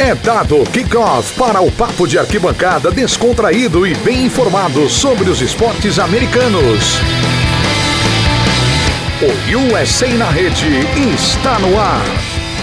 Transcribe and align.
É 0.00 0.14
dado 0.14 0.62
kickoff 0.70 1.36
para 1.36 1.60
o 1.60 1.72
papo 1.72 2.06
de 2.06 2.16
arquibancada 2.20 2.88
descontraído 2.88 3.84
e 3.84 3.96
bem 3.96 4.26
informado 4.26 4.88
sobre 4.88 5.28
os 5.28 5.40
esportes 5.40 5.98
americanos. 5.98 7.00
O 9.20 9.74
USA 9.74 10.06
na 10.14 10.30
rede 10.30 10.68
está 11.12 11.58
no 11.58 11.76
ar. 11.76 12.04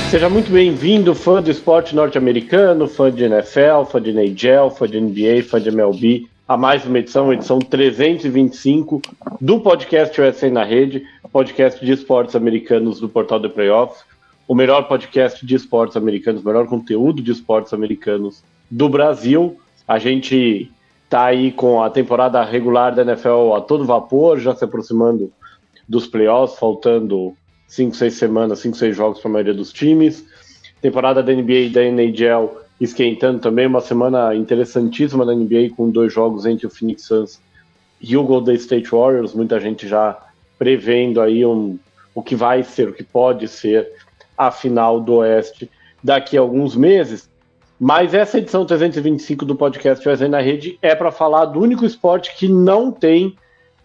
Seja 0.10 0.30
muito 0.30 0.50
bem-vindo, 0.50 1.14
fã 1.14 1.42
do 1.42 1.52
esporte 1.52 1.94
norte-americano, 1.94 2.88
fã 2.88 3.12
de 3.12 3.26
NFL, 3.26 3.84
fã 3.92 4.02
de 4.02 4.12
NHL, 4.12 4.70
fã 4.70 4.88
de 4.88 5.02
NBA, 5.02 5.44
fã 5.44 5.60
de 5.60 5.68
MLB, 5.68 6.28
a 6.48 6.56
mais 6.56 6.86
uma 6.86 7.00
edição, 7.00 7.34
edição 7.34 7.60
325 7.60 9.02
do 9.42 9.60
podcast 9.60 10.22
USA 10.22 10.50
na 10.50 10.64
Rede, 10.64 11.04
podcast 11.34 11.86
de 11.86 11.92
esportes 11.92 12.34
americanos 12.34 13.02
do 13.02 13.10
Portal 13.10 13.42
de 13.42 13.50
Playoffs 13.50 14.06
o 14.48 14.54
melhor 14.54 14.88
podcast 14.88 15.46
de 15.46 15.56
esportes 15.56 15.98
americanos, 15.98 16.42
o 16.42 16.46
melhor 16.46 16.68
conteúdo 16.68 17.22
de 17.22 17.32
esportes 17.32 17.74
americanos 17.74 18.44
do 18.70 18.88
Brasil. 18.88 19.60
A 19.88 19.98
gente 19.98 20.72
está 21.04 21.26
aí 21.26 21.52
com 21.52 21.82
a 21.82 21.90
temporada 21.90 22.44
regular 22.44 22.94
da 22.94 23.02
NFL 23.02 23.54
a 23.56 23.62
todo 23.62 23.86
vapor, 23.86 24.40
já 24.40 24.56
se 24.56 24.64
aproximando 24.64 25.32
dos 25.88 26.08
playoffs, 26.08 26.60
faltando 26.60 27.36
5, 27.68 27.96
6 27.96 28.14
semanas, 28.14 28.60
5, 28.60 28.78
6 28.78 28.96
jogos 28.96 29.20
para 29.20 29.30
a 29.30 29.34
maioria 29.34 29.54
dos 29.54 29.72
times. 29.72 30.26
Temporada 30.82 31.24
da 31.24 31.34
NBA 31.34 31.54
e 31.54 31.70
da 31.70 31.84
NHL 31.84 32.58
esquentando 32.80 33.40
também, 33.40 33.68
uma 33.68 33.82
semana 33.82 34.36
interessantíssima 34.36 35.26
da 35.26 35.34
NBA 35.34 35.70
com 35.76 35.90
dois 35.90 36.14
jogos 36.14 36.46
entre 36.46 36.68
o 36.68 36.70
Phoenix 36.70 37.04
Suns 37.04 37.40
e 38.02 38.18
o 38.18 38.24
Golden 38.24 38.56
State 38.56 38.90
Warriors, 38.92 39.34
muita 39.34 39.60
gente 39.60 39.88
já 39.88 40.18
prevendo 40.60 41.22
aí 41.22 41.46
um, 41.46 41.80
o 42.14 42.22
que 42.22 42.36
vai 42.36 42.64
ser, 42.64 42.90
o 42.90 42.94
que 42.94 43.04
pode 43.04 43.48
ser 43.48 43.90
a 44.38 44.52
final 44.52 45.00
do 45.00 45.16
Oeste 45.16 45.70
daqui 46.04 46.38
a 46.38 46.42
alguns 46.42 46.76
meses. 46.76 47.30
Mas 47.80 48.14
essa 48.14 48.38
edição 48.38 48.66
325 48.66 49.46
do 49.46 49.56
podcast 49.56 50.08
USA 50.08 50.28
na 50.28 50.40
Rede 50.40 50.78
é 50.82 50.96
para 50.96 51.12
falar 51.12 51.46
do 51.46 51.60
único 51.60 51.86
esporte 51.86 52.36
que 52.36 52.48
não 52.48 52.92
tem 52.92 53.36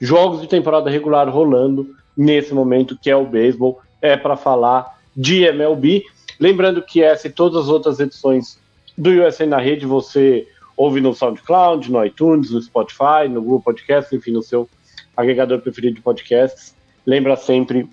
jogos 0.00 0.40
de 0.40 0.46
temporada 0.46 0.88
regular 0.88 1.28
rolando 1.28 1.88
nesse 2.16 2.54
momento, 2.54 2.98
que 3.00 3.10
é 3.10 3.16
o 3.16 3.26
beisebol. 3.26 3.80
É 4.00 4.16
para 4.16 4.36
falar 4.36 4.98
de 5.16 5.42
MLB. 5.44 6.04
Lembrando 6.38 6.82
que 6.82 7.02
essa 7.02 7.26
e 7.26 7.30
todas 7.30 7.64
as 7.64 7.68
outras 7.68 7.98
edições 8.00 8.58
do 8.96 9.10
USA 9.10 9.46
na 9.46 9.58
Rede 9.58 9.86
você 9.86 10.46
ouve 10.76 11.00
no 11.00 11.12
SoundCloud, 11.12 11.90
no 11.90 12.04
iTunes, 12.04 12.50
no 12.50 12.62
Spotify, 12.62 13.28
no 13.28 13.42
Google 13.42 13.60
Podcast, 13.60 14.14
enfim, 14.14 14.30
no 14.30 14.42
seu 14.42 14.68
agregador 15.16 15.60
preferido 15.60 15.96
de 15.96 16.00
podcasts. 16.00 16.74
Lembra 17.04 17.36
sempre 17.36 17.88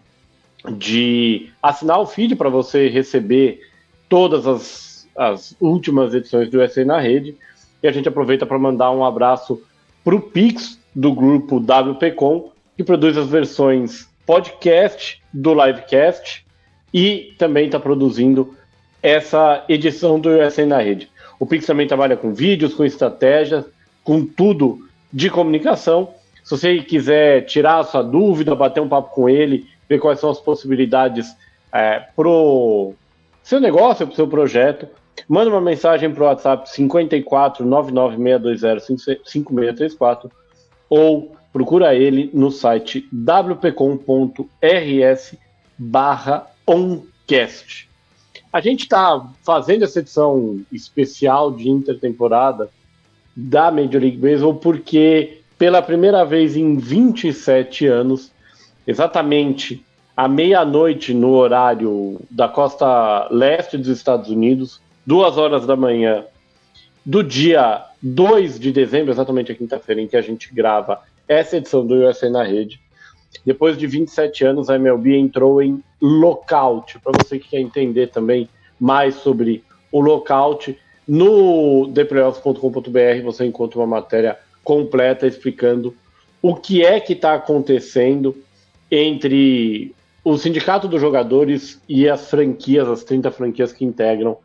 de 0.71 1.49
assinar 1.61 1.99
o 1.99 2.05
feed 2.05 2.35
para 2.35 2.49
você 2.49 2.89
receber 2.89 3.61
todas 4.09 4.47
as, 4.47 5.07
as 5.15 5.55
últimas 5.59 6.13
edições 6.13 6.49
do 6.49 6.59
USA 6.59 6.83
na 6.85 6.99
rede. 6.99 7.35
E 7.81 7.87
a 7.87 7.91
gente 7.91 8.07
aproveita 8.07 8.45
para 8.45 8.59
mandar 8.59 8.91
um 8.91 9.03
abraço 9.03 9.61
para 10.03 10.15
o 10.15 10.21
Pix 10.21 10.79
do 10.95 11.13
grupo 11.13 11.57
WPcom, 11.57 12.51
que 12.75 12.83
produz 12.83 13.17
as 13.17 13.27
versões 13.27 14.07
podcast 14.25 15.21
do 15.33 15.53
livecast 15.53 16.45
e 16.93 17.33
também 17.37 17.67
está 17.67 17.79
produzindo 17.79 18.55
essa 19.01 19.63
edição 19.69 20.19
do 20.19 20.29
USA 20.29 20.65
na 20.65 20.79
rede. 20.79 21.09
O 21.39 21.45
Pix 21.45 21.65
também 21.65 21.87
trabalha 21.87 22.17
com 22.17 22.33
vídeos, 22.33 22.73
com 22.73 22.83
estratégias, 22.83 23.65
com 24.03 24.25
tudo 24.25 24.79
de 25.13 25.29
comunicação. 25.29 26.13
Se 26.43 26.51
você 26.51 26.79
quiser 26.79 27.45
tirar 27.45 27.79
a 27.79 27.83
sua 27.83 28.01
dúvida, 28.01 28.55
bater 28.55 28.81
um 28.81 28.89
papo 28.89 29.13
com 29.13 29.29
ele, 29.29 29.67
ver 29.89 29.99
quais 29.99 30.19
são 30.19 30.29
as 30.29 30.39
possibilidades 30.39 31.35
é, 31.73 31.99
para 32.15 32.27
o 32.27 32.93
seu 33.43 33.59
negócio, 33.59 34.05
para 34.05 34.13
o 34.13 34.15
seu 34.15 34.27
projeto. 34.27 34.87
Manda 35.27 35.49
uma 35.49 35.61
mensagem 35.61 36.13
para 36.13 36.23
o 36.23 36.27
WhatsApp 36.27 36.69
54 36.69 37.65
99620 37.65 39.21
5634 39.25 40.31
ou 40.89 41.35
procura 41.51 41.95
ele 41.95 42.29
no 42.33 42.51
site 42.51 43.09
wpcom.rs 43.11 44.47
barra 45.77 46.47
oncast. 46.65 47.87
A 48.51 48.61
gente 48.61 48.83
está 48.83 49.27
fazendo 49.43 49.83
essa 49.83 49.99
edição 49.99 50.61
especial 50.71 51.51
de 51.51 51.69
intertemporada 51.69 52.69
da 53.35 53.69
Major 53.69 54.01
League 54.01 54.17
Baseball 54.17 54.55
porque 54.55 55.41
pela 55.57 55.81
primeira 55.81 56.23
vez 56.23 56.55
em 56.55 56.77
27 56.77 57.87
anos 57.87 58.31
exatamente 58.87 59.85
à 60.15 60.27
meia-noite 60.27 61.13
no 61.13 61.33
horário 61.33 62.19
da 62.31 62.47
costa 62.47 63.27
leste 63.29 63.77
dos 63.77 63.89
Estados 63.89 64.29
Unidos, 64.29 64.81
duas 65.05 65.37
horas 65.37 65.67
da 65.67 65.75
manhã 65.75 66.25
do 67.05 67.23
dia 67.23 67.83
2 68.01 68.59
de 68.59 68.71
dezembro, 68.71 69.11
exatamente 69.11 69.51
a 69.51 69.55
quinta-feira 69.55 70.01
em 70.01 70.07
que 70.07 70.17
a 70.17 70.21
gente 70.21 70.53
grava 70.53 71.01
essa 71.27 71.57
edição 71.57 71.85
do 71.85 71.95
USA 71.95 72.29
na 72.29 72.43
Rede. 72.43 72.79
Depois 73.45 73.77
de 73.77 73.85
27 73.85 74.45
anos, 74.45 74.69
a 74.69 74.75
MLB 74.75 75.15
entrou 75.17 75.61
em 75.61 75.83
lockout. 76.01 76.97
Para 76.99 77.11
você 77.21 77.37
que 77.37 77.49
quer 77.49 77.59
entender 77.59 78.07
também 78.07 78.49
mais 78.79 79.15
sobre 79.15 79.63
o 79.91 79.99
lockout, 79.99 80.77
no 81.07 81.91
theplayoffs.com.br 81.93 83.23
você 83.23 83.45
encontra 83.45 83.79
uma 83.79 83.87
matéria 83.87 84.37
completa 84.63 85.25
explicando 85.25 85.95
o 86.41 86.55
que 86.55 86.83
é 86.85 86.99
que 86.99 87.13
está 87.13 87.33
acontecendo 87.35 88.35
entre 88.91 89.93
o 90.23 90.37
sindicato 90.37 90.87
dos 90.87 90.99
jogadores 90.99 91.81
e 91.87 92.07
as 92.09 92.29
franquias, 92.29 92.87
as 92.87 93.03
30 93.03 93.31
franquias 93.31 93.71
que 93.71 93.85
integram 93.85 94.37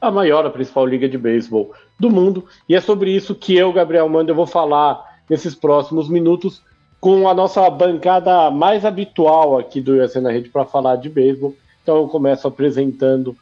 a 0.00 0.10
maior, 0.10 0.46
a 0.46 0.50
principal 0.50 0.86
liga 0.86 1.08
de 1.08 1.18
beisebol 1.18 1.72
do 1.98 2.10
mundo. 2.10 2.44
E 2.68 2.74
é 2.74 2.80
sobre 2.80 3.10
isso 3.10 3.34
que 3.34 3.56
eu, 3.56 3.72
Gabriel 3.72 4.08
Manda, 4.08 4.32
vou 4.32 4.46
falar 4.46 5.18
nesses 5.28 5.54
próximos 5.54 6.08
minutos 6.08 6.62
com 7.00 7.28
a 7.28 7.34
nossa 7.34 7.68
bancada 7.68 8.50
mais 8.50 8.84
habitual 8.84 9.58
aqui 9.58 9.80
do 9.80 9.92
USA 9.92 10.20
na 10.20 10.30
Rede 10.30 10.48
para 10.48 10.64
falar 10.64 10.96
de 10.96 11.08
beisebol. 11.08 11.54
Então 11.82 11.96
eu 11.96 12.08
começo 12.08 12.46
apresentando 12.46 13.36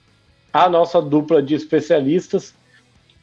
a 0.52 0.68
nossa 0.68 1.00
dupla 1.00 1.42
de 1.42 1.54
especialistas, 1.54 2.54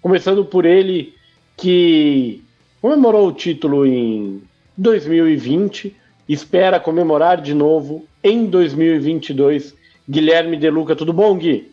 começando 0.02 0.46
por 0.46 0.66
ele 0.66 1.14
que 1.58 2.44
comemorou 2.82 3.28
o 3.28 3.34
título 3.34 3.86
em 3.86 4.42
2020, 4.78 5.96
espera 6.28 6.80
comemorar 6.80 7.42
de 7.42 7.54
novo 7.54 8.08
em 8.24 8.46
2022. 8.46 9.74
Guilherme 10.10 10.58
Deluca, 10.58 10.96
tudo 10.96 11.14
bom, 11.14 11.38
Gui? 11.38 11.72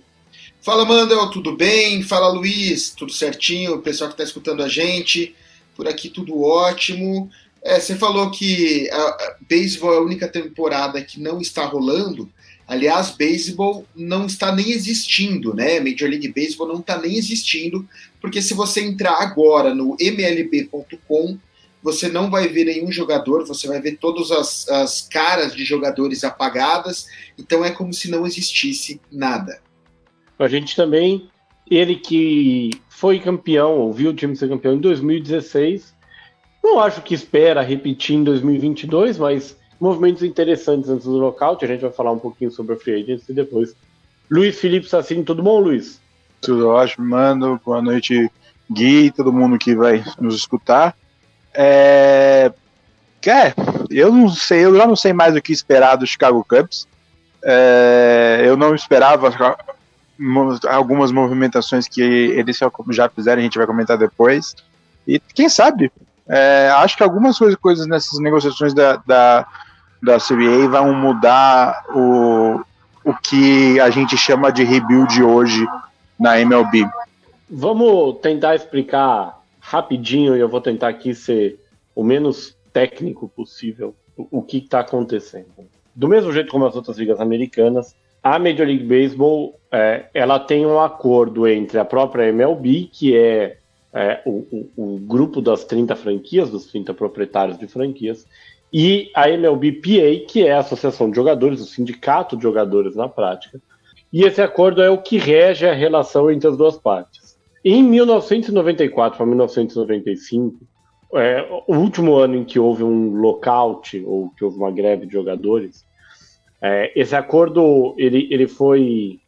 Fala, 0.60 0.84
Mandel, 0.84 1.30
tudo 1.30 1.56
bem? 1.56 2.02
Fala, 2.02 2.28
Luiz, 2.28 2.90
tudo 2.90 3.12
certinho? 3.12 3.74
O 3.74 3.82
pessoal 3.82 4.08
que 4.08 4.14
está 4.14 4.24
escutando 4.24 4.62
a 4.62 4.68
gente, 4.68 5.34
por 5.74 5.88
aqui 5.88 6.08
tudo 6.10 6.42
ótimo. 6.42 7.30
É, 7.62 7.80
você 7.80 7.96
falou 7.96 8.30
que 8.30 8.88
a, 8.90 8.96
a 8.96 9.36
beisebol 9.48 9.94
é 9.94 9.96
a 9.96 10.02
única 10.02 10.28
temporada 10.28 11.02
que 11.02 11.20
não 11.20 11.40
está 11.40 11.64
rolando. 11.64 12.30
Aliás, 12.66 13.10
beisebol 13.10 13.84
não 13.96 14.26
está 14.26 14.54
nem 14.54 14.70
existindo, 14.70 15.52
né? 15.54 15.80
Major 15.80 16.08
League 16.08 16.32
Baseball 16.32 16.68
não 16.68 16.78
está 16.78 16.98
nem 17.00 17.16
existindo, 17.16 17.84
porque 18.20 18.40
se 18.40 18.54
você 18.54 18.80
entrar 18.80 19.20
agora 19.20 19.74
no 19.74 19.96
mlb.com, 19.98 21.36
você 21.82 22.08
não 22.08 22.30
vai 22.30 22.48
ver 22.48 22.64
nenhum 22.64 22.92
jogador, 22.92 23.46
você 23.46 23.66
vai 23.66 23.80
ver 23.80 23.96
todas 23.96 24.30
as, 24.30 24.68
as 24.68 25.08
caras 25.08 25.54
de 25.54 25.64
jogadores 25.64 26.24
apagadas, 26.24 27.06
então 27.38 27.64
é 27.64 27.70
como 27.70 27.92
se 27.92 28.10
não 28.10 28.26
existisse 28.26 29.00
nada. 29.10 29.60
A 30.38 30.48
gente 30.48 30.76
também, 30.76 31.28
ele 31.70 31.96
que 31.96 32.70
foi 32.88 33.18
campeão, 33.18 33.78
ouviu 33.78 34.10
o 34.10 34.14
time 34.14 34.36
ser 34.36 34.48
campeão 34.48 34.74
em 34.74 34.80
2016, 34.80 35.94
não 36.62 36.78
acho 36.78 37.02
que 37.02 37.14
espera 37.14 37.62
repetir 37.62 38.16
em 38.16 38.24
2022, 38.24 39.18
mas 39.18 39.56
movimentos 39.80 40.22
interessantes 40.22 40.90
antes 40.90 41.06
do 41.06 41.16
lockout, 41.16 41.64
a 41.64 41.68
gente 41.68 41.80
vai 41.80 41.90
falar 41.90 42.12
um 42.12 42.18
pouquinho 42.18 42.50
sobre 42.50 42.74
a 42.74 42.78
Free 42.78 43.02
Agency 43.02 43.32
depois. 43.32 43.74
Luiz 44.30 44.60
Felipe 44.60 44.88
Sassini, 44.88 45.24
tudo 45.24 45.42
bom, 45.42 45.58
Luiz? 45.58 46.00
Tudo 46.40 46.68
ótimo, 46.68 47.06
mano. 47.08 47.60
Boa 47.64 47.82
noite, 47.82 48.30
Gui, 48.70 49.10
todo 49.10 49.32
mundo 49.32 49.58
que 49.58 49.74
vai 49.74 50.04
nos 50.20 50.36
escutar. 50.36 50.96
É, 51.54 52.52
é, 53.28 53.52
eu 53.90 54.12
não 54.12 54.28
sei, 54.28 54.64
eu 54.64 54.74
já 54.74 54.86
não 54.86 54.96
sei 54.96 55.12
mais 55.12 55.34
o 55.36 55.42
que 55.42 55.52
esperar 55.52 55.96
do 55.96 56.06
Chicago 56.06 56.44
Cubs. 56.48 56.88
É, 57.42 58.42
eu 58.44 58.56
não 58.56 58.74
esperava 58.74 59.34
algumas 60.68 61.10
movimentações 61.10 61.88
que 61.88 62.02
eles 62.02 62.58
já 62.90 63.08
fizeram, 63.08 63.40
a 63.40 63.42
gente 63.42 63.58
vai 63.58 63.66
comentar 63.66 63.98
depois. 63.98 64.54
E 65.06 65.18
quem 65.18 65.48
sabe? 65.48 65.92
É, 66.28 66.70
acho 66.76 66.96
que 66.96 67.02
algumas 67.02 67.38
coisas 67.60 67.86
nessas 67.86 68.18
negociações 68.20 68.72
da, 68.72 68.96
da, 69.06 69.46
da 70.02 70.18
CBA 70.18 70.68
vão 70.70 70.94
mudar 70.94 71.84
o, 71.94 72.60
o 73.04 73.14
que 73.14 73.80
a 73.80 73.90
gente 73.90 74.16
chama 74.16 74.52
de 74.52 74.62
rebuild 74.62 75.22
hoje 75.22 75.66
na 76.18 76.38
MLB. 76.38 76.88
Vamos 77.50 78.20
tentar 78.20 78.54
explicar 78.54 79.39
rapidinho 79.70 80.36
e 80.36 80.40
eu 80.40 80.48
vou 80.48 80.60
tentar 80.60 80.88
aqui 80.88 81.14
ser 81.14 81.60
o 81.94 82.02
menos 82.02 82.56
técnico 82.72 83.28
possível 83.28 83.94
o, 84.16 84.26
o 84.38 84.42
que 84.42 84.58
está 84.58 84.80
acontecendo. 84.80 85.46
Do 85.94 86.08
mesmo 86.08 86.32
jeito 86.32 86.50
como 86.50 86.66
as 86.66 86.74
outras 86.74 86.98
ligas 86.98 87.20
americanas, 87.20 87.94
a 88.20 88.36
Major 88.36 88.66
League 88.66 88.84
Baseball 88.84 89.60
é, 89.70 90.06
ela 90.12 90.40
tem 90.40 90.66
um 90.66 90.80
acordo 90.80 91.46
entre 91.46 91.78
a 91.78 91.84
própria 91.84 92.28
MLB, 92.28 92.90
que 92.92 93.16
é, 93.16 93.58
é 93.94 94.20
o, 94.26 94.44
o, 94.76 94.94
o, 94.94 94.98
grupo 94.98 95.40
das 95.40 95.64
30 95.64 95.94
franquias, 95.94 96.50
dos 96.50 96.66
30 96.66 96.92
proprietários 96.92 97.56
de 97.56 97.68
franquias, 97.68 98.26
e 98.72 99.08
a 99.14 99.30
MLBPA, 99.30 100.26
que 100.28 100.44
é 100.44 100.52
a 100.52 100.60
Associação 100.60 101.10
de 101.10 101.16
Jogadores, 101.16 101.60
o 101.60 101.64
sindicato 101.64 102.36
de 102.36 102.42
jogadores 102.42 102.96
na 102.96 103.08
prática. 103.08 103.60
E 104.12 104.24
esse 104.24 104.42
acordo 104.42 104.82
é 104.82 104.90
o 104.90 104.98
que 104.98 105.16
rege 105.16 105.66
a 105.66 105.72
relação 105.72 106.28
entre 106.28 106.48
as 106.48 106.56
duas 106.56 106.76
partes. 106.76 107.19
Em 107.64 107.82
1994 107.82 109.16
para 109.16 109.26
1995, 109.26 110.56
é, 111.14 111.46
o 111.66 111.76
último 111.76 112.16
ano 112.16 112.36
em 112.36 112.44
que 112.44 112.58
houve 112.58 112.82
um 112.82 113.14
lockout 113.16 114.02
ou 114.06 114.30
que 114.30 114.44
houve 114.44 114.56
uma 114.56 114.70
greve 114.70 115.06
de 115.06 115.12
jogadores, 115.12 115.84
é, 116.62 116.92
esse 116.94 117.14
acordo 117.14 117.94
ele, 117.98 118.28
ele 118.30 118.46
foi 118.46 119.18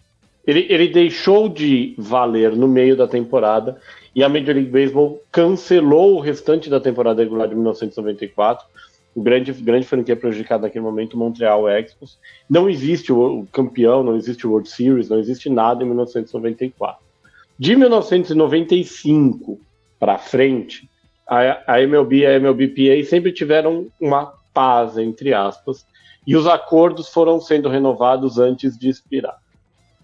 ele, 0.46 0.66
ele 0.68 0.88
deixou 0.88 1.48
de 1.48 1.94
valer 1.96 2.56
no 2.56 2.66
meio 2.66 2.96
da 2.96 3.06
temporada 3.06 3.80
e 4.14 4.24
a 4.24 4.28
Major 4.28 4.54
League 4.54 4.70
Baseball 4.70 5.20
cancelou 5.30 6.16
o 6.16 6.20
restante 6.20 6.68
da 6.68 6.80
temporada 6.80 7.22
regular 7.22 7.48
de 7.48 7.54
1994 7.54 8.66
o 9.14 9.22
grande, 9.22 9.52
grande 9.52 9.86
franquia 9.86 10.16
prejudicada 10.16 10.62
naquele 10.62 10.84
momento, 10.84 11.18
Montreal 11.18 11.68
Expos. 11.68 12.18
Não 12.48 12.68
existe 12.68 13.12
o, 13.12 13.40
o, 13.40 13.46
campeão, 13.46 14.02
não 14.02 14.16
existe 14.16 14.46
o 14.46 14.50
World 14.50 14.68
Series, 14.68 15.08
não 15.08 15.18
existe 15.18 15.50
nada 15.50 15.82
em 15.82 15.86
1994. 15.86 17.02
De 17.62 17.76
1995 17.76 19.60
para 20.00 20.18
frente, 20.18 20.90
a, 21.24 21.80
MLB 21.80 22.16
e 22.16 22.26
a 22.26 22.34
MLBPA 22.34 23.08
sempre 23.08 23.30
tiveram 23.30 23.86
uma 24.00 24.32
paz, 24.52 24.98
entre 24.98 25.32
aspas, 25.32 25.86
e 26.26 26.34
os 26.34 26.48
acordos 26.48 27.08
foram 27.10 27.40
sendo 27.40 27.68
renovados 27.68 28.36
antes 28.36 28.76
de 28.76 28.88
expirar. 28.88 29.38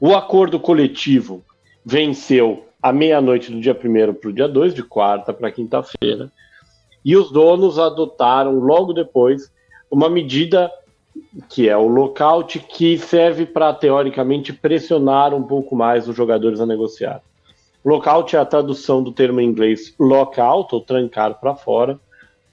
O 0.01 0.15
acordo 0.15 0.61
coletivo 0.61 1.45
venceu 1.85 2.65
à 2.81 2.93
meia-noite 2.93 3.51
do 3.51 3.61
dia 3.61 3.77
1 3.77 4.15
para 4.15 4.31
o 4.31 4.33
dia 4.33 4.47
2, 4.47 4.73
de 4.73 4.85
quarta 4.85 5.35
para 5.35 5.51
quinta-feira, 5.51 6.31
e 7.05 7.17
os 7.17 7.33
donos 7.33 7.77
adotaram 7.77 8.53
logo 8.61 8.93
depois 8.93 9.53
uma 9.91 10.09
medida 10.09 10.71
que 11.49 11.69
é 11.69 11.77
o 11.77 11.89
lockout, 11.89 12.61
que 12.61 12.97
serve 12.99 13.45
para, 13.45 13.75
teoricamente, 13.75 14.53
pressionar 14.53 15.35
um 15.35 15.43
pouco 15.43 15.75
mais 15.75 16.09
os 16.09 16.15
jogadores 16.15 16.61
a 16.61 16.67
negociar. 16.67 17.21
Lockout 17.89 18.37
é 18.37 18.39
a 18.39 18.45
tradução 18.45 19.03
do 19.03 19.13
termo 19.13 19.41
em 19.41 19.47
inglês 19.47 19.95
lockout, 19.99 20.75
ou 20.75 20.81
trancar 20.83 21.41
para 21.41 21.55
fora. 21.55 21.99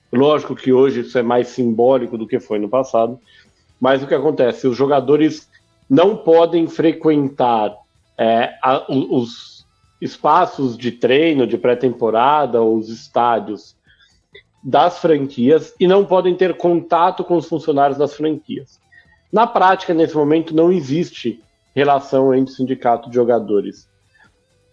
Lógico 0.09 0.55
que 0.55 0.71
hoje 0.71 1.01
isso 1.01 1.17
é 1.17 1.21
mais 1.21 1.49
simbólico 1.49 2.17
do 2.17 2.25
que 2.25 2.39
foi 2.39 2.57
no 2.57 2.69
passado, 2.69 3.19
mas 3.77 4.01
o 4.01 4.07
que 4.07 4.15
acontece? 4.15 4.65
Os 4.65 4.77
jogadores 4.77 5.49
não 5.89 6.15
podem 6.15 6.67
frequentar 6.67 7.75
é, 8.17 8.53
a, 8.63 8.85
os 8.89 9.65
espaços 9.99 10.77
de 10.77 10.93
treino, 10.93 11.45
de 11.45 11.57
pré-temporada, 11.57 12.61
os 12.61 12.87
estádios 12.87 13.75
das 14.63 14.99
franquias 14.99 15.75
e 15.77 15.85
não 15.85 16.05
podem 16.05 16.33
ter 16.33 16.55
contato 16.55 17.25
com 17.25 17.35
os 17.35 17.45
funcionários 17.45 17.97
das 17.97 18.13
franquias. 18.13 18.79
Na 19.33 19.45
prática, 19.45 19.93
nesse 19.93 20.15
momento, 20.15 20.55
não 20.55 20.71
existe 20.71 21.43
relação 21.75 22.33
entre 22.33 22.53
sindicato 22.53 23.09
de 23.09 23.15
jogadores 23.15 23.93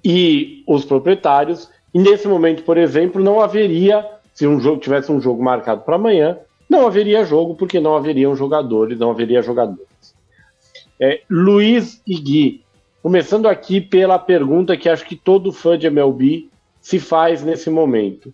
e 0.04 0.62
os 0.66 0.84
proprietários. 0.84 1.70
E 1.92 1.98
nesse 1.98 2.26
momento, 2.26 2.62
por 2.62 2.76
exemplo, 2.76 3.22
não 3.22 3.40
haveria, 3.40 4.06
se 4.34 4.46
um 4.46 4.60
jogo 4.60 4.80
tivesse 4.80 5.12
um 5.12 5.20
jogo 5.20 5.42
marcado 5.42 5.82
para 5.82 5.96
amanhã, 5.96 6.38
não 6.68 6.86
haveria 6.86 7.24
jogo 7.24 7.54
porque 7.54 7.80
não 7.80 7.96
haveriam 7.96 8.34
jogadores, 8.34 8.98
não 8.98 9.10
haveria 9.10 9.42
jogadores. 9.42 9.86
É, 10.98 11.20
Luiz 11.28 12.00
e 12.06 12.14
Gui, 12.18 12.62
começando 13.02 13.46
aqui 13.46 13.80
pela 13.80 14.18
pergunta 14.18 14.76
que 14.76 14.88
acho 14.88 15.04
que 15.04 15.16
todo 15.16 15.52
fã 15.52 15.76
de 15.76 15.86
MLB 15.86 16.48
se 16.80 16.98
faz 16.98 17.42
nesse 17.42 17.68
momento 17.68 18.32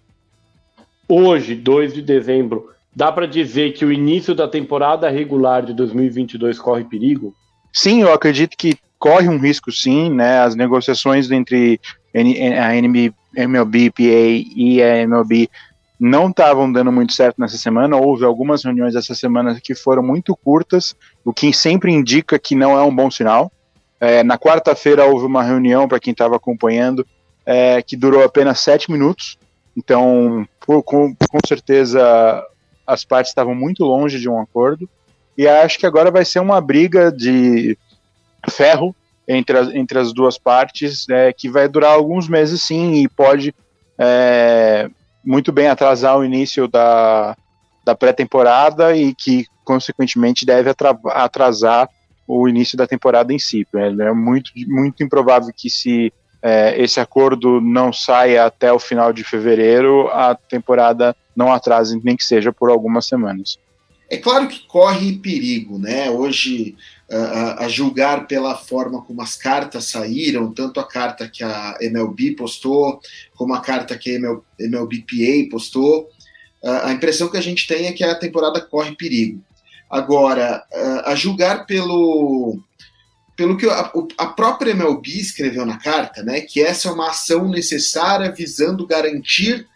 hoje, 1.09 1.55
2 1.55 1.95
de 1.95 2.03
dezembro, 2.03 2.71
dá 2.95 3.11
para 3.11 3.27
dizer 3.27 3.73
que 3.73 3.85
o 3.85 3.93
início 3.93 4.35
da 4.35 4.47
temporada 4.47 5.09
regular 5.09 5.65
de 5.65 5.73
2022 5.73 6.59
corre 6.59 6.85
perigo? 6.85 7.35
Sim, 7.73 8.03
eu 8.03 8.13
acredito 8.13 8.57
que 8.57 8.77
corre 8.99 9.29
um 9.29 9.39
risco 9.39 9.71
sim, 9.71 10.11
né? 10.11 10.41
As 10.41 10.55
negociações 10.55 11.31
entre 11.31 11.81
a 12.15 12.75
NB, 12.75 13.15
MLB, 13.37 13.91
PA 13.91 14.03
e 14.03 14.83
a 14.83 14.99
MLB 15.03 15.49
não 15.99 16.29
estavam 16.31 16.71
dando 16.71 16.93
muito 16.93 17.13
certo 17.13 17.41
nessa 17.41 17.57
semana. 17.57 17.97
Houve 17.97 18.25
algumas 18.25 18.65
reuniões 18.65 18.95
essa 18.95 19.15
semana 19.15 19.59
que 19.61 19.75
foram 19.75 20.03
muito 20.03 20.37
curtas, 20.37 20.95
o 21.25 21.33
que 21.33 21.53
sempre 21.53 21.93
indica 21.93 22.39
que 22.39 22.55
não 22.55 22.79
é 22.79 22.83
um 22.83 22.95
bom 22.95 23.11
sinal. 23.11 23.51
É, 24.01 24.23
na 24.23 24.39
quarta-feira 24.39 25.05
houve 25.05 25.27
uma 25.27 25.43
reunião, 25.43 25.89
para 25.89 25.99
quem 25.99 26.13
estava 26.13 26.37
acompanhando, 26.37 27.07
é, 27.45 27.83
que 27.83 27.97
durou 27.97 28.23
apenas 28.23 28.61
sete 28.61 28.91
minutos. 28.91 29.39
Então, 29.77 30.47
por, 30.65 30.83
com, 30.83 31.15
com 31.15 31.39
certeza, 31.47 32.01
as 32.87 33.05
partes 33.05 33.31
estavam 33.31 33.55
muito 33.55 33.85
longe 33.85 34.21
de 34.21 34.29
um 34.29 34.41
acordo. 34.41 34.89
E 35.37 35.47
acho 35.47 35.79
que 35.79 35.87
agora 35.87 36.11
vai 36.11 36.25
ser 36.25 36.41
uma 36.41 36.61
briga 36.61 37.11
de 37.11 37.77
ferro 38.51 38.95
entre 39.27 39.59
as, 39.59 39.69
entre 39.75 39.99
as 39.99 40.13
duas 40.13 40.39
partes, 40.39 41.09
é, 41.09 41.33
que 41.33 41.49
vai 41.51 41.69
durar 41.69 41.93
alguns 41.93 42.29
meses 42.29 42.63
sim, 42.63 42.95
e 42.95 43.09
pode 43.09 43.55
é, 43.99 44.89
muito 45.25 45.53
bem 45.53 45.69
atrasar 45.69 46.19
o 46.19 46.25
início 46.25 46.67
da, 46.67 47.37
da 47.85 47.95
pré-temporada 47.95 48.97
e 48.97 49.15
que, 49.15 49.45
consequentemente, 49.65 50.47
deve 50.47 50.71
atrasar 51.11 51.89
o 52.27 52.49
início 52.49 52.77
da 52.77 52.87
temporada 52.87 53.33
em 53.33 53.39
si. 53.39 53.67
É 53.75 54.13
muito, 54.13 54.51
muito 54.67 55.03
improvável 55.03 55.53
que 55.55 55.69
se 55.69 56.13
é, 56.43 56.81
esse 56.81 57.01
acordo 57.01 57.61
não 57.61 57.93
saia 57.93 58.45
até 58.45 58.73
o 58.73 58.79
final 58.79 59.13
de 59.13 59.25
fevereiro, 59.25 60.09
a 60.09 60.35
temporada 60.35 61.15
não 61.35 61.53
atrase, 61.53 62.01
nem 62.03 62.17
que 62.17 62.25
seja 62.25 62.53
por 62.53 62.71
algumas 62.71 63.07
semanas. 63.07 63.59
É 64.11 64.17
claro 64.17 64.49
que 64.49 64.61
corre 64.67 65.19
perigo, 65.19 65.79
né? 65.79 66.11
Hoje, 66.11 66.77
a, 67.11 67.69
julgar 67.69 68.27
pela 68.27 68.55
forma 68.55 69.03
como 69.03 69.23
as 69.23 69.37
cartas 69.37 69.87
saíram, 69.87 70.53
tanto 70.53 70.79
a 70.79 70.87
carta 70.87 71.29
que 71.29 71.43
a 71.43 71.77
MLB 71.81 72.37
postou, 72.37 73.01
como 73.35 73.55
a 73.55 73.61
carta 73.61 73.97
que 73.97 74.11
a 74.11 74.15
ML, 74.15 74.41
MLBPA 74.61 75.49
postou, 75.51 76.09
a 76.63 76.93
impressão 76.93 77.29
que 77.29 77.37
a 77.37 77.41
gente 77.41 77.67
tem 77.67 77.87
é 77.87 77.93
que 77.93 78.05
a 78.05 78.15
temporada 78.15 78.61
corre 78.61 78.95
perigo. 78.95 79.43
Agora, 79.89 80.63
a 81.05 81.15
julgar 81.15 81.65
pelo, 81.65 82.61
pelo 83.37 83.57
que 83.57 83.67
a, 83.67 83.91
a, 84.19 84.27
própria 84.27 84.73
MLB 84.73 85.09
escreveu 85.19 85.65
na 85.65 85.79
carta, 85.79 86.23
né, 86.23 86.43
que 86.43 86.61
essa 86.61 86.89
é 86.89 86.93
uma 86.93 87.09
ação 87.09 87.49
necessária 87.49 88.31
visando 88.33 88.87
garantir 88.87 89.67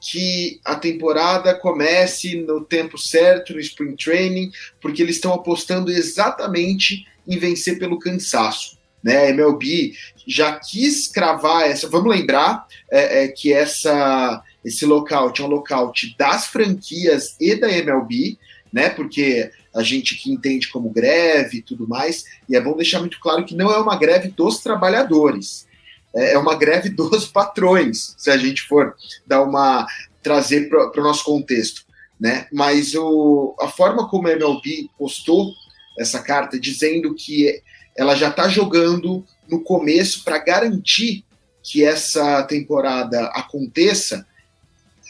que 0.00 0.60
a 0.64 0.74
temporada 0.74 1.54
comece 1.54 2.36
no 2.36 2.64
tempo 2.64 2.96
certo, 2.96 3.52
no 3.52 3.60
spring 3.60 3.94
training, 3.94 4.50
porque 4.80 5.02
eles 5.02 5.16
estão 5.16 5.34
apostando 5.34 5.90
exatamente 5.90 7.06
em 7.28 7.38
vencer 7.38 7.78
pelo 7.78 7.98
cansaço. 7.98 8.78
Né? 9.02 9.16
A 9.16 9.30
MLB 9.30 9.92
já 10.26 10.58
quis 10.58 11.08
cravar 11.08 11.68
essa. 11.68 11.88
Vamos 11.88 12.14
lembrar 12.14 12.66
é, 12.90 13.24
é, 13.24 13.28
que 13.28 13.52
essa, 13.52 14.42
esse 14.64 14.86
lockout 14.86 15.40
é 15.40 15.44
um 15.44 15.48
lockout 15.48 16.14
das 16.18 16.46
franquias 16.46 17.36
e 17.40 17.54
da 17.54 17.70
MLB, 17.70 18.38
né? 18.72 18.90
Porque 18.90 19.50
a 19.74 19.82
gente 19.82 20.16
que 20.16 20.30
entende 20.30 20.68
como 20.68 20.90
greve 20.90 21.58
e 21.58 21.62
tudo 21.62 21.88
mais, 21.88 22.24
e 22.48 22.56
é 22.56 22.60
bom 22.60 22.76
deixar 22.76 23.00
muito 23.00 23.18
claro 23.20 23.44
que 23.44 23.54
não 23.54 23.70
é 23.70 23.78
uma 23.78 23.96
greve 23.96 24.28
dos 24.28 24.58
trabalhadores, 24.58 25.66
é, 26.14 26.34
é 26.34 26.38
uma 26.38 26.54
greve 26.54 26.88
dos 26.90 27.26
patrões, 27.26 28.14
se 28.16 28.30
a 28.30 28.36
gente 28.36 28.62
for 28.62 28.94
dar 29.26 29.42
uma 29.42 29.86
trazer 30.22 30.68
para 30.68 31.00
o 31.00 31.04
nosso 31.04 31.24
contexto, 31.24 31.82
né? 32.20 32.46
Mas 32.52 32.94
o, 32.94 33.56
a 33.58 33.68
forma 33.68 34.06
como 34.08 34.28
a 34.28 34.32
MLB 34.32 34.90
postou 34.98 35.52
essa 35.98 36.20
carta 36.20 36.60
dizendo 36.60 37.14
que 37.14 37.62
ela 37.96 38.14
já 38.14 38.28
está 38.28 38.48
jogando 38.48 39.24
no 39.48 39.62
começo 39.62 40.22
para 40.22 40.38
garantir 40.38 41.24
que 41.62 41.84
essa 41.84 42.42
temporada 42.44 43.26
aconteça, 43.28 44.26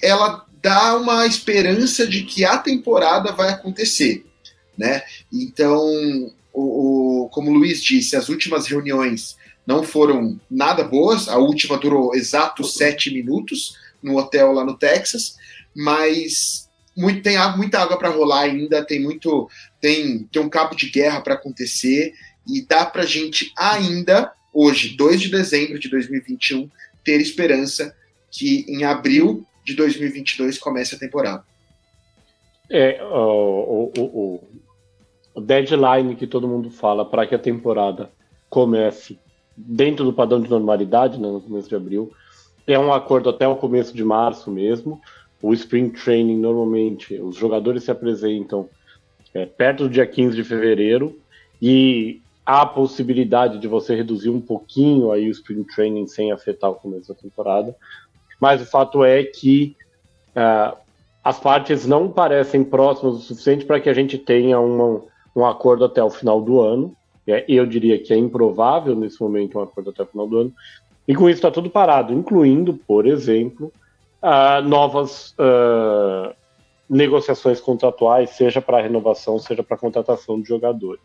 ela 0.03 0.47
dá 0.63 0.97
uma 0.97 1.27
esperança 1.27 2.07
de 2.07 2.23
que 2.23 2.45
a 2.45 2.57
temporada 2.57 3.33
vai 3.33 3.51
acontecer 3.51 4.25
né? 4.81 5.03
Então, 5.31 5.79
o, 6.55 7.25
o, 7.25 7.29
como 7.29 7.51
o 7.51 7.55
Luiz 7.55 7.83
disse, 7.83 8.17
as 8.17 8.31
últimas 8.31 8.67
reuniões 8.67 9.37
não 9.71 9.85
foram 9.85 10.37
nada 10.51 10.83
boas. 10.83 11.29
A 11.29 11.39
última 11.39 11.79
durou 11.79 12.13
exatos 12.13 12.75
sete 12.75 13.09
minutos 13.09 13.79
no 14.03 14.19
hotel 14.19 14.51
lá 14.51 14.65
no 14.65 14.77
Texas, 14.77 15.37
mas 15.77 16.69
muito, 16.97 17.23
tem 17.23 17.37
muita 17.57 17.79
água 17.79 17.97
para 17.97 18.09
rolar 18.09 18.41
ainda, 18.41 18.85
tem 18.85 19.01
muito, 19.01 19.49
tem, 19.81 20.25
tem 20.25 20.43
um 20.43 20.49
cabo 20.49 20.75
de 20.75 20.91
guerra 20.91 21.21
para 21.21 21.35
acontecer 21.35 22.15
e 22.49 22.67
dá 22.67 22.85
para 22.85 23.07
gente 23.07 23.53
ainda 23.57 24.33
hoje, 24.53 24.97
2 24.97 25.21
de 25.21 25.29
dezembro 25.31 25.79
de 25.79 25.89
2021, 25.89 26.69
ter 27.05 27.21
esperança 27.21 27.95
que 28.29 28.65
em 28.69 28.83
abril 28.83 29.47
de 29.65 29.77
2022 29.77 30.59
comece 30.59 30.97
a 30.97 30.99
temporada. 30.99 31.45
É, 32.69 33.01
o, 33.05 33.93
o, 33.97 34.03
o, 34.03 34.45
o 35.35 35.41
deadline 35.41 36.17
que 36.17 36.27
todo 36.27 36.49
mundo 36.49 36.73
fala 36.73 37.09
para 37.09 37.25
que 37.25 37.37
a 37.37 37.39
temporada 37.39 38.11
comece 38.49 39.17
dentro 39.57 40.05
do 40.05 40.13
padrão 40.13 40.41
de 40.41 40.51
normalidade, 40.51 41.19
né, 41.19 41.29
no 41.29 41.41
começo 41.41 41.69
de 41.69 41.75
abril. 41.75 42.13
É 42.67 42.79
um 42.79 42.93
acordo 42.93 43.31
até 43.31 43.47
o 43.47 43.57
começo 43.57 43.95
de 43.95 44.05
março 44.05 44.51
mesmo. 44.51 45.01
O 45.43 45.53
Spring 45.53 45.91
Training, 45.91 46.39
normalmente, 46.39 47.15
os 47.21 47.37
jogadores 47.37 47.85
se 47.85 47.91
apresentam 47.91 48.69
é, 49.35 49.47
perto 49.47 49.85
do 49.85 49.91
dia 49.91 50.07
15 50.07 50.37
de 50.37 50.45
fevereiro 50.45 51.19
e 51.61 52.21
há 52.45 52.63
a 52.63 52.67
possibilidade 52.67 53.59
de 53.59 53.69
você 53.69 53.95
reduzir 53.95 54.31
um 54.31 54.41
pouquinho 54.41 55.13
aí 55.13 55.29
o 55.29 55.31
Spring 55.31 55.65
Training 55.65 56.07
sem 56.07 56.33
afetar 56.33 56.71
o 56.71 56.75
começo 56.75 57.09
da 57.09 57.15
temporada. 57.15 57.75
Mas 58.41 58.63
o 58.63 58.67
fato 58.67 59.05
é 59.05 59.23
que 59.23 59.77
uh, 60.31 60.77
as 61.23 61.39
partes 61.39 61.87
não 61.87 62.11
parecem 62.11 62.65
próximas 62.65 63.15
o 63.15 63.21
suficiente 63.21 63.65
para 63.65 63.79
que 63.79 63.89
a 63.89 63.95
gente 63.95 64.17
tenha 64.19 64.59
uma, 64.59 65.03
um 65.37 65.45
acordo 65.45 65.85
até 65.85 66.03
o 66.03 66.11
final 66.11 66.41
do 66.41 66.61
ano. 66.61 66.97
É, 67.33 67.45
eu 67.49 67.67
diria 67.67 67.99
que 67.99 68.13
é 68.13 68.17
improvável 68.17 68.95
nesse 68.95 69.21
momento 69.21 69.59
um 69.59 69.63
acordo 69.63 69.91
até 69.91 70.03
o 70.03 70.07
final 70.07 70.27
do 70.27 70.39
ano. 70.39 70.53
E 71.07 71.15
com 71.15 71.29
isso 71.29 71.39
está 71.39 71.51
tudo 71.51 71.71
parado, 71.71 72.13
incluindo, 72.13 72.75
por 72.75 73.07
exemplo, 73.07 73.73
uh, 74.23 74.63
novas 74.67 75.33
uh, 75.33 76.35
negociações 76.89 77.61
contratuais, 77.61 78.31
seja 78.31 78.61
para 78.61 78.83
renovação, 78.83 79.39
seja 79.39 79.63
para 79.63 79.77
contratação 79.77 80.41
de 80.41 80.49
jogadores. 80.49 81.03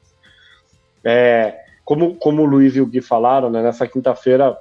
É, 1.03 1.60
como, 1.84 2.15
como 2.15 2.41
o 2.41 2.46
Luiz 2.46 2.75
e 2.75 2.82
o 2.82 2.86
Gui 2.86 3.01
falaram, 3.01 3.50
né, 3.50 3.62
nessa 3.62 3.88
quinta-feira 3.88 4.58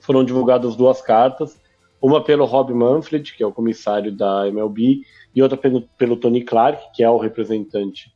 foram 0.00 0.24
divulgadas 0.24 0.76
duas 0.76 1.00
cartas, 1.00 1.58
uma 2.00 2.22
pelo 2.22 2.44
Rob 2.44 2.74
Manfred, 2.74 3.32
que 3.34 3.42
é 3.42 3.46
o 3.46 3.52
comissário 3.52 4.12
da 4.12 4.46
MLB, 4.48 5.02
e 5.34 5.42
outra 5.42 5.56
pelo, 5.56 5.82
pelo 5.96 6.16
Tony 6.16 6.42
Clark, 6.42 6.92
que 6.94 7.02
é 7.02 7.08
o 7.08 7.16
representante 7.16 8.12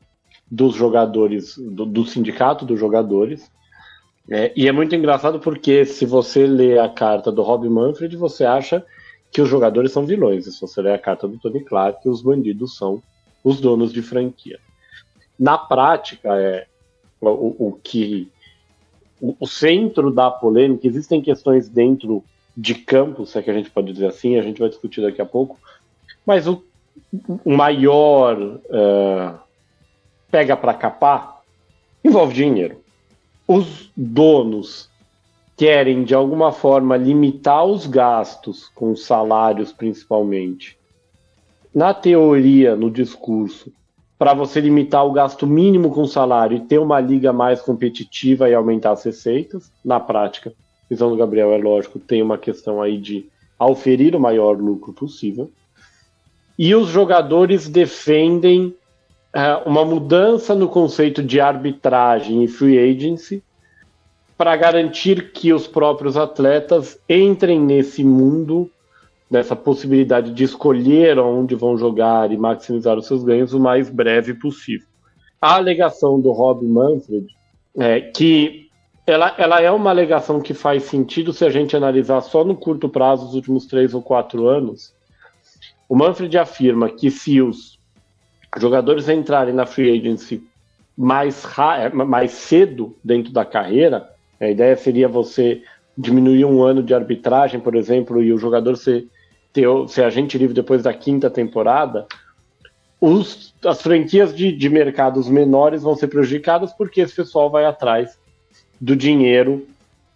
dos 0.50 0.74
jogadores, 0.74 1.56
do, 1.56 1.84
do 1.84 2.04
sindicato 2.06 2.64
dos 2.64 2.78
jogadores. 2.78 3.50
É, 4.28 4.52
e 4.56 4.66
é 4.66 4.72
muito 4.72 4.94
engraçado 4.94 5.38
porque 5.38 5.84
se 5.84 6.04
você 6.04 6.46
lê 6.46 6.78
a 6.78 6.88
carta 6.88 7.30
do 7.30 7.42
Rob 7.42 7.68
Manfred, 7.68 8.16
você 8.16 8.44
acha 8.44 8.84
que 9.30 9.40
os 9.40 9.48
jogadores 9.48 9.92
são 9.92 10.06
vilões. 10.06 10.46
E 10.46 10.52
se 10.52 10.60
você 10.60 10.80
lê 10.80 10.92
a 10.92 10.98
carta 10.98 11.28
do 11.28 11.38
Tony 11.38 11.64
Clark, 11.64 12.08
os 12.08 12.22
bandidos 12.22 12.76
são 12.76 13.02
os 13.42 13.60
donos 13.60 13.92
de 13.92 14.02
franquia. 14.02 14.58
Na 15.38 15.58
prática, 15.58 16.34
é 16.40 16.66
o, 17.20 17.68
o 17.68 17.80
que 17.82 18.30
o, 19.20 19.36
o, 19.40 19.46
centro 19.46 20.10
da 20.10 20.30
polêmica, 20.30 20.86
existem 20.86 21.20
questões 21.20 21.68
dentro 21.68 22.24
de 22.56 22.74
campo, 22.74 23.26
se 23.26 23.38
é 23.38 23.42
que 23.42 23.50
a 23.50 23.54
gente 23.54 23.70
pode 23.70 23.92
dizer 23.92 24.06
assim, 24.06 24.38
a 24.38 24.42
gente 24.42 24.60
vai 24.60 24.68
discutir 24.68 25.02
daqui 25.02 25.20
a 25.20 25.26
pouco, 25.26 25.58
mas 26.24 26.46
o, 26.48 26.62
o 27.44 27.52
maior 27.52 28.38
uh, 28.40 29.38
pega 30.30 30.56
para 30.56 30.74
capar 30.74 31.36
envolve 32.06 32.34
dinheiro. 32.34 32.78
Os 33.46 33.90
donos 33.96 34.88
querem, 35.56 36.04
de 36.04 36.14
alguma 36.14 36.52
forma, 36.52 36.96
limitar 36.96 37.64
os 37.64 37.86
gastos, 37.86 38.68
com 38.74 38.94
salários 38.94 39.72
principalmente. 39.72 40.78
Na 41.74 41.92
teoria, 41.92 42.76
no 42.76 42.90
discurso, 42.90 43.72
para 44.18 44.34
você 44.34 44.60
limitar 44.60 45.06
o 45.06 45.12
gasto 45.12 45.46
mínimo 45.46 45.90
com 45.90 46.06
salário 46.06 46.56
e 46.56 46.60
ter 46.60 46.78
uma 46.78 47.00
liga 47.00 47.32
mais 47.32 47.60
competitiva 47.60 48.48
e 48.48 48.54
aumentar 48.54 48.92
as 48.92 49.04
receitas. 49.04 49.70
Na 49.84 50.00
prática, 50.00 50.52
visão 50.88 51.10
do 51.10 51.16
Gabriel 51.16 51.52
é 51.52 51.58
lógico, 51.58 51.98
tem 51.98 52.22
uma 52.22 52.38
questão 52.38 52.80
aí 52.80 52.98
de 52.98 53.28
auferir 53.58 54.14
o 54.14 54.20
maior 54.20 54.58
lucro 54.58 54.92
possível. 54.92 55.50
E 56.58 56.74
os 56.74 56.88
jogadores 56.88 57.68
defendem 57.68 58.74
uma 59.64 59.84
mudança 59.84 60.54
no 60.54 60.68
conceito 60.68 61.22
de 61.22 61.40
arbitragem 61.40 62.42
e 62.44 62.48
free 62.48 62.78
agency 62.78 63.42
para 64.36 64.56
garantir 64.56 65.32
que 65.32 65.52
os 65.52 65.66
próprios 65.66 66.16
atletas 66.16 66.98
entrem 67.08 67.60
nesse 67.60 68.04
mundo 68.04 68.70
dessa 69.30 69.56
possibilidade 69.56 70.32
de 70.32 70.44
escolher 70.44 71.18
onde 71.18 71.54
vão 71.54 71.76
jogar 71.76 72.30
e 72.30 72.36
maximizar 72.36 72.96
os 72.96 73.06
seus 73.06 73.24
ganhos 73.24 73.52
o 73.52 73.60
mais 73.60 73.90
breve 73.90 74.34
possível. 74.34 74.86
A 75.40 75.56
alegação 75.56 76.20
do 76.20 76.32
Rob 76.32 76.64
Manfred 76.64 77.26
é 77.76 78.00
que 78.00 78.70
ela, 79.06 79.34
ela 79.38 79.60
é 79.60 79.70
uma 79.70 79.90
alegação 79.90 80.40
que 80.40 80.54
faz 80.54 80.84
sentido 80.84 81.32
se 81.32 81.44
a 81.44 81.50
gente 81.50 81.76
analisar 81.76 82.20
só 82.22 82.44
no 82.44 82.56
curto 82.56 82.88
prazo, 82.88 83.26
os 83.26 83.34
últimos 83.34 83.66
três 83.66 83.94
ou 83.94 84.02
quatro 84.02 84.46
anos. 84.46 84.94
O 85.88 85.94
Manfred 85.94 86.36
afirma 86.38 86.88
que 86.88 87.10
se 87.10 87.40
os 87.40 87.75
jogadores 88.60 89.08
entrarem 89.08 89.54
na 89.54 89.66
free 89.66 89.98
agency 89.98 90.42
mais, 90.96 91.42
mais 91.92 92.32
cedo 92.32 92.96
dentro 93.04 93.32
da 93.32 93.44
carreira, 93.44 94.08
a 94.40 94.48
ideia 94.48 94.76
seria 94.76 95.08
você 95.08 95.62
diminuir 95.96 96.44
um 96.44 96.62
ano 96.62 96.82
de 96.82 96.94
arbitragem, 96.94 97.60
por 97.60 97.74
exemplo, 97.74 98.22
e 98.22 98.32
o 98.32 98.38
jogador 98.38 98.76
ser 98.76 99.06
ter, 99.56 99.66
ser 99.88 100.04
agente 100.04 100.36
livre 100.36 100.54
depois 100.54 100.82
da 100.82 100.92
quinta 100.92 101.30
temporada, 101.30 102.06
os, 103.00 103.54
as 103.64 103.80
franquias 103.80 104.34
de, 104.34 104.52
de 104.52 104.68
mercados 104.68 105.28
menores 105.30 105.82
vão 105.82 105.96
ser 105.96 106.08
prejudicadas 106.08 106.72
porque 106.74 107.00
esse 107.00 107.14
pessoal 107.14 107.50
vai 107.50 107.64
atrás 107.64 108.18
do 108.78 108.94
dinheiro 108.94 109.66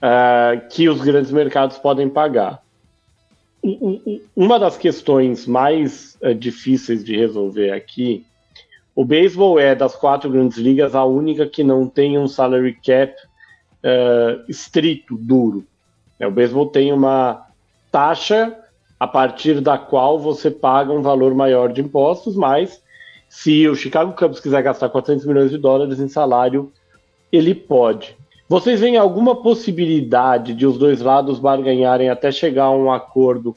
uh, 0.03 0.69
que 0.69 0.89
os 0.91 1.01
grandes 1.01 1.31
mercados 1.31 1.79
podem 1.79 2.09
pagar. 2.09 2.63
Uma 4.37 4.59
das 4.59 4.77
questões 4.77 5.47
mais 5.47 6.19
uh, 6.23 6.35
difíceis 6.35 7.03
de 7.03 7.17
resolver 7.17 7.71
aqui, 7.71 8.27
o 9.01 9.05
beisebol 9.05 9.59
é 9.59 9.75
das 9.75 9.97
quatro 9.97 10.29
grandes 10.29 10.59
ligas 10.59 10.95
a 10.95 11.07
única 11.07 11.47
que 11.47 11.65
não 11.65 11.89
tem 11.89 12.19
um 12.19 12.29
salary 12.29 12.75
cap 12.85 13.15
uh, 13.83 14.45
estrito, 14.47 15.17
duro. 15.17 15.65
É, 16.19 16.27
o 16.27 16.31
beisebol 16.31 16.67
tem 16.67 16.93
uma 16.93 17.47
taxa 17.91 18.55
a 18.99 19.07
partir 19.07 19.63
da 19.63 19.79
qual 19.79 20.19
você 20.19 20.51
paga 20.51 20.93
um 20.93 21.01
valor 21.01 21.35
maior 21.35 21.73
de 21.73 21.81
impostos, 21.81 22.37
mas 22.37 22.83
se 23.27 23.67
o 23.67 23.75
Chicago 23.75 24.13
Cubs 24.13 24.39
quiser 24.39 24.63
gastar 24.63 24.91
400 24.91 25.25
milhões 25.25 25.51
de 25.51 25.57
dólares 25.57 25.99
em 25.99 26.07
salário, 26.07 26.71
ele 27.33 27.55
pode. 27.55 28.15
Vocês 28.47 28.81
veem 28.81 28.99
alguma 28.99 29.35
possibilidade 29.35 30.53
de 30.53 30.67
os 30.67 30.77
dois 30.77 31.01
lados 31.01 31.39
barganharem 31.39 32.11
até 32.11 32.31
chegar 32.31 32.65
a 32.65 32.77
um 32.77 32.93
acordo 32.93 33.57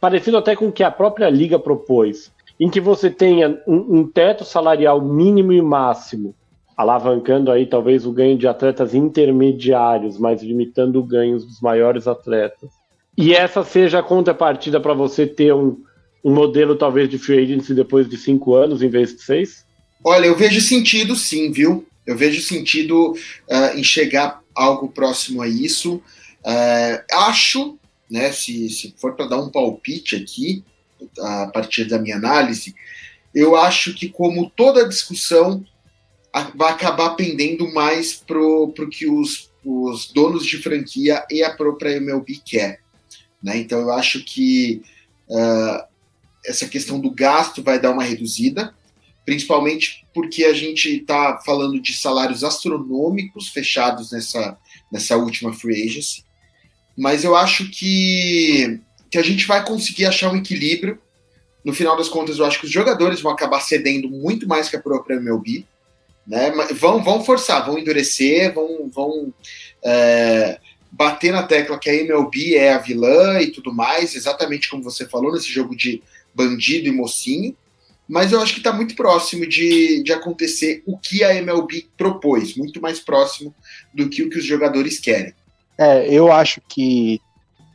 parecido 0.00 0.38
até 0.38 0.56
com 0.56 0.68
o 0.68 0.72
que 0.72 0.82
a 0.82 0.90
própria 0.90 1.28
liga 1.28 1.58
propôs, 1.58 2.32
em 2.58 2.68
que 2.68 2.80
você 2.80 3.10
tenha 3.10 3.62
um, 3.66 3.98
um 3.98 4.06
teto 4.06 4.44
salarial 4.44 5.00
mínimo 5.00 5.52
e 5.52 5.62
máximo, 5.62 6.34
alavancando 6.76 7.50
aí 7.50 7.66
talvez 7.66 8.06
o 8.06 8.12
ganho 8.12 8.36
de 8.36 8.46
atletas 8.48 8.94
intermediários, 8.94 10.18
mas 10.18 10.42
limitando 10.42 10.98
o 10.98 11.04
ganho 11.04 11.38
dos 11.38 11.60
maiores 11.60 12.06
atletas 12.06 12.70
e 13.18 13.34
essa 13.34 13.64
seja 13.64 13.98
a 13.98 14.02
contrapartida 14.02 14.78
para 14.78 14.94
você 14.94 15.26
ter 15.26 15.52
um, 15.52 15.82
um 16.24 16.32
modelo 16.32 16.76
talvez 16.76 17.10
de 17.10 17.18
free 17.18 17.42
agency 17.42 17.74
depois 17.74 18.08
de 18.08 18.16
cinco 18.16 18.54
anos 18.54 18.80
em 18.80 18.88
vez 18.88 19.12
de 19.12 19.24
seis? 19.24 19.64
Olha, 20.04 20.26
eu 20.26 20.36
vejo 20.36 20.60
sentido 20.60 21.16
sim, 21.16 21.50
viu? 21.50 21.84
Eu 22.06 22.16
vejo 22.16 22.40
sentido 22.40 23.10
uh, 23.10 23.76
em 23.76 23.82
chegar 23.82 24.40
algo 24.54 24.88
próximo 24.88 25.42
a 25.42 25.48
isso. 25.48 25.96
Uh, 26.46 27.02
acho, 27.12 27.76
né, 28.08 28.30
se, 28.30 28.70
se 28.70 28.94
for 28.96 29.16
para 29.16 29.26
dar 29.26 29.38
um 29.38 29.50
palpite 29.50 30.14
aqui, 30.14 30.62
a 31.18 31.46
partir 31.52 31.84
da 31.84 31.98
minha 31.98 32.16
análise, 32.16 32.74
eu 33.34 33.56
acho 33.56 33.94
que, 33.94 34.08
como 34.08 34.50
toda 34.50 34.88
discussão, 34.88 35.64
vai 36.54 36.72
acabar 36.72 37.10
pendendo 37.10 37.72
mais 37.72 38.14
para 38.14 38.38
o 38.38 38.72
que 38.90 39.08
os, 39.08 39.50
os 39.64 40.12
donos 40.12 40.46
de 40.46 40.58
franquia 40.58 41.24
e 41.30 41.42
a 41.42 41.54
própria 41.54 41.96
MLB 41.96 42.40
quer. 42.44 42.80
Né? 43.42 43.58
Então, 43.58 43.80
eu 43.80 43.92
acho 43.92 44.24
que 44.24 44.82
uh, 45.28 45.84
essa 46.44 46.66
questão 46.66 47.00
do 47.00 47.10
gasto 47.10 47.62
vai 47.62 47.80
dar 47.80 47.90
uma 47.90 48.02
reduzida, 48.02 48.74
principalmente 49.24 50.06
porque 50.14 50.44
a 50.44 50.54
gente 50.54 50.88
está 50.88 51.38
falando 51.44 51.80
de 51.80 51.92
salários 51.92 52.42
astronômicos 52.42 53.48
fechados 53.48 54.10
nessa, 54.10 54.56
nessa 54.90 55.16
última 55.16 55.52
free 55.52 55.84
agency. 55.86 56.24
Mas 56.96 57.22
eu 57.22 57.36
acho 57.36 57.70
que, 57.70 58.80
que 59.10 59.18
a 59.18 59.22
gente 59.22 59.46
vai 59.46 59.64
conseguir 59.64 60.06
achar 60.06 60.32
um 60.32 60.36
equilíbrio. 60.36 60.98
No 61.64 61.72
final 61.72 61.96
das 61.96 62.08
contas, 62.08 62.38
eu 62.38 62.44
acho 62.44 62.60
que 62.60 62.66
os 62.66 62.72
jogadores 62.72 63.20
vão 63.20 63.32
acabar 63.32 63.60
cedendo 63.60 64.08
muito 64.08 64.46
mais 64.46 64.68
que 64.68 64.76
a 64.76 64.82
própria 64.82 65.16
MLB. 65.16 65.64
Né? 66.26 66.52
Vão, 66.74 67.02
vão 67.02 67.24
forçar, 67.24 67.64
vão 67.64 67.78
endurecer, 67.78 68.52
vão, 68.52 68.88
vão 68.92 69.32
é, 69.82 70.58
bater 70.90 71.32
na 71.32 71.42
tecla 71.42 71.78
que 71.78 71.88
a 71.88 71.94
MLB 71.94 72.54
é 72.54 72.74
a 72.74 72.78
vilã 72.78 73.40
e 73.40 73.50
tudo 73.50 73.72
mais, 73.72 74.14
exatamente 74.14 74.68
como 74.68 74.82
você 74.82 75.06
falou 75.06 75.32
nesse 75.32 75.50
jogo 75.50 75.76
de 75.76 76.02
bandido 76.34 76.88
e 76.88 76.92
mocinho, 76.92 77.56
mas 78.08 78.32
eu 78.32 78.40
acho 78.40 78.54
que 78.54 78.60
está 78.60 78.72
muito 78.72 78.94
próximo 78.94 79.46
de, 79.46 80.02
de 80.02 80.12
acontecer 80.12 80.82
o 80.86 80.96
que 80.96 81.22
a 81.22 81.34
MLB 81.34 81.88
propôs, 81.96 82.56
muito 82.56 82.80
mais 82.80 83.00
próximo 83.00 83.54
do 83.92 84.08
que 84.08 84.22
o 84.22 84.30
que 84.30 84.38
os 84.38 84.44
jogadores 84.44 84.98
querem. 84.98 85.34
É, 85.78 86.12
eu 86.12 86.32
acho 86.32 86.60
que 86.68 87.20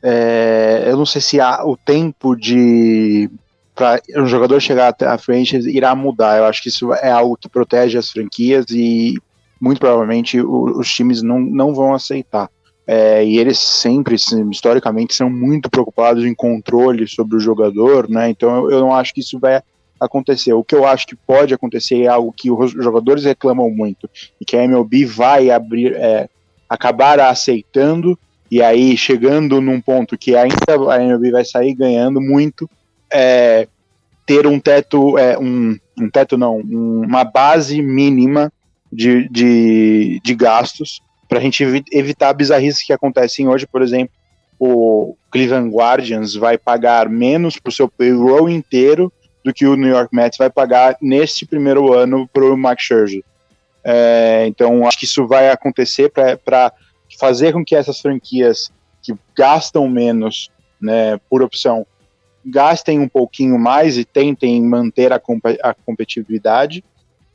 é, 0.03 0.83
eu 0.85 0.97
não 0.97 1.05
sei 1.05 1.21
se 1.21 1.39
há 1.39 1.65
o 1.65 1.77
tempo 1.77 2.35
de 2.35 3.29
para 3.73 3.99
um 4.17 4.27
jogador 4.27 4.59
chegar 4.61 4.95
a 5.01 5.17
frente 5.17 5.57
irá 5.69 5.95
mudar. 5.95 6.37
Eu 6.37 6.45
acho 6.45 6.61
que 6.61 6.69
isso 6.69 6.93
é 6.93 7.09
algo 7.09 7.35
que 7.35 7.49
protege 7.49 7.97
as 7.97 8.11
franquias 8.11 8.65
e 8.69 9.15
muito 9.59 9.79
provavelmente 9.79 10.39
os 10.39 10.93
times 10.93 11.23
não, 11.23 11.39
não 11.39 11.73
vão 11.73 11.93
aceitar 11.93 12.49
é, 12.85 13.25
e 13.25 13.37
eles 13.37 13.59
sempre, 13.59 14.15
historicamente, 14.51 15.13
são 15.13 15.29
muito 15.29 15.69
preocupados 15.69 16.25
em 16.25 16.35
controle 16.35 17.07
sobre 17.07 17.37
o 17.37 17.39
jogador, 17.39 18.09
né? 18.09 18.29
Então 18.29 18.55
eu, 18.55 18.71
eu 18.71 18.79
não 18.81 18.93
acho 18.93 19.13
que 19.13 19.21
isso 19.21 19.39
vai 19.39 19.61
acontecer. 19.99 20.53
O 20.53 20.63
que 20.63 20.75
eu 20.75 20.85
acho 20.85 21.07
que 21.07 21.15
pode 21.15 21.53
acontecer 21.53 22.01
é 22.01 22.07
algo 22.07 22.33
que 22.33 22.51
os 22.51 22.71
jogadores 22.71 23.23
reclamam 23.23 23.69
muito 23.69 24.09
e 24.39 24.43
que 24.43 24.57
a 24.57 24.63
MLB 24.63 25.05
vai 25.05 25.49
abrir, 25.49 25.93
é, 25.95 26.27
acabar 26.67 27.19
aceitando 27.21 28.19
e 28.53 28.61
aí 28.61 28.95
chegando 28.95 29.59
num 29.59 29.81
ponto 29.81 30.15
que 30.15 30.35
ainda 30.35 30.75
a 30.91 31.01
MLB 31.01 31.31
vai 31.31 31.43
sair 31.43 31.73
ganhando 31.73 32.21
muito, 32.21 32.69
é, 33.11 33.67
ter 34.27 34.45
um 34.45 34.59
teto, 34.59 35.17
é, 35.17 35.35
um, 35.39 35.75
um 35.99 36.07
teto 36.07 36.37
não, 36.37 36.59
um, 36.59 37.01
uma 37.01 37.23
base 37.23 37.81
mínima 37.81 38.53
de, 38.91 39.27
de, 39.29 40.21
de 40.23 40.35
gastos 40.35 41.01
para 41.27 41.39
a 41.39 41.41
gente 41.41 41.63
evitar 41.91 42.31
bizarrices 42.33 42.85
que 42.85 42.93
acontecem 42.93 43.47
hoje, 43.47 43.65
por 43.65 43.81
exemplo, 43.81 44.13
o 44.59 45.17
Cleveland 45.31 45.75
Guardians 45.75 46.35
vai 46.35 46.55
pagar 46.55 47.09
menos 47.09 47.57
para 47.57 47.71
o 47.71 47.73
seu 47.73 47.89
payroll 47.89 48.47
inteiro 48.47 49.11
do 49.43 49.51
que 49.51 49.65
o 49.65 49.75
New 49.75 49.89
York 49.89 50.15
Mets 50.15 50.37
vai 50.37 50.51
pagar 50.51 50.95
neste 51.01 51.43
primeiro 51.43 51.91
ano 51.91 52.29
para 52.31 52.45
o 52.45 52.55
Max 52.55 52.83
Scherzer. 52.83 53.23
É, 53.83 54.45
então, 54.47 54.87
acho 54.87 54.99
que 54.99 55.05
isso 55.05 55.25
vai 55.25 55.49
acontecer 55.49 56.11
para 56.11 56.71
fazer 57.17 57.53
com 57.53 57.63
que 57.63 57.75
essas 57.75 57.99
franquias 57.99 58.71
que 59.01 59.13
gastam 59.35 59.87
menos 59.87 60.49
né, 60.81 61.19
por 61.29 61.41
opção 61.41 61.85
gastem 62.45 62.99
um 62.99 63.07
pouquinho 63.07 63.57
mais 63.57 63.97
e 63.97 64.03
tentem 64.03 64.61
manter 64.61 65.13
a, 65.13 65.19
comp 65.19 65.45
a 65.61 65.73
competitividade 65.73 66.83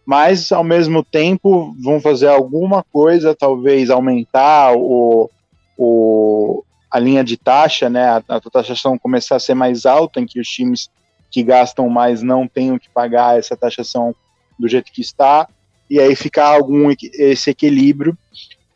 mas 0.09 0.53
ao 0.53 0.65
mesmo 0.65 1.05
tempo 1.05 1.77
vão 1.79 2.01
fazer 2.01 2.29
alguma 2.29 2.83
coisa, 2.83 3.35
talvez 3.35 3.91
aumentar 3.91 4.73
o, 4.75 5.31
o, 5.77 6.65
a 6.91 6.99
linha 6.99 7.23
de 7.23 7.37
taxa, 7.37 7.91
né, 7.91 8.09
a, 8.09 8.23
a 8.27 8.41
taxação 8.41 8.99
começar 8.99 9.37
a 9.37 9.39
ser 9.39 9.53
mais 9.53 9.85
alta, 9.85 10.19
em 10.19 10.25
que 10.25 10.41
os 10.41 10.49
times 10.49 10.89
que 11.31 11.43
gastam 11.43 11.91
mais 11.91 12.23
não 12.23 12.49
tenham 12.49 12.79
que 12.79 12.89
pagar 12.89 13.39
essa 13.39 13.55
taxação 13.55 14.15
do 14.59 14.67
jeito 14.67 14.91
que 14.91 15.03
está, 15.03 15.47
e 15.91 16.01
aí 16.01 16.17
ficar 16.17 16.55
algum 16.55 16.91
esse 17.13 17.51
equilíbrio, 17.51 18.17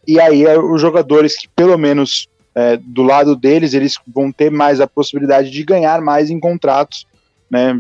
e 0.07 0.21
aí 0.21 0.45
é, 0.45 0.59
os 0.59 0.81
jogadores 0.81 1.37
que 1.37 1.49
pelo 1.49 1.77
menos 1.79 2.29
é, 2.55 2.77
do 2.77 3.03
lado 3.03 3.35
deles, 3.35 3.75
eles 3.75 3.95
vão 4.07 4.31
ter 4.31 4.51
mais 4.51 4.81
a 4.81 4.87
possibilidade 4.87 5.51
de 5.51 5.63
ganhar 5.65 6.01
mais 6.01 6.31
em 6.31 6.39
contratos, 6.39 7.07
né, 7.51 7.77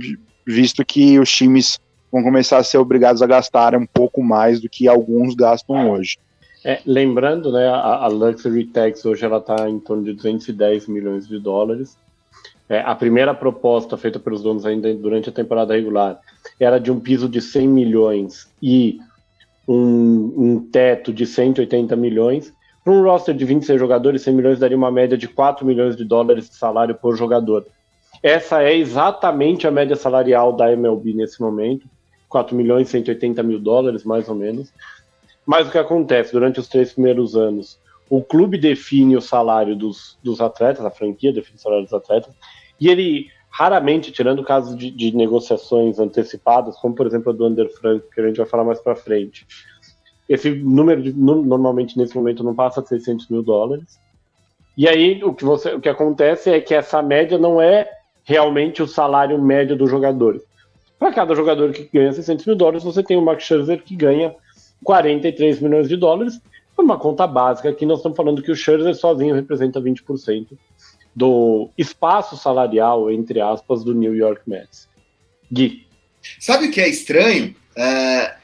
visto 0.46 0.84
que 0.84 1.18
os 1.18 1.30
times 1.30 1.78
vão 2.10 2.22
começar 2.22 2.58
a 2.58 2.64
ser 2.64 2.78
obrigados 2.78 3.22
a 3.22 3.26
gastar 3.26 3.74
um 3.74 3.86
pouco 3.86 4.22
mais 4.22 4.60
do 4.60 4.68
que 4.68 4.88
alguns 4.88 5.34
gastam 5.34 5.90
hoje. 5.90 6.18
É, 6.64 6.80
lembrando, 6.86 7.50
né, 7.50 7.66
a, 7.66 8.04
a, 8.04 8.06
Luxury 8.06 8.66
Tax 8.66 9.04
hoje 9.04 9.24
ela 9.24 9.38
está 9.38 9.68
em 9.68 9.80
torno 9.80 10.04
de 10.04 10.12
210 10.12 10.86
milhões 10.86 11.26
de 11.26 11.38
dólares. 11.38 11.96
É, 12.68 12.80
a 12.80 12.94
primeira 12.94 13.34
proposta 13.34 13.96
feita 13.96 14.18
pelos 14.20 14.42
donos 14.42 14.64
ainda 14.64 14.94
durante 14.94 15.28
a 15.28 15.32
temporada 15.32 15.74
regular 15.74 16.20
era 16.60 16.78
de 16.78 16.92
um 16.92 17.00
piso 17.00 17.28
de 17.28 17.40
100 17.40 17.68
milhões 17.68 18.48
e 18.62 19.00
um, 19.66 20.34
um 20.36 20.70
teto 20.70 21.12
de 21.12 21.26
180 21.26 21.94
milhões. 21.96 22.52
Para 22.84 22.92
um 22.92 23.02
roster 23.02 23.34
de 23.34 23.44
26 23.44 23.78
jogadores, 23.78 24.22
100 24.22 24.34
milhões 24.34 24.58
daria 24.58 24.76
uma 24.76 24.90
média 24.90 25.16
de 25.16 25.28
4 25.28 25.64
milhões 25.64 25.96
de 25.96 26.04
dólares 26.04 26.48
de 26.48 26.56
salário 26.56 26.94
por 26.94 27.16
jogador. 27.16 27.66
Essa 28.22 28.62
é 28.62 28.76
exatamente 28.76 29.66
a 29.66 29.70
média 29.70 29.96
salarial 29.96 30.52
da 30.52 30.72
MLB 30.72 31.14
nesse 31.14 31.40
momento. 31.40 31.88
4 32.28 32.56
milhões 32.56 32.88
e 32.88 32.92
180 32.92 33.42
mil 33.42 33.58
dólares, 33.58 34.04
mais 34.04 34.28
ou 34.28 34.34
menos. 34.34 34.72
Mas 35.44 35.68
o 35.68 35.70
que 35.70 35.78
acontece 35.78 36.32
durante 36.32 36.60
os 36.60 36.68
três 36.68 36.92
primeiros 36.92 37.36
anos? 37.36 37.78
O 38.08 38.22
clube 38.22 38.58
define 38.58 39.16
o 39.16 39.20
salário 39.20 39.76
dos, 39.76 40.18
dos 40.22 40.40
atletas, 40.40 40.84
a 40.84 40.90
franquia 40.90 41.32
define 41.32 41.56
o 41.56 41.60
salário 41.60 41.84
dos 41.84 41.94
atletas, 41.94 42.32
e 42.80 42.88
ele 42.88 43.28
raramente, 43.52 44.10
tirando 44.10 44.42
casos 44.42 44.76
de, 44.76 44.90
de 44.90 45.14
negociações 45.14 45.98
antecipadas, 45.98 46.76
como 46.78 46.94
por 46.94 47.06
exemplo 47.06 47.30
a 47.30 47.34
do 47.34 47.46
Under 47.46 47.70
Frank, 47.70 48.04
que 48.12 48.20
a 48.20 48.26
gente 48.26 48.38
vai 48.38 48.46
falar 48.46 48.64
mais 48.64 48.80
para 48.80 48.96
frente, 48.96 49.46
esse 50.28 50.50
número 50.50 51.02
de, 51.02 51.12
normalmente 51.12 51.98
nesse 51.98 52.16
momento 52.16 52.42
não 52.42 52.54
passa 52.54 52.80
de 52.80 52.88
600 52.88 53.28
mil 53.28 53.42
dólares. 53.42 54.00
E 54.76 54.88
aí 54.88 55.22
o 55.22 55.34
que, 55.34 55.44
você, 55.44 55.74
o 55.74 55.80
que 55.80 55.88
acontece 55.88 56.50
é 56.50 56.60
que 56.60 56.74
essa 56.74 57.02
média 57.02 57.38
não 57.38 57.60
é 57.60 57.86
realmente 58.24 58.82
o 58.82 58.86
salário 58.86 59.40
médio 59.40 59.76
do 59.76 59.86
jogador. 59.86 60.40
Para 60.98 61.12
cada 61.12 61.34
jogador 61.34 61.72
que 61.72 61.90
ganha 61.92 62.12
600 62.12 62.46
mil 62.46 62.56
dólares, 62.56 62.82
você 62.82 63.02
tem 63.02 63.18
o 63.18 63.22
Max 63.22 63.44
Scherzer 63.44 63.82
que 63.82 63.94
ganha 63.94 64.34
43 64.82 65.60
milhões 65.60 65.88
de 65.88 65.96
dólares. 65.96 66.40
Por 66.74 66.84
uma 66.84 66.98
conta 66.98 67.26
básica, 67.26 67.68
aqui 67.68 67.84
nós 67.84 67.98
estamos 67.98 68.16
falando 68.16 68.40
que 68.40 68.50
o 68.50 68.56
Scherzer 68.56 68.94
sozinho 68.94 69.34
representa 69.34 69.78
20% 69.78 70.56
do 71.14 71.70
espaço 71.76 72.36
salarial, 72.36 73.10
entre 73.10 73.40
aspas, 73.40 73.84
do 73.84 73.94
New 73.94 74.14
York 74.14 74.42
Mets. 74.46 74.88
Gui. 75.50 75.86
Sabe 76.38 76.66
o 76.66 76.70
que 76.70 76.80
é 76.80 76.88
estranho? 76.88 77.54
É, 77.76 78.36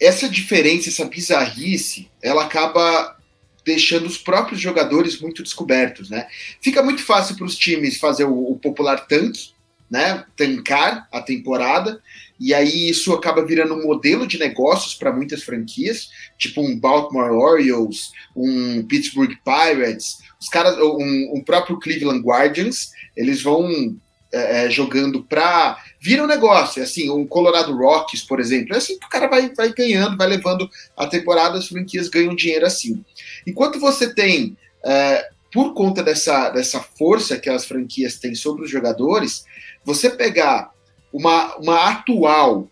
essa 0.00 0.28
diferença, 0.28 0.88
essa 0.88 1.04
bizarrice, 1.04 2.10
ela 2.22 2.44
acaba 2.44 3.16
deixando 3.64 4.06
os 4.06 4.16
próprios 4.16 4.60
jogadores 4.60 5.20
muito 5.20 5.42
descobertos, 5.42 6.08
né? 6.08 6.28
Fica 6.60 6.82
muito 6.82 7.02
fácil 7.02 7.36
para 7.36 7.46
os 7.46 7.56
times 7.56 7.98
fazer 7.98 8.24
o, 8.24 8.52
o 8.52 8.58
popular 8.58 9.06
tanque, 9.06 9.50
né, 9.90 10.24
tancar 10.36 11.08
a 11.12 11.20
temporada, 11.20 12.00
e 12.38 12.52
aí 12.52 12.90
isso 12.90 13.12
acaba 13.12 13.44
virando 13.44 13.74
um 13.74 13.82
modelo 13.82 14.26
de 14.26 14.38
negócios 14.38 14.94
para 14.94 15.12
muitas 15.12 15.42
franquias, 15.42 16.10
tipo 16.36 16.60
um 16.60 16.78
Baltimore 16.78 17.30
Orioles, 17.30 18.10
um 18.34 18.82
Pittsburgh 18.82 19.32
Pirates, 19.44 20.18
os 20.40 20.48
caras, 20.48 20.76
um, 20.78 21.32
um 21.34 21.42
próprio 21.42 21.78
Cleveland 21.78 22.20
Guardians, 22.20 22.90
eles 23.16 23.42
vão 23.42 23.96
é, 24.32 24.66
é 24.66 24.70
jogando 24.70 25.24
para 25.24 25.82
vira 25.98 26.22
um 26.22 26.26
negócio, 26.26 26.80
é 26.80 26.84
assim, 26.84 27.10
um 27.10 27.26
Colorado 27.26 27.74
Rockies, 27.74 28.22
por 28.22 28.38
exemplo, 28.38 28.74
é 28.74 28.78
assim 28.78 28.98
que 28.98 29.06
o 29.06 29.10
cara 29.10 29.28
vai, 29.28 29.52
vai 29.54 29.72
ganhando, 29.72 30.16
vai 30.16 30.28
levando 30.28 30.68
a 30.96 31.06
temporada, 31.06 31.58
as 31.58 31.68
franquias 31.68 32.08
ganham 32.08 32.34
dinheiro 32.34 32.66
assim. 32.66 33.02
Enquanto 33.46 33.80
você 33.80 34.12
tem 34.12 34.56
é, 34.84 35.28
por 35.52 35.72
conta 35.72 36.02
dessa, 36.02 36.50
dessa 36.50 36.80
força 36.80 37.38
que 37.38 37.48
as 37.48 37.64
franquias 37.64 38.18
têm 38.18 38.34
sobre 38.34 38.64
os 38.64 38.70
jogadores, 38.70 39.44
você 39.84 40.10
pegar 40.10 40.70
uma, 41.12 41.56
uma 41.56 41.90
atual 41.90 42.68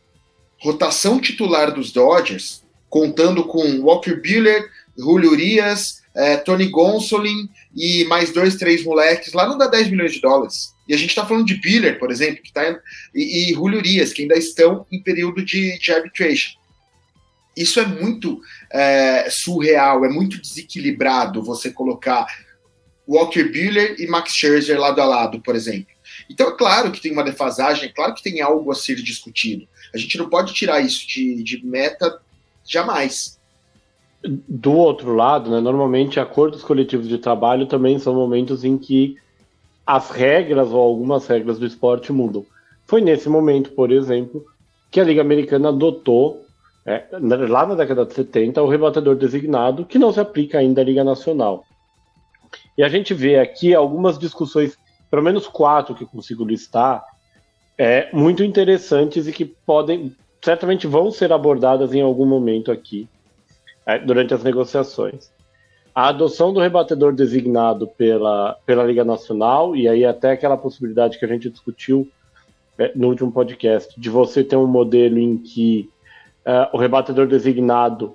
rotação 0.60 1.20
titular 1.20 1.72
dos 1.72 1.92
Dodgers, 1.92 2.62
contando 2.88 3.44
com 3.44 3.80
Walker 3.80 4.14
Buehler, 4.14 4.68
Julio 4.96 5.32
Urias, 5.32 6.02
é, 6.14 6.36
Tony 6.36 6.68
Gonsolin 6.68 7.48
e 7.74 8.04
mais 8.04 8.32
dois, 8.32 8.56
três 8.56 8.84
moleques, 8.84 9.32
lá 9.32 9.48
não 9.48 9.58
dá 9.58 9.66
10 9.66 9.90
milhões 9.90 10.12
de 10.12 10.20
dólares. 10.20 10.72
E 10.88 10.94
a 10.94 10.96
gente 10.96 11.10
está 11.10 11.26
falando 11.26 11.46
de 11.46 11.54
Buehler, 11.54 11.98
por 11.98 12.10
exemplo, 12.10 12.42
que 12.42 12.52
tá, 12.52 12.78
e, 13.14 13.50
e 13.50 13.54
Julio 13.54 13.78
Urias, 13.78 14.12
que 14.12 14.22
ainda 14.22 14.36
estão 14.36 14.86
em 14.92 15.02
período 15.02 15.44
de, 15.44 15.78
de 15.78 15.92
arbitration. 15.92 16.56
Isso 17.56 17.80
é 17.80 17.86
muito 17.86 18.40
é, 18.72 19.28
surreal, 19.30 20.04
é 20.04 20.08
muito 20.08 20.40
desequilibrado 20.40 21.42
você 21.42 21.70
colocar 21.70 22.26
Walker 23.08 23.44
Buehler 23.44 23.96
e 23.98 24.06
Max 24.06 24.34
Scherzer 24.34 24.78
lado 24.78 25.00
a 25.00 25.04
lado, 25.04 25.40
por 25.40 25.54
exemplo. 25.54 25.93
Então, 26.34 26.48
é 26.48 26.56
claro 26.56 26.90
que 26.90 27.00
tem 27.00 27.12
uma 27.12 27.22
defasagem, 27.22 27.88
é 27.88 27.92
claro 27.92 28.12
que 28.12 28.22
tem 28.22 28.40
algo 28.40 28.68
a 28.72 28.74
ser 28.74 28.96
discutido. 28.96 29.68
A 29.94 29.98
gente 29.98 30.18
não 30.18 30.28
pode 30.28 30.52
tirar 30.52 30.80
isso 30.80 31.06
de, 31.06 31.40
de 31.44 31.64
meta 31.64 32.20
jamais. 32.66 33.38
Do 34.20 34.72
outro 34.72 35.14
lado, 35.14 35.48
né, 35.48 35.60
normalmente 35.60 36.18
acordos 36.18 36.64
coletivos 36.64 37.06
de 37.08 37.18
trabalho 37.18 37.66
também 37.66 38.00
são 38.00 38.12
momentos 38.12 38.64
em 38.64 38.76
que 38.76 39.16
as 39.86 40.10
regras 40.10 40.70
ou 40.70 40.80
algumas 40.80 41.24
regras 41.24 41.56
do 41.56 41.66
esporte 41.66 42.12
mudam. 42.12 42.44
Foi 42.84 43.00
nesse 43.00 43.28
momento, 43.28 43.70
por 43.70 43.92
exemplo, 43.92 44.44
que 44.90 44.98
a 44.98 45.04
Liga 45.04 45.20
Americana 45.20 45.68
adotou, 45.68 46.44
é, 46.84 47.04
lá 47.12 47.64
na 47.64 47.76
década 47.76 48.04
de 48.04 48.12
70, 48.12 48.60
o 48.60 48.68
rebatedor 48.68 49.14
designado, 49.14 49.84
que 49.84 50.00
não 50.00 50.12
se 50.12 50.18
aplica 50.18 50.58
ainda 50.58 50.80
à 50.80 50.84
Liga 50.84 51.04
Nacional. 51.04 51.64
E 52.76 52.82
a 52.82 52.88
gente 52.88 53.14
vê 53.14 53.38
aqui 53.38 53.72
algumas 53.72 54.18
discussões 54.18 54.76
pelo 55.10 55.22
menos 55.22 55.46
quatro 55.46 55.94
que 55.94 56.04
consigo 56.04 56.44
listar, 56.44 57.04
é, 57.76 58.08
muito 58.12 58.42
interessantes 58.42 59.26
e 59.26 59.32
que 59.32 59.44
podem, 59.44 60.14
certamente 60.42 60.86
vão 60.86 61.10
ser 61.10 61.32
abordadas 61.32 61.92
em 61.92 62.02
algum 62.02 62.26
momento 62.26 62.70
aqui, 62.70 63.08
é, 63.86 63.98
durante 63.98 64.32
as 64.34 64.42
negociações. 64.42 65.32
A 65.94 66.08
adoção 66.08 66.52
do 66.52 66.60
rebatedor 66.60 67.12
designado 67.12 67.86
pela, 67.86 68.56
pela 68.66 68.82
Liga 68.82 69.04
Nacional, 69.04 69.76
e 69.76 69.88
aí 69.88 70.04
até 70.04 70.32
aquela 70.32 70.56
possibilidade 70.56 71.18
que 71.18 71.24
a 71.24 71.28
gente 71.28 71.48
discutiu 71.48 72.08
é, 72.78 72.90
no 72.94 73.08
último 73.08 73.30
podcast, 73.30 73.98
de 74.00 74.10
você 74.10 74.42
ter 74.42 74.56
um 74.56 74.66
modelo 74.66 75.18
em 75.18 75.38
que 75.38 75.88
é, 76.44 76.68
o 76.72 76.78
rebatedor 76.78 77.26
designado 77.26 78.14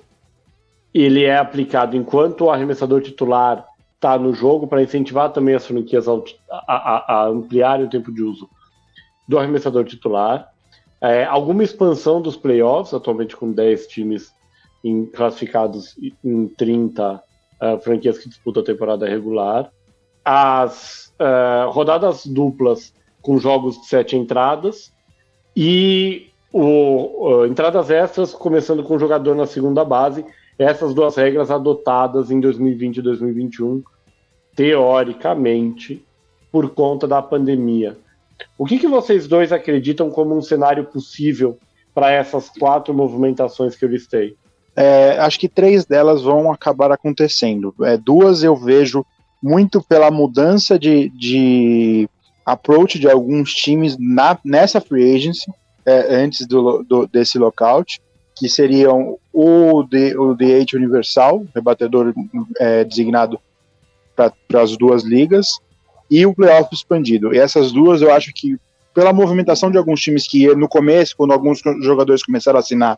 ele 0.94 1.24
é 1.24 1.38
aplicado 1.38 1.96
enquanto 1.96 2.46
o 2.46 2.52
arremessador 2.52 3.02
titular 3.02 3.66
está 4.00 4.18
no 4.18 4.34
jogo 4.34 4.66
para 4.66 4.82
incentivar 4.82 5.30
também 5.34 5.54
as 5.54 5.68
franquias 5.68 6.08
a, 6.08 6.14
a, 6.50 7.14
a, 7.14 7.28
ampliarem 7.28 7.86
o 7.86 7.90
tempo 7.90 8.14
de 8.14 8.24
uso 8.24 8.50
do 9.28 9.38
arremessador 9.38 9.84
titular. 9.84 10.48
É, 11.02 11.26
alguma 11.26 11.64
expansão 11.64 12.22
dos 12.22 12.38
playoffs, 12.38 12.94
atualmente 12.94 13.36
com 13.36 13.52
10 13.52 13.88
times 13.88 14.34
em, 14.84 15.06
classificados 15.06 15.96
em 16.24 16.48
30 16.48 17.16
uh, 17.62 17.80
franquias 17.82 18.18
que 18.18 18.30
disputam 18.30 18.64
a 18.64 18.66
temporada 18.66 19.06
regular. 19.06 19.70
As 20.24 21.14
uh, 21.20 21.70
rodadas 21.70 22.26
duplas 22.26 22.94
com 23.22 23.38
jogos 23.38 23.82
de 23.82 23.88
sete 23.88 24.16
entradas 24.16 24.94
e 25.56 26.30
o, 26.54 27.42
uh, 27.42 27.46
entradas 27.46 27.90
extras 27.90 28.34
começando 28.34 28.82
com 28.82 28.96
o 28.96 29.00
jogador 29.00 29.36
na 29.36 29.46
segunda 29.46 29.84
base. 29.84 30.26
Essas 30.60 30.94
duas 30.94 31.16
regras 31.16 31.50
adotadas 31.50 32.30
em 32.30 32.42
2020 32.42 32.98
e 32.98 33.02
2021, 33.02 33.82
teoricamente, 34.54 36.06
por 36.52 36.70
conta 36.72 37.08
da 37.08 37.22
pandemia. 37.22 37.98
O 38.58 38.66
que, 38.66 38.78
que 38.78 38.88
vocês 38.88 39.26
dois 39.26 39.54
acreditam 39.54 40.10
como 40.10 40.38
um 40.38 40.42
cenário 40.42 40.84
possível 40.84 41.58
para 41.96 42.12
essas 42.12 42.50
quatro 42.50 42.94
movimentações 42.94 43.76
que 43.76 43.86
eu 43.86 43.90
listei? 43.90 44.36
É, 44.76 45.18
acho 45.20 45.40
que 45.40 45.48
três 45.48 45.86
delas 45.86 46.24
vão 46.24 46.52
acabar 46.52 46.92
acontecendo. 46.92 47.74
É, 47.82 47.96
duas 47.96 48.44
eu 48.44 48.56
vejo 48.56 49.06
muito 49.42 49.82
pela 49.82 50.12
mudança 50.12 50.78
de, 50.78 51.10
de 51.10 52.10
approach 52.46 53.00
de 53.00 53.10
alguns 53.10 53.54
times 53.54 53.98
na, 53.98 54.38
nessa 54.44 54.82
free 54.82 55.16
agency, 55.16 55.50
é, 55.86 56.16
antes 56.16 56.46
do, 56.46 56.84
do, 56.84 57.08
desse 57.08 57.38
lockout, 57.38 58.02
que 58.40 58.48
seriam 58.48 59.18
o, 59.34 59.84
de, 59.84 60.18
o 60.18 60.34
DH 60.34 60.74
Universal, 60.76 61.46
rebatedor 61.54 62.14
é, 62.58 62.86
designado 62.86 63.38
para 64.16 64.62
as 64.62 64.78
duas 64.78 65.04
ligas, 65.04 65.60
e 66.10 66.26
o 66.26 66.34
playoff 66.34 66.74
expandido. 66.74 67.34
E 67.36 67.38
essas 67.38 67.72
duas 67.72 68.02
eu 68.02 68.12
acho 68.14 68.32
que, 68.34 68.58
pela 68.94 69.12
movimentação 69.12 69.70
de 69.70 69.78
alguns 69.78 70.00
times 70.00 70.26
que 70.26 70.48
no 70.56 70.70
começo, 70.70 71.16
quando 71.18 71.34
alguns 71.34 71.62
jogadores 71.82 72.24
começaram 72.24 72.58
a 72.58 72.62
assinar, 72.62 72.98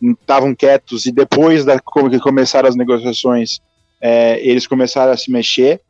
estavam 0.00 0.54
quietos, 0.54 1.04
e 1.04 1.12
depois 1.12 1.64
da, 1.64 1.80
que 1.80 2.18
começaram 2.20 2.68
as 2.68 2.76
negociações, 2.76 3.60
é, 4.00 4.40
eles 4.40 4.66
começaram 4.66 5.12
a 5.12 5.16
se 5.16 5.30
mexer. 5.32 5.80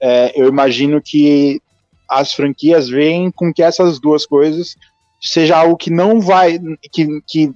É, 0.00 0.32
eu 0.40 0.48
imagino 0.48 1.02
que 1.02 1.60
as 2.08 2.32
franquias 2.32 2.88
veem 2.88 3.30
com 3.30 3.52
que 3.52 3.62
essas 3.62 3.98
duas 3.98 4.24
coisas 4.24 4.76
seja 5.20 5.56
algo 5.56 5.76
que 5.76 5.90
não 5.90 6.20
vai, 6.20 6.58
que, 6.92 7.20
que 7.26 7.52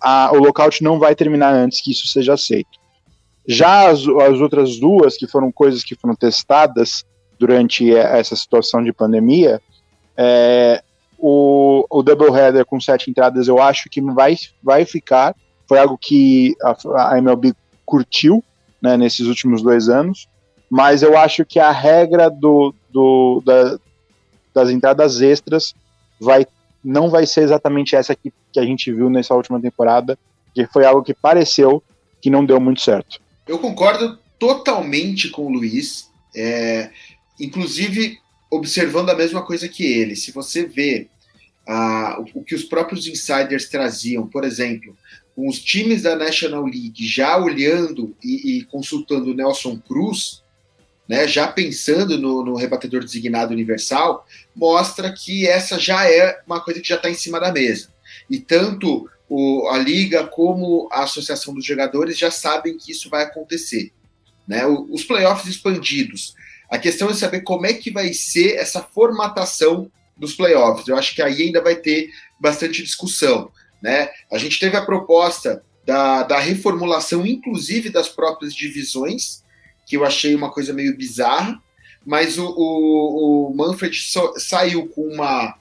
a, 0.00 0.30
o 0.32 0.38
lockout 0.38 0.82
não 0.82 0.98
vai 0.98 1.14
terminar 1.14 1.52
antes 1.52 1.80
que 1.80 1.90
isso 1.90 2.06
seja 2.08 2.34
aceito. 2.34 2.78
Já 3.46 3.88
as, 3.90 4.00
as 4.00 4.40
outras 4.40 4.78
duas, 4.78 5.16
que 5.16 5.26
foram 5.26 5.50
coisas 5.50 5.82
que 5.82 5.94
foram 5.94 6.14
testadas, 6.14 7.04
durante 7.40 7.92
essa 7.96 8.36
situação 8.36 8.84
de 8.84 8.92
pandemia, 8.92 9.62
é, 10.14 10.82
o, 11.18 11.86
o 11.88 12.02
doubleheader 12.02 12.66
com 12.66 12.78
sete 12.78 13.10
entradas 13.10 13.48
eu 13.48 13.60
acho 13.60 13.88
que 13.88 14.02
vai, 14.02 14.36
vai 14.62 14.84
ficar. 14.84 15.34
Foi 15.66 15.78
algo 15.78 15.96
que 15.96 16.54
a, 16.62 17.12
a 17.14 17.18
MLB 17.18 17.54
curtiu 17.86 18.44
né, 18.80 18.98
nesses 18.98 19.26
últimos 19.26 19.62
dois 19.62 19.88
anos, 19.88 20.28
mas 20.68 21.02
eu 21.02 21.16
acho 21.16 21.44
que 21.46 21.58
a 21.58 21.70
regra 21.70 22.28
do, 22.28 22.74
do, 22.90 23.42
da, 23.44 23.78
das 24.52 24.68
entradas 24.68 25.22
extras 25.22 25.74
vai, 26.20 26.46
não 26.82 27.10
vai 27.10 27.26
ser 27.26 27.42
exatamente 27.42 27.94
essa 27.94 28.14
que, 28.14 28.32
que 28.52 28.60
a 28.60 28.64
gente 28.64 28.92
viu 28.92 29.10
nessa 29.10 29.34
última 29.34 29.60
temporada, 29.60 30.18
que 30.54 30.66
foi 30.66 30.84
algo 30.84 31.02
que 31.02 31.14
pareceu 31.14 31.82
que 32.20 32.30
não 32.30 32.44
deu 32.44 32.60
muito 32.60 32.80
certo. 32.80 33.20
Eu 33.46 33.58
concordo 33.58 34.18
totalmente 34.38 35.28
com 35.28 35.46
o 35.46 35.50
Luiz. 35.50 36.10
É, 36.34 36.90
inclusive 37.38 38.18
observando 38.50 39.10
a 39.10 39.16
mesma 39.16 39.42
coisa 39.42 39.68
que 39.68 39.84
ele. 39.84 40.16
Se 40.16 40.32
você 40.32 40.66
vê 40.66 41.08
ah, 41.66 42.18
o, 42.18 42.40
o 42.40 42.44
que 42.44 42.54
os 42.54 42.64
próprios 42.64 43.06
insiders 43.06 43.68
traziam, 43.68 44.26
por 44.26 44.44
exemplo, 44.44 44.96
com 45.34 45.48
os 45.48 45.60
times 45.60 46.02
da 46.02 46.16
National 46.16 46.64
League 46.64 47.06
já 47.06 47.38
olhando 47.38 48.14
e, 48.22 48.58
e 48.58 48.64
consultando 48.64 49.30
o 49.30 49.34
Nelson 49.34 49.78
Cruz, 49.78 50.42
né, 51.10 51.26
já 51.26 51.48
pensando 51.48 52.16
no, 52.16 52.44
no, 52.44 52.54
rebatedor 52.54 53.02
designado 53.02 53.52
universal, 53.52 54.24
mostra 54.54 55.12
que 55.12 55.44
essa 55.44 55.76
já 55.76 56.08
é 56.08 56.40
uma 56.46 56.60
coisa 56.60 56.80
que 56.80 56.88
já 56.88 56.94
está 56.94 57.10
em 57.10 57.14
cima 57.14 57.40
da 57.40 57.50
mesa. 57.50 57.88
E 58.30 58.38
tanto 58.38 59.10
o, 59.28 59.68
a 59.70 59.76
liga 59.76 60.24
como 60.28 60.88
a 60.92 61.02
associação 61.02 61.52
dos 61.52 61.64
jogadores 61.64 62.16
já 62.16 62.30
sabem 62.30 62.78
que 62.78 62.92
isso 62.92 63.10
vai 63.10 63.24
acontecer. 63.24 63.92
Né? 64.46 64.64
O, 64.64 64.86
os 64.88 65.02
playoffs 65.02 65.52
expandidos 65.52 66.36
a 66.70 66.78
questão 66.78 67.10
é 67.10 67.14
saber 67.14 67.40
como 67.40 67.66
é 67.66 67.72
que 67.72 67.90
vai 67.90 68.12
ser 68.12 68.54
essa 68.54 68.80
formatação 68.80 69.90
dos 70.16 70.34
playoffs. 70.34 70.86
Eu 70.86 70.96
acho 70.96 71.12
que 71.16 71.22
aí 71.22 71.42
ainda 71.42 71.60
vai 71.60 71.74
ter 71.74 72.08
bastante 72.38 72.84
discussão. 72.84 73.50
Né? 73.82 74.08
A 74.30 74.38
gente 74.38 74.60
teve 74.60 74.76
a 74.76 74.86
proposta 74.86 75.64
da, 75.84 76.22
da 76.22 76.38
reformulação, 76.38 77.26
inclusive 77.26 77.90
das 77.90 78.08
próprias 78.08 78.54
divisões, 78.54 79.42
que 79.90 79.96
eu 79.96 80.04
achei 80.04 80.36
uma 80.36 80.52
coisa 80.52 80.72
meio 80.72 80.96
bizarra, 80.96 81.60
mas 82.06 82.38
o, 82.38 82.46
o, 82.46 83.50
o 83.50 83.56
Manfred 83.56 83.96
so, 83.96 84.32
saiu 84.36 84.86
com 84.86 85.02
uma, 85.02 85.58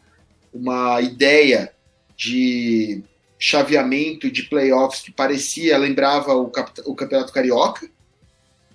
uma 0.53 1.01
ideia 1.01 1.73
de 2.15 3.01
chaveamento 3.39 4.29
de 4.29 4.43
playoffs 4.43 5.01
que 5.01 5.11
parecia, 5.11 5.79
lembrava 5.79 6.35
o, 6.35 6.51
o 6.85 6.95
Campeonato 6.95 7.33
Carioca, 7.33 7.89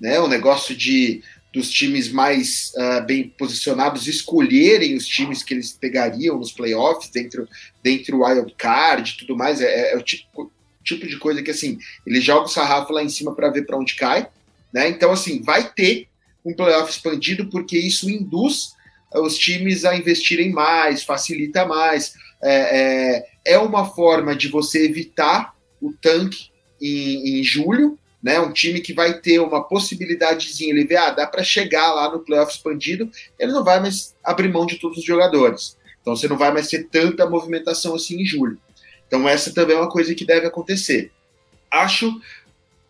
né? 0.00 0.20
um 0.20 0.26
negócio 0.26 0.74
de 0.74 1.22
dos 1.52 1.70
times 1.70 2.10
mais 2.10 2.72
uh, 2.74 3.06
bem 3.06 3.28
posicionados 3.28 4.08
escolherem 4.08 4.96
os 4.96 5.06
times 5.06 5.44
que 5.44 5.54
eles 5.54 5.70
pegariam 5.70 6.36
nos 6.36 6.50
playoffs, 6.50 7.12
dentro, 7.12 7.48
dentro 7.80 8.18
do 8.18 8.24
wild 8.24 8.52
card 8.58 9.08
e 9.08 9.16
tudo 9.18 9.36
mais. 9.36 9.60
É, 9.60 9.66
é, 9.66 9.92
é 9.92 9.96
o 9.96 10.02
tipo, 10.02 10.50
tipo 10.82 11.06
de 11.06 11.16
coisa 11.16 11.44
que, 11.44 11.52
assim, 11.52 11.78
ele 12.04 12.20
joga 12.20 12.46
o 12.46 12.48
sarrafo 12.48 12.92
lá 12.92 13.04
em 13.04 13.08
cima 13.08 13.36
para 13.36 13.50
ver 13.50 13.64
para 13.64 13.78
onde 13.78 13.94
cai. 13.94 14.28
Né? 14.74 14.88
Então, 14.88 15.12
assim, 15.12 15.40
vai 15.40 15.72
ter 15.72 16.08
um 16.44 16.52
playoff 16.52 16.90
expandido, 16.90 17.48
porque 17.48 17.78
isso 17.78 18.10
induz 18.10 18.74
os 19.14 19.38
times 19.38 19.84
a 19.84 19.96
investirem 19.96 20.50
mais, 20.50 21.04
facilita 21.04 21.64
mais. 21.64 22.14
É, 22.42 23.22
é, 23.46 23.54
é 23.54 23.58
uma 23.58 23.86
forma 23.86 24.34
de 24.34 24.48
você 24.48 24.84
evitar 24.84 25.54
o 25.80 25.92
tanque 25.92 26.50
em, 26.82 27.38
em 27.38 27.44
julho, 27.44 27.96
né? 28.20 28.40
Um 28.40 28.52
time 28.52 28.80
que 28.80 28.92
vai 28.92 29.20
ter 29.20 29.38
uma 29.38 29.62
possibilidadezinha, 29.62 30.70
ele 30.70 30.84
vê, 30.84 30.96
ah, 30.96 31.10
dá 31.10 31.26
para 31.26 31.44
chegar 31.44 31.92
lá 31.92 32.10
no 32.10 32.20
playoff 32.20 32.52
expandido, 32.52 33.08
ele 33.38 33.52
não 33.52 33.62
vai 33.62 33.78
mais 33.78 34.14
abrir 34.24 34.52
mão 34.52 34.66
de 34.66 34.76
todos 34.76 34.98
os 34.98 35.04
jogadores. 35.04 35.76
Então 36.00 36.16
você 36.16 36.26
não 36.26 36.36
vai 36.36 36.52
mais 36.52 36.68
ter 36.68 36.88
tanta 36.88 37.28
movimentação 37.28 37.94
assim 37.94 38.20
em 38.20 38.24
julho. 38.24 38.58
Então 39.06 39.28
essa 39.28 39.54
também 39.54 39.76
é 39.76 39.78
uma 39.78 39.90
coisa 39.90 40.14
que 40.14 40.24
deve 40.24 40.46
acontecer. 40.46 41.12
Acho 41.70 42.12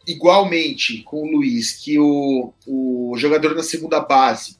igualmente 0.07 1.03
com 1.03 1.23
o 1.23 1.31
Luiz 1.31 1.73
que 1.73 1.99
o, 1.99 2.53
o 2.67 3.15
jogador 3.17 3.55
na 3.55 3.63
segunda 3.63 4.01
base, 4.01 4.59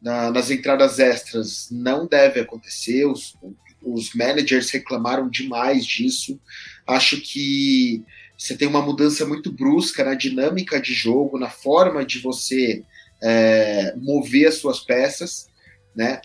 na, 0.00 0.30
nas 0.30 0.50
entradas 0.50 0.98
extras, 0.98 1.68
não 1.70 2.06
deve 2.06 2.40
acontecer. 2.40 3.06
Os, 3.06 3.36
os 3.82 4.14
managers 4.14 4.70
reclamaram 4.70 5.28
demais 5.28 5.86
disso. 5.86 6.38
Acho 6.86 7.20
que 7.20 8.02
você 8.36 8.56
tem 8.56 8.68
uma 8.68 8.82
mudança 8.82 9.24
muito 9.24 9.52
brusca 9.52 10.04
na 10.04 10.14
dinâmica 10.14 10.80
de 10.80 10.92
jogo, 10.92 11.38
na 11.38 11.48
forma 11.48 12.04
de 12.04 12.18
você 12.18 12.82
é, 13.22 13.94
mover 13.96 14.48
as 14.48 14.56
suas 14.56 14.80
peças, 14.80 15.48
né? 15.94 16.20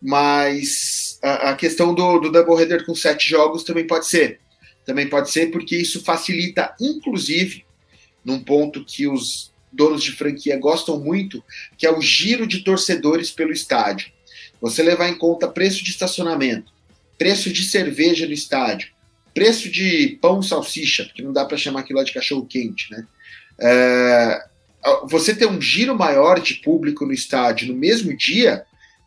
Mas 0.00 1.18
a, 1.22 1.50
a 1.50 1.56
questão 1.56 1.94
do, 1.94 2.18
do 2.18 2.30
Doubleheader 2.30 2.84
com 2.84 2.94
sete 2.94 3.28
jogos 3.28 3.62
também 3.62 3.86
pode 3.86 4.06
ser. 4.06 4.40
Também 4.84 5.08
pode 5.08 5.30
ser 5.30 5.50
porque 5.50 5.76
isso 5.76 6.02
facilita, 6.02 6.74
inclusive, 6.80 7.64
num 8.24 8.42
ponto 8.42 8.84
que 8.84 9.06
os 9.06 9.52
donos 9.72 10.02
de 10.02 10.12
franquia 10.12 10.58
gostam 10.58 11.00
muito, 11.00 11.42
que 11.76 11.86
é 11.86 11.90
o 11.90 12.00
giro 12.00 12.46
de 12.46 12.60
torcedores 12.60 13.30
pelo 13.30 13.52
estádio. 13.52 14.12
Você 14.60 14.82
levar 14.82 15.08
em 15.08 15.16
conta 15.16 15.48
preço 15.48 15.82
de 15.82 15.90
estacionamento, 15.90 16.72
preço 17.18 17.52
de 17.52 17.64
cerveja 17.64 18.26
no 18.26 18.32
estádio, 18.32 18.90
preço 19.34 19.70
de 19.70 20.18
pão 20.20 20.42
salsicha, 20.42 21.04
porque 21.04 21.22
não 21.22 21.32
dá 21.32 21.44
para 21.44 21.56
chamar 21.56 21.80
aquilo 21.80 22.04
de 22.04 22.12
cachorro 22.12 22.46
quente, 22.46 22.90
né? 22.90 23.06
É, 23.60 24.44
você 25.08 25.34
ter 25.34 25.46
um 25.46 25.60
giro 25.60 25.96
maior 25.96 26.40
de 26.40 26.54
público 26.54 27.06
no 27.06 27.12
estádio 27.12 27.68
no 27.68 27.74
mesmo 27.74 28.16
dia 28.16 28.64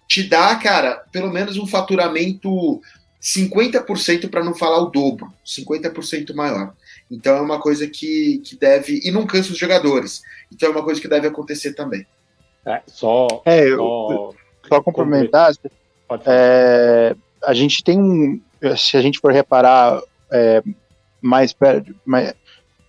te 0.07 0.23
dá, 0.23 0.55
cara, 0.55 1.03
pelo 1.11 1.31
menos 1.31 1.57
um 1.57 1.67
faturamento 1.67 2.81
50% 3.21 4.29
para 4.29 4.43
não 4.43 4.53
falar 4.53 4.79
o 4.79 4.89
dobro, 4.89 5.33
50% 5.45 6.33
maior. 6.33 6.73
Então 7.09 7.37
é 7.37 7.41
uma 7.41 7.59
coisa 7.59 7.87
que, 7.87 8.39
que 8.39 8.55
deve. 8.55 8.99
E 9.03 9.11
não 9.11 9.25
cansa 9.25 9.51
os 9.51 9.57
jogadores. 9.57 10.21
Então 10.51 10.69
é 10.69 10.71
uma 10.71 10.83
coisa 10.83 10.99
que 10.99 11.07
deve 11.07 11.27
acontecer 11.27 11.73
também. 11.73 12.05
É, 12.65 12.81
só. 12.87 13.27
É, 13.45 13.69
só, 13.75 14.33
só 14.67 14.81
complementar. 14.81 15.53
É, 16.25 17.15
a 17.43 17.53
gente 17.53 17.83
tem 17.83 17.99
um. 17.99 18.41
Se 18.77 18.97
a 18.97 19.01
gente 19.01 19.19
for 19.19 19.31
reparar 19.31 20.01
é, 20.31 20.63
mais, 21.21 21.53
perto, 21.53 21.93
mais, 22.03 22.33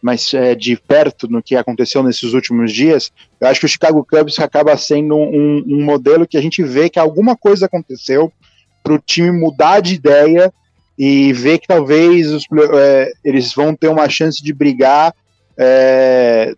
mais 0.00 0.32
é, 0.32 0.54
de 0.54 0.76
perto 0.76 1.28
no 1.28 1.42
que 1.42 1.54
aconteceu 1.54 2.02
nesses 2.02 2.32
últimos 2.32 2.72
dias, 2.72 3.12
eu 3.38 3.48
acho 3.48 3.60
que 3.60 3.66
o 3.66 3.68
Chicago 3.68 4.06
Cubs 4.08 4.38
acaba 4.38 4.76
sendo 4.78 5.14
um, 5.16 5.62
um 5.66 5.84
modelo 5.84 6.26
que 6.26 6.38
a 6.38 6.40
gente 6.40 6.62
vê 6.62 6.88
que 6.88 6.98
alguma 6.98 7.36
coisa 7.36 7.66
aconteceu 7.66 8.32
para 8.82 8.94
o 8.94 8.98
time 8.98 9.30
mudar 9.30 9.80
de 9.80 9.94
ideia 9.94 10.52
e 10.98 11.32
ver 11.32 11.58
que 11.58 11.66
talvez 11.66 12.32
os, 12.32 12.44
é, 12.74 13.12
eles 13.24 13.52
vão 13.52 13.74
ter 13.74 13.88
uma 13.88 14.08
chance 14.08 14.42
de 14.42 14.52
brigar 14.52 15.14
é, 15.58 16.54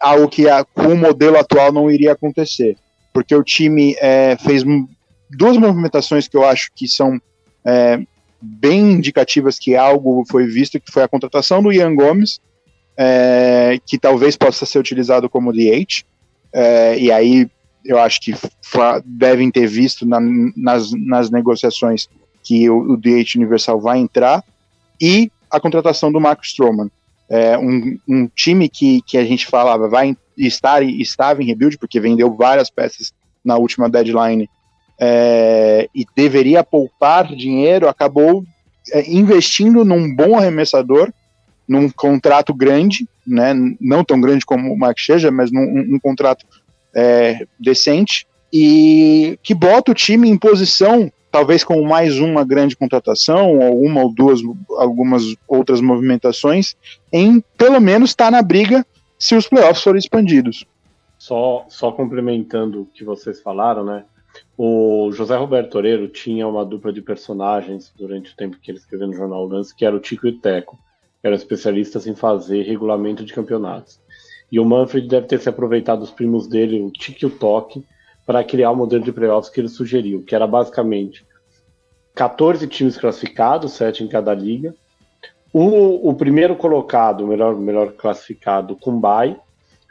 algo 0.00 0.28
que 0.28 0.48
a, 0.48 0.64
com 0.64 0.88
o 0.88 0.96
modelo 0.96 1.38
atual 1.38 1.72
não 1.72 1.90
iria 1.90 2.12
acontecer, 2.12 2.76
porque 3.12 3.34
o 3.34 3.42
time 3.42 3.96
é, 3.98 4.36
fez 4.36 4.62
duas 5.30 5.56
movimentações 5.56 6.28
que 6.28 6.36
eu 6.36 6.44
acho 6.44 6.70
que 6.74 6.88
são 6.88 7.20
é, 7.64 8.00
bem 8.40 8.92
indicativas 8.92 9.58
que 9.58 9.74
algo 9.74 10.24
foi 10.30 10.46
visto, 10.46 10.80
que 10.80 10.92
foi 10.92 11.02
a 11.02 11.08
contratação 11.08 11.62
do 11.62 11.72
Ian 11.72 11.94
Gomes, 11.94 12.40
é, 12.96 13.78
que 13.86 13.98
talvez 13.98 14.36
possa 14.36 14.64
ser 14.64 14.78
utilizado 14.78 15.28
como 15.28 15.52
DH, 15.52 16.04
é, 16.52 16.98
e 16.98 17.10
aí 17.10 17.48
eu 17.84 17.98
acho 17.98 18.20
que 18.20 18.34
devem 19.04 19.50
ter 19.50 19.66
visto 19.66 20.06
na, 20.06 20.18
nas, 20.56 20.90
nas 20.92 21.30
negociações 21.30 22.08
que 22.44 22.68
o, 22.70 22.92
o 22.92 22.96
DH 22.96 23.36
Universal 23.36 23.80
vai 23.80 23.98
entrar, 23.98 24.44
e 25.00 25.32
a 25.50 25.58
contratação 25.58 26.12
do 26.12 26.20
Marcos 26.20 26.48
Stroman. 26.48 26.90
É, 27.28 27.56
um, 27.56 27.98
um, 28.06 28.28
time 28.28 28.68
que, 28.68 29.00
que 29.02 29.16
a 29.16 29.24
gente 29.24 29.46
falava 29.46 29.88
vai 29.88 30.14
estar 30.36 30.82
estava 30.82 31.42
em 31.42 31.46
rebuild, 31.46 31.78
porque 31.78 31.98
vendeu 31.98 32.34
várias 32.34 32.68
peças 32.70 33.12
na 33.42 33.56
última 33.56 33.88
deadline 33.88 34.48
é, 35.00 35.88
e 35.94 36.04
deveria 36.14 36.62
poupar 36.62 37.34
dinheiro, 37.34 37.88
acabou 37.88 38.44
é, 38.92 39.10
investindo 39.10 39.84
num 39.84 40.14
bom 40.14 40.36
arremessador, 40.36 41.12
num 41.66 41.88
contrato 41.88 42.52
grande, 42.52 43.08
né, 43.26 43.54
não 43.80 44.04
tão 44.04 44.20
grande 44.20 44.44
como 44.44 44.72
o 44.72 44.78
Mark 44.78 44.98
Scherzer, 44.98 45.32
mas 45.32 45.50
num 45.50 45.62
um, 45.62 45.94
um 45.94 45.98
contrato 45.98 46.44
é, 46.94 47.46
decente, 47.58 48.26
e 48.52 49.38
que 49.42 49.54
bota 49.54 49.90
o 49.90 49.94
time 49.94 50.28
em 50.28 50.36
posição 50.36 51.10
talvez 51.34 51.64
com 51.64 51.82
mais 51.82 52.20
uma 52.20 52.44
grande 52.44 52.76
contratação, 52.76 53.58
ou 53.58 53.82
uma 53.82 54.04
ou 54.04 54.14
duas, 54.14 54.40
algumas 54.78 55.34
outras 55.48 55.80
movimentações, 55.80 56.76
em 57.12 57.42
pelo 57.58 57.80
menos 57.80 58.10
estar 58.10 58.26
tá 58.26 58.30
na 58.30 58.40
briga 58.40 58.86
se 59.18 59.34
os 59.34 59.48
playoffs 59.48 59.82
forem 59.82 59.98
expandidos. 59.98 60.64
Só, 61.18 61.66
só 61.68 61.90
complementando 61.90 62.82
o 62.82 62.86
que 62.86 63.02
vocês 63.02 63.42
falaram, 63.42 63.84
né? 63.84 64.04
O 64.56 65.10
José 65.10 65.36
Roberto 65.36 65.74
Oreiro 65.74 66.06
tinha 66.06 66.46
uma 66.46 66.64
dupla 66.64 66.92
de 66.92 67.02
personagens 67.02 67.92
durante 67.98 68.32
o 68.32 68.36
tempo 68.36 68.56
que 68.62 68.70
ele 68.70 68.78
escreveu 68.78 69.08
no 69.08 69.16
Jornal 69.16 69.44
Lance, 69.44 69.74
que 69.74 69.84
era 69.84 69.96
o 69.96 69.98
Tico 69.98 70.28
e 70.28 70.30
o 70.30 70.38
Teco, 70.38 70.78
que 71.20 71.26
eram 71.26 71.34
especialistas 71.34 72.06
em 72.06 72.14
fazer 72.14 72.62
regulamento 72.62 73.24
de 73.24 73.32
campeonatos. 73.32 73.98
E 74.52 74.60
o 74.60 74.64
Manfred 74.64 75.08
deve 75.08 75.26
ter 75.26 75.40
se 75.40 75.48
aproveitado 75.48 75.98
dos 75.98 76.12
primos 76.12 76.46
dele, 76.46 76.80
o 76.80 76.92
Tico 76.92 77.24
e 77.24 77.26
o 77.26 77.30
Toque, 77.30 77.84
para 78.26 78.44
criar 78.44 78.70
o 78.70 78.76
modelo 78.76 79.04
de 79.04 79.12
playoffs 79.12 79.52
que 79.52 79.60
ele 79.60 79.68
sugeriu, 79.68 80.22
que 80.22 80.34
era 80.34 80.46
basicamente 80.46 81.24
14 82.14 82.66
times 82.66 82.96
classificados, 82.96 83.72
7 83.72 84.04
em 84.04 84.08
cada 84.08 84.32
liga. 84.32 84.74
O, 85.52 86.08
o 86.08 86.14
primeiro 86.14 86.56
colocado, 86.56 87.24
o 87.24 87.26
melhor, 87.26 87.54
melhor 87.56 87.92
classificado, 87.92 88.76
com 88.76 88.98
bye. 88.98 89.36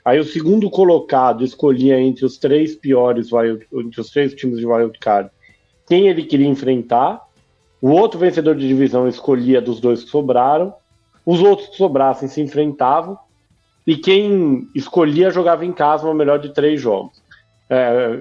Aí 0.04 0.19
o 0.19 0.26
segundo 0.26 0.69
colocado 0.69 1.43
escolhia 1.43 2.00
entre 2.00 2.26
os 2.26 2.38
três 2.38 2.76
piores, 2.76 3.30
entre 3.32 4.02
os 4.02 4.10
três 4.10 4.34
times 4.34 4.60
de 4.60 4.65
wild 4.65 5.00
card, 5.00 5.30
quem 5.88 6.08
ele 6.08 6.24
queria 6.24 6.48
enfrentar. 6.48 7.22
O 7.82 7.89
outro 7.89 8.19
vencedor 8.19 8.56
de 8.56 8.67
divisão 8.67 9.08
escolhia 9.08 9.62
dos 9.62 9.80
dois 9.80 10.04
que 10.04 10.10
sobraram. 10.10 10.74
Os 11.26 11.41
outros 11.41 11.69
que 11.69 11.78
sobrassem 11.78 12.28
se 12.28 12.41
enfrentavam. 12.41 13.17
E 13.86 13.98
quem 13.98 14.67
escolhia 14.74 15.30
jogava 15.30 15.65
em 15.65 15.74
casa 15.74 16.10
o 16.10 16.13
melhor 16.13 16.39
de 16.39 16.54
três 16.54 16.80
jogos. 16.80 17.22
É, 17.69 18.19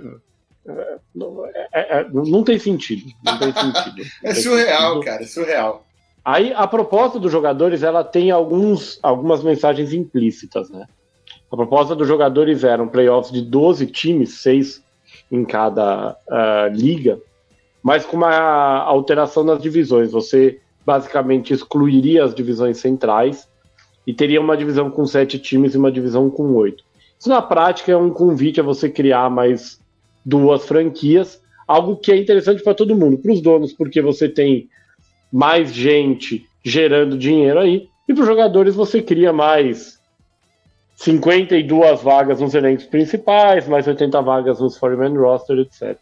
é, 0.66 0.98
é, 1.72 2.00
é, 2.00 2.09
não 2.11 2.44
tem 2.44 2.59
sentido. 2.59 3.11
Não 3.24 3.38
tem 3.38 3.52
sentido. 3.52 4.02
é 4.22 4.35
surreal, 4.35 4.94
sentido. 4.94 5.05
cara, 5.05 5.22
é 5.22 5.26
surreal. 5.26 5.87
Aí 6.24 6.52
a 6.55 6.66
proposta 6.66 7.18
dos 7.18 7.33
jogadores 7.33 7.83
ela 7.83 8.05
tem 8.05 8.31
alguns, 8.31 8.98
algumas 9.02 9.42
mensagens 9.42 9.92
implícitas, 9.92 10.70
né? 10.70 10.87
A 11.50 11.57
proposta 11.57 11.94
dos 11.94 12.07
jogadores 12.07 12.64
era 12.64 12.83
um 12.83 12.88
playoffs 12.88 13.33
de 13.33 13.42
12 13.42 13.87
times, 13.88 14.40
seis 14.40 14.83
em 15.31 15.44
cada 15.44 16.16
uh, 16.28 16.72
liga, 16.72 17.20
mas 17.83 18.07
com 18.07 18.16
uma 18.16 18.78
alteração 18.78 19.42
nas 19.42 19.61
divisões. 19.61 20.12
Você 20.12 20.61
basicamente 20.87 21.52
excluiria 21.52 22.24
as 22.24 22.35
divisões 22.35 22.78
centrais 22.78 23.48
e 24.07 24.14
teria 24.14 24.40
uma 24.40 24.57
divisão 24.57 24.90
com 24.90 25.07
sete 25.07 25.38
times 25.38 25.74
e 25.74 25.78
uma 25.78 25.92
divisão 25.92 26.31
com 26.31 26.55
oito. 26.55 26.85
Isso 27.22 27.28
na 27.28 27.40
prática 27.40 27.92
é 27.92 27.96
um 27.96 28.11
convite 28.11 28.58
a 28.58 28.64
você 28.64 28.88
criar 28.88 29.30
mais 29.30 29.80
duas 30.26 30.66
franquias, 30.66 31.40
algo 31.68 31.94
que 31.94 32.11
é 32.11 32.16
interessante 32.16 32.64
para 32.64 32.74
todo 32.74 32.96
mundo, 32.96 33.16
para 33.16 33.30
os 33.30 33.40
donos, 33.40 33.72
porque 33.72 34.02
você 34.02 34.28
tem 34.28 34.68
mais 35.32 35.72
gente 35.72 36.44
gerando 36.64 37.16
dinheiro 37.16 37.61
aí, 37.61 37.88
e 38.08 38.12
para 38.12 38.22
os 38.22 38.26
jogadores 38.26 38.74
você 38.74 39.00
cria 39.00 39.32
mais 39.32 40.00
52 40.96 42.02
vagas 42.02 42.40
nos 42.40 42.56
elencos 42.56 42.87
principais, 42.87 43.68
mais 43.68 43.87
80 43.87 44.20
vagas 44.20 44.58
nos 44.58 44.76
foreman 44.76 45.16
roster, 45.16 45.61
etc. 45.61 45.96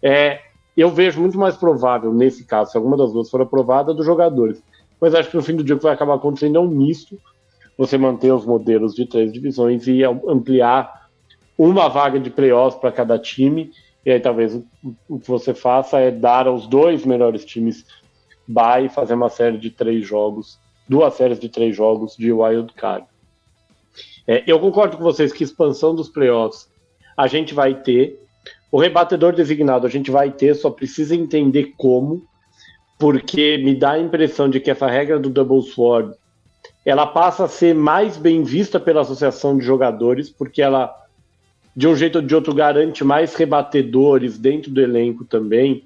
É, 0.00 0.42
eu 0.76 0.90
vejo 0.90 1.20
muito 1.20 1.36
mais 1.36 1.56
provável, 1.56 2.14
nesse 2.14 2.44
caso, 2.44 2.70
se 2.70 2.76
alguma 2.76 2.96
das 2.96 3.12
duas 3.12 3.28
for 3.28 3.40
aprovada, 3.40 3.92
dos 3.92 4.06
jogadores. 4.06 4.62
Mas 5.00 5.12
acho 5.12 5.28
que 5.28 5.36
no 5.36 5.42
fim 5.42 5.56
do 5.56 5.64
dia 5.64 5.74
o 5.74 5.78
que 5.78 5.84
vai 5.84 5.94
acabar 5.94 6.14
acontecendo 6.14 6.56
é 6.56 6.60
um 6.60 6.68
misto 6.68 7.18
você 7.76 7.98
manter 7.98 8.32
os 8.32 8.46
modelos 8.46 8.94
de 8.94 9.06
três 9.06 9.32
divisões 9.32 9.86
e 9.86 10.02
ampliar 10.04 11.08
uma 11.58 11.88
vaga 11.88 12.18
de 12.18 12.30
playoffs 12.30 12.80
para 12.80 12.92
cada 12.92 13.18
time. 13.18 13.70
E 14.04 14.10
aí 14.10 14.20
talvez 14.20 14.54
o 15.08 15.18
que 15.18 15.28
você 15.28 15.52
faça 15.52 15.98
é 15.98 16.10
dar 16.10 16.46
aos 16.46 16.66
dois 16.66 17.04
melhores 17.04 17.44
times 17.44 17.84
bye 18.46 18.88
fazer 18.88 19.14
uma 19.14 19.28
série 19.28 19.58
de 19.58 19.70
três 19.70 20.06
jogos, 20.06 20.58
duas 20.88 21.14
séries 21.14 21.38
de 21.38 21.48
três 21.48 21.74
jogos 21.74 22.16
de 22.16 22.32
wild 22.32 22.72
card. 22.74 23.06
É, 24.26 24.42
eu 24.46 24.58
concordo 24.58 24.96
com 24.96 25.02
vocês 25.02 25.32
que 25.32 25.44
expansão 25.44 25.94
dos 25.94 26.08
playoffs 26.08 26.68
a 27.16 27.26
gente 27.26 27.54
vai 27.54 27.74
ter. 27.74 28.20
O 28.70 28.78
rebatedor 28.78 29.32
designado 29.32 29.86
a 29.86 29.90
gente 29.90 30.10
vai 30.10 30.30
ter, 30.30 30.54
só 30.54 30.70
precisa 30.70 31.14
entender 31.14 31.74
como, 31.76 32.24
porque 32.98 33.58
me 33.58 33.74
dá 33.74 33.92
a 33.92 33.98
impressão 33.98 34.48
de 34.48 34.60
que 34.60 34.70
essa 34.70 34.86
regra 34.86 35.18
do 35.18 35.30
Double 35.30 35.62
Sword 35.62 36.14
ela 36.86 37.04
passa 37.04 37.46
a 37.46 37.48
ser 37.48 37.74
mais 37.74 38.16
bem 38.16 38.44
vista 38.44 38.78
pela 38.78 39.00
associação 39.00 39.58
de 39.58 39.64
jogadores, 39.64 40.30
porque 40.30 40.62
ela, 40.62 40.94
de 41.74 41.88
um 41.88 41.96
jeito 41.96 42.16
ou 42.16 42.22
de 42.22 42.32
outro, 42.32 42.54
garante 42.54 43.02
mais 43.02 43.34
rebatedores 43.34 44.38
dentro 44.38 44.70
do 44.70 44.80
elenco 44.80 45.24
também. 45.24 45.82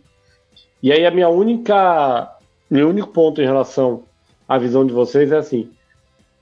E 0.83 0.93
aí 0.93 1.07
a 1.07 1.11
minha 1.11 1.31
única, 1.31 2.31
meu 2.71 2.91
único 2.91 3.09
ponto 3.09 3.41
em 3.41 3.47
relação 3.47 4.05
à 4.47 4.59
visão 4.59 4.87
de 4.87 4.93
vocês 4.93 5.33
é 5.33 5.39
assim, 5.39 5.71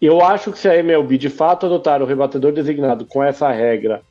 eu 0.03 0.25
acho 0.25 0.51
que 0.51 0.59
se 0.59 0.69
a 0.69 0.77
MLB 0.77 1.19
de 1.19 1.29
fato 1.29 1.67
adotar 1.67 2.03
o 2.03 2.07
rebatedor 2.07 2.51
designado 2.51 3.07
com 3.07 3.23
essa 3.23 3.49
regra 3.53 4.03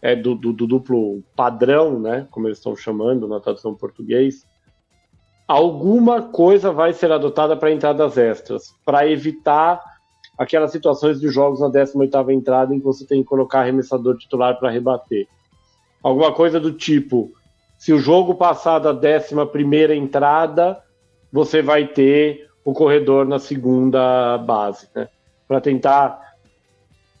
é, 0.00 0.16
do, 0.16 0.34
do, 0.34 0.52
do 0.52 0.66
duplo 0.66 1.22
padrão, 1.36 2.00
né, 2.00 2.26
como 2.28 2.48
eles 2.48 2.58
estão 2.58 2.74
chamando 2.74 3.28
na 3.28 3.38
tradução 3.38 3.72
português, 3.72 4.44
alguma 5.46 6.22
coisa 6.22 6.72
vai 6.72 6.92
ser 6.92 7.12
adotada 7.12 7.56
para 7.56 7.70
entradas 7.70 8.18
extras, 8.18 8.74
para 8.84 9.08
evitar 9.08 9.91
aquelas 10.36 10.72
situações 10.72 11.20
de 11.20 11.28
jogos 11.28 11.60
na 11.60 11.68
18ª 11.68 12.32
entrada 12.32 12.74
em 12.74 12.78
que 12.78 12.84
você 12.84 13.06
tem 13.06 13.22
que 13.22 13.28
colocar 13.28 13.60
arremessador 13.60 14.16
titular 14.16 14.58
para 14.58 14.70
rebater. 14.70 15.26
Alguma 16.02 16.32
coisa 16.32 16.58
do 16.58 16.72
tipo, 16.72 17.32
se 17.78 17.92
o 17.92 17.98
jogo 17.98 18.34
passar 18.34 18.78
da 18.78 18.94
11ª 18.94 19.96
entrada, 19.96 20.80
você 21.32 21.62
vai 21.62 21.86
ter 21.86 22.48
o 22.64 22.72
corredor 22.72 23.26
na 23.26 23.38
segunda 23.38 24.38
base, 24.38 24.88
né? 24.94 25.08
Para 25.46 25.60
tentar 25.60 26.32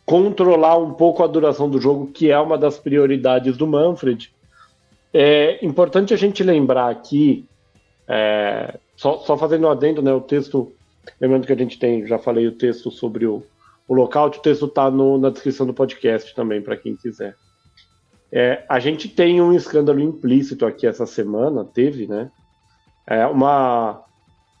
controlar 0.04 0.76
um 0.76 0.92
pouco 0.92 1.22
a 1.22 1.26
duração 1.26 1.68
do 1.70 1.80
jogo, 1.80 2.08
que 2.08 2.30
é 2.30 2.38
uma 2.38 2.58
das 2.58 2.78
prioridades 2.78 3.56
do 3.56 3.66
Manfred. 3.66 4.32
É 5.12 5.64
importante 5.64 6.12
a 6.12 6.16
gente 6.16 6.42
lembrar 6.42 6.90
aqui, 6.90 7.46
é, 8.08 8.78
só, 8.96 9.18
só 9.18 9.36
fazendo 9.36 9.66
um 9.66 9.70
adendo, 9.70 10.02
né, 10.02 10.12
o 10.12 10.20
texto 10.20 10.72
Lembrando 11.20 11.46
que 11.46 11.52
a 11.52 11.56
gente 11.56 11.78
tem, 11.78 12.06
já 12.06 12.18
falei 12.18 12.46
o 12.46 12.52
texto 12.52 12.90
sobre 12.90 13.26
o, 13.26 13.42
o 13.88 13.94
lockout, 13.94 14.38
o 14.38 14.42
texto 14.42 14.66
está 14.66 14.90
na 14.90 15.30
descrição 15.30 15.66
do 15.66 15.74
podcast 15.74 16.34
também, 16.34 16.62
para 16.62 16.76
quem 16.76 16.96
quiser. 16.96 17.36
É, 18.30 18.64
a 18.68 18.78
gente 18.78 19.08
tem 19.08 19.42
um 19.42 19.52
escândalo 19.52 20.00
implícito 20.00 20.64
aqui 20.64 20.86
essa 20.86 21.04
semana, 21.04 21.64
teve, 21.64 22.06
né? 22.06 22.30
É 23.06 23.26
uma, 23.26 24.02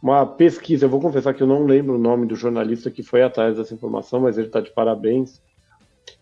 uma 0.02 0.26
pesquisa, 0.26 0.84
eu 0.84 0.90
vou 0.90 1.00
confessar 1.00 1.32
que 1.32 1.42
eu 1.42 1.46
não 1.46 1.64
lembro 1.64 1.94
o 1.94 1.98
nome 1.98 2.26
do 2.26 2.34
jornalista 2.34 2.90
que 2.90 3.02
foi 3.02 3.22
atrás 3.22 3.56
dessa 3.56 3.72
informação, 3.72 4.20
mas 4.20 4.36
ele 4.36 4.48
está 4.48 4.60
de 4.60 4.70
parabéns. 4.72 5.40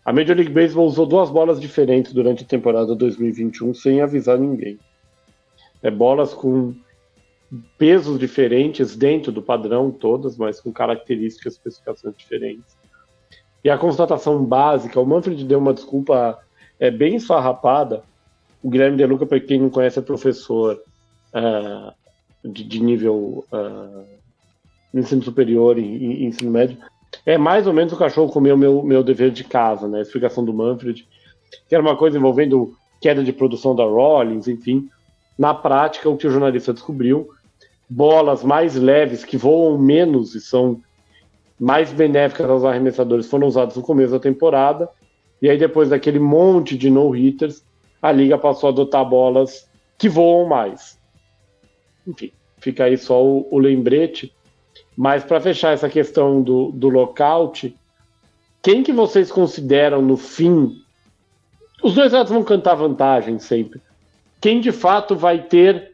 A 0.05 0.13
Major 0.13 0.35
League 0.35 0.53
Baseball 0.53 0.85
usou 0.85 1.05
duas 1.05 1.29
bolas 1.29 1.59
diferentes 1.59 2.13
durante 2.13 2.43
a 2.43 2.47
temporada 2.47 2.95
2021 2.95 3.73
sem 3.73 4.01
avisar 4.01 4.37
ninguém. 4.37 4.79
É 5.83 5.91
bolas 5.91 6.33
com 6.33 6.73
pesos 7.77 8.17
diferentes 8.17 8.95
dentro 8.95 9.31
do 9.31 9.41
padrão, 9.41 9.91
todas, 9.91 10.37
mas 10.37 10.61
com 10.61 10.71
características 10.71 11.53
e 11.53 11.57
especificações 11.57 12.15
diferentes. 12.15 12.77
E 13.63 13.69
a 13.69 13.77
constatação 13.77 14.43
básica, 14.43 14.99
o 14.99 15.05
Manfred 15.05 15.43
deu 15.43 15.59
uma 15.59 15.73
desculpa 15.73 16.39
é, 16.79 16.89
bem 16.89 17.15
esfarrapada. 17.15 18.03
O 18.63 18.69
Guilherme 18.69 18.97
De 18.97 19.05
Luca, 19.05 19.25
para 19.25 19.39
quem 19.39 19.59
não 19.59 19.69
conhece, 19.69 19.99
é 19.99 20.01
professor 20.01 20.81
uh, 21.33 21.93
de, 22.49 22.63
de, 22.63 22.81
nível 22.81 23.45
uh, 23.51 24.05
ensino 24.93 25.21
superior 25.21 25.77
e, 25.77 25.81
e, 25.81 26.25
ensino 26.25 26.49
médio. 26.49 26.77
é 27.25 27.37
mais 27.37 27.67
ou 27.67 27.73
menos 27.73 27.93
o 27.93 27.97
cachorro 27.97 28.31
comeu 28.31 28.57
meu, 28.57 28.81
meu 28.81 29.03
dever 29.03 29.31
de 29.31 29.43
casa, 29.43 29.87
né? 29.87 29.99
A 29.99 30.01
explicação 30.01 30.43
do 30.43 30.53
Manfred, 30.53 31.07
que 31.67 31.75
era 31.75 31.83
uma 31.83 31.95
coisa 31.95 32.17
envolvendo 32.17 32.75
queda 32.99 33.23
de 33.23 33.33
produção 33.33 33.75
da 33.75 33.83
Rollins, 33.83 34.47
enfim. 34.47 34.89
Na 35.37 35.53
prática, 35.53 36.09
o 36.09 36.17
que 36.17 36.27
o 36.27 36.31
jornalista 36.31 36.73
descobriu, 36.73 37.29
bolas 37.93 38.41
mais 38.41 38.75
leves 38.75 39.25
que 39.25 39.35
voam 39.35 39.77
menos 39.77 40.33
e 40.33 40.39
são 40.39 40.81
mais 41.59 41.91
benéficas 41.91 42.49
aos 42.49 42.63
arremessadores 42.63 43.29
foram 43.29 43.47
usadas 43.47 43.75
no 43.75 43.81
começo 43.81 44.13
da 44.13 44.19
temporada. 44.19 44.89
E 45.41 45.49
aí, 45.49 45.57
depois 45.57 45.89
daquele 45.89 46.17
monte 46.17 46.77
de 46.77 46.89
no-hitters, 46.89 47.65
a 48.01 48.09
liga 48.09 48.37
passou 48.37 48.67
a 48.67 48.71
adotar 48.71 49.03
bolas 49.03 49.69
que 49.97 50.07
voam 50.07 50.47
mais. 50.47 50.97
Enfim, 52.07 52.31
fica 52.59 52.85
aí 52.85 52.97
só 52.97 53.21
o, 53.21 53.45
o 53.51 53.59
lembrete. 53.59 54.33
Mas 54.95 55.25
para 55.25 55.41
fechar 55.41 55.73
essa 55.73 55.89
questão 55.89 56.41
do, 56.41 56.71
do 56.71 56.87
lockout, 56.87 57.75
quem 58.61 58.83
que 58.83 58.93
vocês 58.93 59.29
consideram 59.29 60.01
no 60.01 60.15
fim? 60.15 60.77
Os 61.83 61.93
dois 61.93 62.13
lados 62.13 62.31
vão 62.31 62.43
cantar 62.43 62.75
vantagem 62.75 63.37
sempre. 63.37 63.81
Quem 64.39 64.61
de 64.61 64.71
fato 64.71 65.13
vai 65.13 65.43
ter 65.43 65.90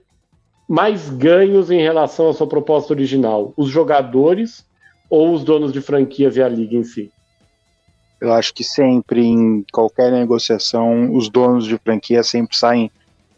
mais 0.68 1.10
ganhos 1.10 1.72
em 1.72 1.82
relação 1.82 2.30
à 2.30 2.34
sua 2.34 2.48
proposta 2.48 2.94
original? 2.94 3.54
Os 3.56 3.70
jogadores 3.70 4.66
ou 5.10 5.34
os 5.34 5.44
donos 5.44 5.72
de 5.72 5.82
franquias 5.82 6.36
e 6.36 6.42
a 6.42 6.50
liga 6.50 6.76
em 6.76 6.84
si? 6.84 7.12
Eu 8.20 8.34
acho 8.34 8.54
que 8.54 8.64
sempre, 8.64 9.24
em 9.24 9.64
qualquer 9.72 10.12
negociação, 10.12 11.14
os 11.16 11.30
donos 11.30 11.66
de 11.66 11.78
franquia 11.78 12.24
sempre 12.24 12.58
saem 12.58 12.92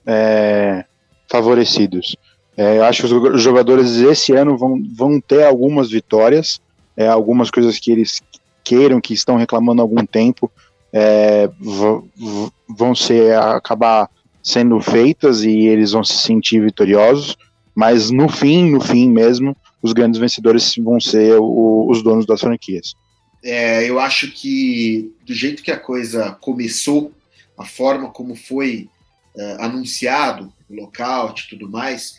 é, 0.06 0.86
favorecidos. 1.28 2.16
É, 2.58 2.78
eu 2.78 2.84
acho 2.84 3.08
que 3.08 3.14
os 3.14 3.42
jogadores 3.42 3.98
esse 3.98 4.34
ano 4.34 4.58
vão, 4.58 4.82
vão 4.96 5.20
ter 5.20 5.44
algumas 5.44 5.90
vitórias, 5.90 6.62
é, 6.96 7.08
algumas 7.08 7.52
coisas 7.52 7.78
que 7.78 7.92
eles 7.92 8.22
queiram, 8.64 9.02
que 9.02 9.14
estão 9.14 9.36
reclamando 9.36 9.82
há 9.82 9.84
algum 9.84 10.06
tempo, 10.06 10.52
é, 10.92 11.50
vão 12.68 12.96
ser 12.96 13.36
acabar 13.38 14.10
sendo 14.42 14.80
feitas 14.80 15.44
e 15.44 15.68
eles 15.68 15.92
vão 15.92 16.04
se 16.04 16.18
sentir 16.18 16.62
vitoriosos. 16.62 17.38
Mas 17.76 18.10
no 18.10 18.28
fim, 18.28 18.72
no 18.72 18.82
fim 18.82 19.10
mesmo, 19.10 19.56
os 19.82 19.94
grandes 19.94 20.20
vencedores 20.20 20.74
vão 20.78 21.00
ser 21.00 21.38
o, 21.40 21.88
os 21.90 22.04
donos 22.04 22.26
das 22.26 22.42
franquias. 22.42 22.94
É, 23.44 23.90
eu 23.90 24.00
acho 24.00 24.32
que 24.32 25.14
do 25.26 25.34
jeito 25.34 25.64
que 25.64 25.72
a 25.72 25.80
coisa 25.80 26.32
começou, 26.42 27.14
a 27.58 27.64
forma 27.66 28.10
como 28.10 28.36
foi 28.36 28.90
é, 29.38 29.64
anunciado, 29.64 30.52
o 30.70 30.76
lockout 30.76 31.44
e 31.44 31.50
tudo 31.50 31.70
mais, 31.70 32.18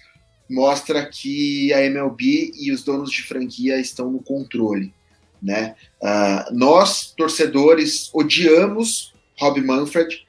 mostra 0.48 1.06
que 1.06 1.72
a 1.72 1.84
MLB 1.84 2.52
e 2.58 2.72
os 2.72 2.82
donos 2.82 3.10
de 3.12 3.22
franquia 3.22 3.78
estão 3.78 4.10
no 4.10 4.20
controle. 4.20 4.92
Né? 5.40 5.74
Uh, 6.02 6.54
nós, 6.54 7.14
torcedores, 7.16 8.10
odiamos 8.12 9.14
Rob 9.38 9.60
Manfred, 9.62 10.26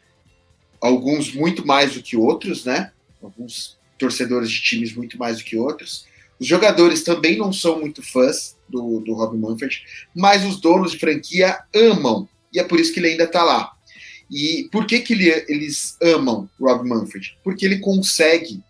alguns 0.82 1.34
muito 1.34 1.65
mais 1.65 1.94
do 1.94 2.02
que 2.02 2.17
outros, 2.17 2.65
né? 2.65 2.91
Alguns 3.22 3.78
torcedores 3.98 4.50
de 4.50 4.62
times 4.62 4.94
muito 4.94 5.17
mais 5.17 5.38
do 5.38 5.44
que 5.44 5.56
outros. 5.56 6.06
Os 6.39 6.48
jogadores 6.48 7.04
também 7.04 7.38
não 7.38 7.54
são 7.54 7.80
muito 7.80 8.02
fãs 8.02 8.58
do, 8.67 9.00
do 9.02 9.13
Rob 9.13 9.38
Manfred, 9.38 9.84
mas 10.15 10.44
os 10.44 10.60
donos 10.60 10.94
de 10.94 10.98
franquia 10.98 11.60
amam, 11.76 12.28
e 12.52 12.60
é 12.60 12.63
por 12.63 12.80
isso 12.80 12.91
que 12.91 13.00
ele 13.00 13.10
ainda 13.10 13.26
está 13.26 13.44
lá. 13.44 13.72
E 14.30 14.67
por 14.72 14.86
que, 14.86 15.02
que 15.02 15.13
ele, 15.13 15.30
eles 15.48 15.98
amam 16.02 16.50
Rob 16.60 16.88
Manfred? 16.88 17.38
Porque 17.44 17.65
ele 17.65 17.80
consegue 17.80 18.63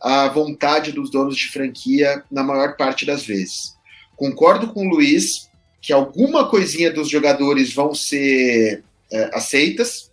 a 0.00 0.28
vontade 0.28 0.92
dos 0.92 1.10
donos 1.10 1.36
de 1.36 1.48
franquia 1.48 2.24
na 2.30 2.42
maior 2.42 2.76
parte 2.76 3.04
das 3.04 3.24
vezes. 3.24 3.74
Concordo 4.16 4.72
com 4.72 4.86
o 4.86 4.88
Luiz 4.88 5.50
que 5.80 5.92
alguma 5.92 6.48
coisinha 6.48 6.92
dos 6.92 7.08
jogadores 7.08 7.74
vão 7.74 7.92
ser 7.92 8.84
é, 9.10 9.30
aceitas, 9.36 10.11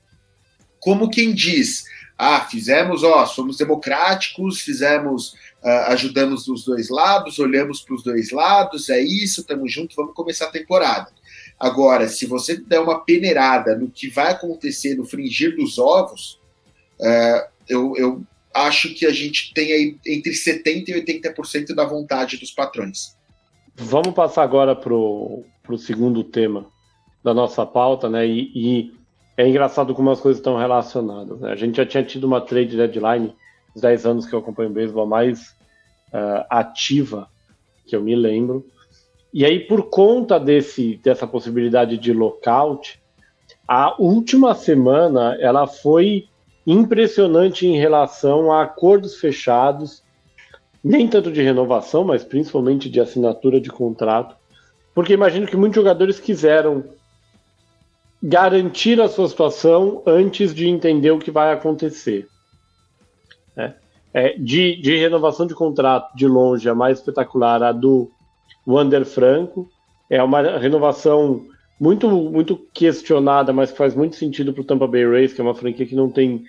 como 0.79 1.09
quem 1.09 1.33
diz, 1.33 1.85
ah, 2.17 2.41
fizemos, 2.41 3.03
ó, 3.03 3.25
somos 3.25 3.57
democráticos, 3.57 4.61
fizemos 4.61 5.33
uh, 5.63 5.87
ajudamos 5.87 6.45
dos 6.45 6.63
dois 6.65 6.89
lados, 6.89 7.39
olhamos 7.39 7.81
para 7.81 7.95
os 7.95 8.03
dois 8.03 8.31
lados, 8.31 8.89
é 8.89 8.99
isso, 8.99 9.41
estamos 9.41 9.71
juntos, 9.71 9.95
vamos 9.95 10.13
começar 10.13 10.45
a 10.45 10.51
temporada. 10.51 11.09
Agora, 11.59 12.07
se 12.07 12.25
você 12.25 12.57
der 12.57 12.79
uma 12.79 12.99
peneirada 12.99 13.75
no 13.75 13.89
que 13.89 14.09
vai 14.09 14.31
acontecer 14.31 14.95
no 14.95 15.05
fringir 15.05 15.55
dos 15.55 15.77
ovos, 15.77 16.39
uh, 16.99 17.47
eu, 17.67 17.93
eu 17.97 18.23
acho 18.53 18.93
que 18.93 19.05
a 19.05 19.11
gente 19.11 19.53
tem 19.53 19.71
aí 19.71 19.97
entre 20.05 20.31
70% 20.31 20.89
e 20.89 21.05
80% 21.05 21.75
da 21.75 21.85
vontade 21.85 22.37
dos 22.37 22.51
patrões. 22.51 23.15
Vamos 23.75 24.13
passar 24.13 24.43
agora 24.43 24.75
para 24.75 24.93
o 24.93 25.45
segundo 25.77 26.23
tema 26.23 26.67
da 27.23 27.33
nossa 27.33 27.65
pauta, 27.65 28.09
né? 28.09 28.25
E, 28.27 28.51
e, 28.55 28.98
é 29.39 29.47
engraçado 29.47 29.95
como 29.95 30.11
as 30.11 30.19
coisas 30.19 30.39
estão 30.39 30.57
relacionadas. 30.57 31.39
Né? 31.39 31.49
A 31.49 31.55
gente 31.55 31.77
já 31.77 31.85
tinha 31.85 32.03
tido 32.03 32.25
uma 32.25 32.41
trade 32.41 32.75
deadline 32.75 33.33
os 33.73 33.81
10 33.81 34.05
anos 34.05 34.25
que 34.25 34.35
eu 34.35 34.39
acompanho 34.39 34.69
o 34.69 34.73
beisebol 34.73 35.07
mais 35.07 35.51
uh, 36.11 36.43
ativa 36.49 37.29
que 37.87 37.95
eu 37.95 38.01
me 38.01 38.17
lembro. 38.17 38.65
E 39.33 39.45
aí, 39.45 39.61
por 39.61 39.89
conta 39.89 40.37
desse, 40.37 40.99
dessa 41.01 41.25
possibilidade 41.25 41.97
de 41.97 42.11
lockout, 42.11 43.01
a 43.65 43.95
última 43.97 44.53
semana 44.53 45.37
ela 45.39 45.65
foi 45.65 46.27
impressionante 46.67 47.65
em 47.65 47.77
relação 47.77 48.51
a 48.51 48.63
acordos 48.63 49.21
fechados, 49.21 50.03
nem 50.83 51.07
tanto 51.07 51.31
de 51.31 51.41
renovação, 51.41 52.03
mas 52.03 52.25
principalmente 52.25 52.89
de 52.89 52.99
assinatura 52.99 53.61
de 53.61 53.69
contrato, 53.69 54.35
porque 54.93 55.13
imagino 55.13 55.47
que 55.47 55.55
muitos 55.55 55.77
jogadores 55.77 56.19
quiseram 56.19 56.83
garantir 58.21 58.99
a 58.99 59.07
sua 59.07 59.27
situação 59.27 60.03
antes 60.05 60.53
de 60.53 60.67
entender 60.67 61.11
o 61.11 61.19
que 61.19 61.31
vai 61.31 61.53
acontecer. 61.53 62.27
Né? 63.55 63.75
É, 64.13 64.37
de, 64.37 64.75
de 64.81 64.97
renovação 64.97 65.47
de 65.47 65.55
contrato 65.55 66.15
de 66.15 66.27
longe, 66.27 66.69
a 66.69 66.75
mais 66.75 66.99
espetacular, 66.99 67.63
a 67.63 67.71
do 67.71 68.11
Wander 68.67 69.05
Franco. 69.05 69.69
É 70.09 70.21
uma 70.21 70.41
renovação 70.57 71.45
muito, 71.79 72.09
muito 72.09 72.57
questionada, 72.73 73.53
mas 73.53 73.71
que 73.71 73.77
faz 73.77 73.95
muito 73.95 74.15
sentido 74.15 74.51
para 74.51 74.61
o 74.61 74.65
Tampa 74.65 74.87
Bay 74.87 75.05
Rays, 75.09 75.33
que 75.33 75.39
é 75.39 75.43
uma 75.43 75.55
franquia 75.55 75.85
que 75.85 75.95
não 75.95 76.09
tem 76.09 76.43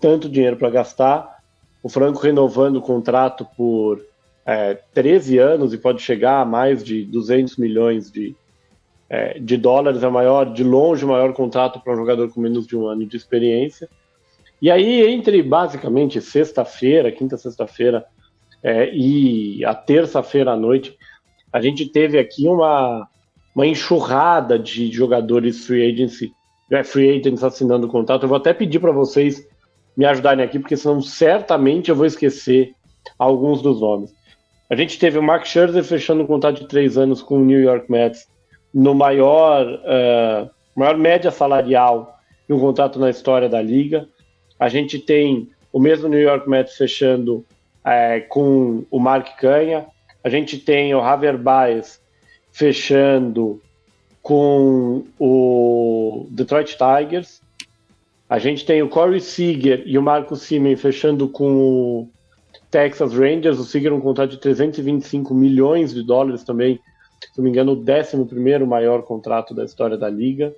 tanto 0.00 0.28
dinheiro 0.28 0.56
para 0.56 0.70
gastar. 0.70 1.40
O 1.82 1.88
Franco 1.88 2.18
renovando 2.20 2.76
o 2.76 2.82
contrato 2.82 3.46
por 3.56 4.00
é, 4.44 4.74
13 4.92 5.38
anos 5.38 5.72
e 5.72 5.78
pode 5.78 6.02
chegar 6.02 6.40
a 6.40 6.44
mais 6.44 6.82
de 6.82 7.04
200 7.04 7.56
milhões 7.56 8.10
de, 8.10 8.34
é, 9.12 9.38
de 9.38 9.58
dólares, 9.58 10.02
é 10.02 10.08
maior, 10.08 10.50
de 10.50 10.64
longe 10.64 11.04
o 11.04 11.08
maior 11.08 11.34
contrato 11.34 11.78
para 11.78 11.92
um 11.92 11.96
jogador 11.96 12.32
com 12.32 12.40
menos 12.40 12.66
de 12.66 12.74
um 12.74 12.86
ano 12.86 13.04
de 13.04 13.14
experiência. 13.14 13.86
E 14.60 14.70
aí, 14.70 15.06
entre 15.06 15.42
basicamente 15.42 16.18
sexta-feira, 16.18 17.12
quinta, 17.12 17.36
sexta-feira 17.36 18.06
é, 18.62 18.90
e 18.94 19.62
a 19.66 19.74
terça-feira 19.74 20.52
à 20.52 20.56
noite, 20.56 20.96
a 21.52 21.60
gente 21.60 21.84
teve 21.84 22.18
aqui 22.18 22.48
uma, 22.48 23.06
uma 23.54 23.66
enxurrada 23.66 24.58
de 24.58 24.90
jogadores 24.90 25.66
free 25.66 25.92
agency, 25.92 26.32
é, 26.70 26.82
free 26.82 27.10
agents 27.10 27.44
assinando 27.44 27.88
contrato. 27.88 28.22
Eu 28.22 28.30
vou 28.30 28.38
até 28.38 28.54
pedir 28.54 28.80
para 28.80 28.92
vocês 28.92 29.46
me 29.94 30.06
ajudarem 30.06 30.42
aqui, 30.42 30.58
porque 30.58 30.76
senão 30.76 31.02
certamente 31.02 31.90
eu 31.90 31.96
vou 31.96 32.06
esquecer 32.06 32.74
alguns 33.18 33.60
dos 33.60 33.78
nomes. 33.78 34.14
A 34.70 34.74
gente 34.74 34.98
teve 34.98 35.18
o 35.18 35.22
Mark 35.22 35.44
Scherzer 35.44 35.84
fechando 35.84 36.22
um 36.22 36.26
contrato 36.26 36.60
de 36.60 36.66
três 36.66 36.96
anos 36.96 37.20
com 37.20 37.36
o 37.36 37.44
New 37.44 37.60
York 37.60 37.92
Mets 37.92 38.31
no 38.72 38.94
maior, 38.94 39.66
uh, 39.66 40.50
maior 40.74 40.96
média 40.96 41.30
salarial 41.30 42.18
de 42.46 42.54
um 42.54 42.60
contrato 42.60 42.98
na 42.98 43.10
história 43.10 43.48
da 43.48 43.60
liga. 43.60 44.08
A 44.58 44.68
gente 44.68 44.98
tem 44.98 45.50
o 45.72 45.80
mesmo 45.80 46.08
New 46.08 46.20
York 46.20 46.48
Mets 46.48 46.76
fechando 46.76 47.44
é, 47.84 48.20
com 48.20 48.84
o 48.90 48.98
Mark 48.98 49.36
Canha. 49.38 49.86
A 50.22 50.28
gente 50.28 50.58
tem 50.58 50.94
o 50.94 51.00
Javier 51.00 51.36
Baez 51.36 52.00
fechando 52.52 53.60
com 54.22 55.04
o 55.18 56.26
Detroit 56.30 56.76
Tigers. 56.76 57.40
A 58.28 58.38
gente 58.38 58.64
tem 58.64 58.82
o 58.82 58.88
Corey 58.88 59.20
Seager 59.20 59.82
e 59.84 59.98
o 59.98 60.02
Marco 60.02 60.36
Simen 60.36 60.76
fechando 60.76 61.28
com 61.28 61.52
o 61.52 62.08
Texas 62.70 63.12
Rangers. 63.12 63.58
O 63.58 63.64
Seager 63.64 63.92
um 63.92 64.00
contrato 64.00 64.30
de 64.30 64.38
325 64.38 65.34
milhões 65.34 65.92
de 65.92 66.02
dólares 66.02 66.44
também, 66.44 66.80
se 67.32 67.38
não 67.38 67.44
me 67.44 67.50
engano, 67.50 67.72
o 67.72 67.76
11 67.76 68.64
maior 68.66 69.02
contrato 69.02 69.54
da 69.54 69.64
história 69.64 69.96
da 69.96 70.08
liga. 70.08 70.54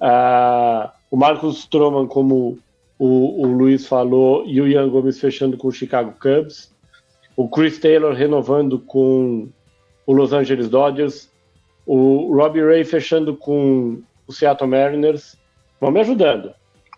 Uh, 0.00 0.90
o 1.10 1.16
Marcos 1.16 1.58
Stroman 1.60 2.06
como 2.06 2.58
o, 2.98 3.42
o 3.42 3.46
Luiz 3.46 3.86
falou, 3.86 4.44
e 4.46 4.60
o 4.60 4.66
Ian 4.66 4.88
Gomes 4.88 5.20
fechando 5.20 5.56
com 5.56 5.68
o 5.68 5.72
Chicago 5.72 6.14
Cubs, 6.20 6.72
o 7.36 7.48
Chris 7.48 7.78
Taylor 7.78 8.12
renovando 8.12 8.78
com 8.78 9.48
o 10.06 10.12
Los 10.12 10.32
Angeles 10.32 10.68
Dodgers, 10.68 11.30
o 11.86 12.34
Robbie 12.34 12.64
Ray 12.64 12.84
fechando 12.84 13.36
com 13.36 14.00
o 14.26 14.32
Seattle 14.32 14.68
Mariners. 14.68 15.36
Vão 15.80 15.90
me 15.90 16.00
ajudando. 16.00 16.52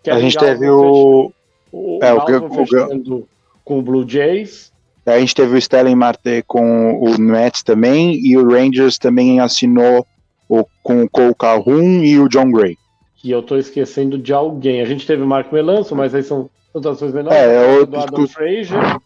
a 0.06 0.20
gente 0.20 0.38
teve 0.38 0.68
o. 0.70 1.32
O, 1.72 1.98
é, 2.02 2.14
o, 2.14 2.50
fechando 2.50 3.16
o, 3.16 3.28
com 3.64 3.78
o 3.78 3.82
Blue 3.82 4.08
Jays. 4.08 4.72
A 5.06 5.18
gente 5.20 5.34
teve 5.34 5.56
o 5.56 5.60
Stellan 5.60 5.94
Marte 5.94 6.42
com 6.46 6.94
o 7.00 7.18
Mets 7.18 7.62
também, 7.62 8.14
e 8.26 8.36
o 8.36 8.48
Rangers 8.48 8.98
também 8.98 9.38
assinou 9.40 10.04
o, 10.48 10.64
com 10.82 11.04
o 11.04 11.08
Cole 11.08 11.34
Calhoun 11.38 12.02
e 12.02 12.18
o 12.18 12.28
John 12.28 12.50
Gray. 12.50 12.76
Que 13.16 13.30
eu 13.30 13.42
tô 13.42 13.56
esquecendo 13.56 14.18
de 14.18 14.32
alguém. 14.32 14.80
A 14.80 14.84
gente 14.84 15.06
teve 15.06 15.22
o 15.22 15.26
Marco 15.26 15.54
Melanço, 15.54 15.94
mas 15.94 16.14
aí 16.14 16.22
são 16.22 16.50
contratações 16.72 17.12
menores. 17.12 17.38
É, 17.38 17.66
o 17.66 17.78
outro- 17.80 18.00
Adam 18.00 18.26
Frazier. 18.26 18.98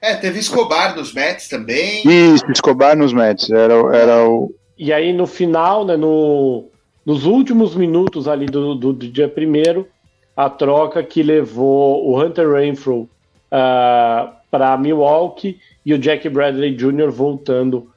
É, 0.00 0.14
teve 0.16 0.40
Escobar 0.40 0.96
nos 0.96 1.12
Mets 1.14 1.48
também. 1.48 2.02
Isso, 2.04 2.44
Escobar 2.50 2.96
nos 2.96 3.12
Mets. 3.12 3.50
Era, 3.50 3.74
era 3.94 4.28
o. 4.28 4.52
E 4.76 4.92
aí 4.92 5.12
no 5.12 5.26
final, 5.26 5.84
né, 5.84 5.96
no, 5.96 6.64
nos 7.06 7.24
últimos 7.24 7.76
minutos 7.76 8.26
ali 8.26 8.46
do, 8.46 8.74
do, 8.74 8.92
do 8.92 9.08
dia 9.08 9.28
primeiro, 9.28 9.86
a 10.36 10.50
troca 10.50 11.02
que 11.04 11.22
levou 11.22 12.08
o 12.08 12.20
Hunter 12.20 12.50
Renfro 12.52 13.08
para 14.52 14.76
Milwaukee 14.76 15.58
e 15.84 15.94
o 15.94 15.98
Jack 15.98 16.28
Bradley 16.28 16.76
Jr. 16.76 17.10
voltando 17.10 17.90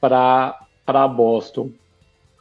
para 0.00 1.08
Boston. 1.08 1.70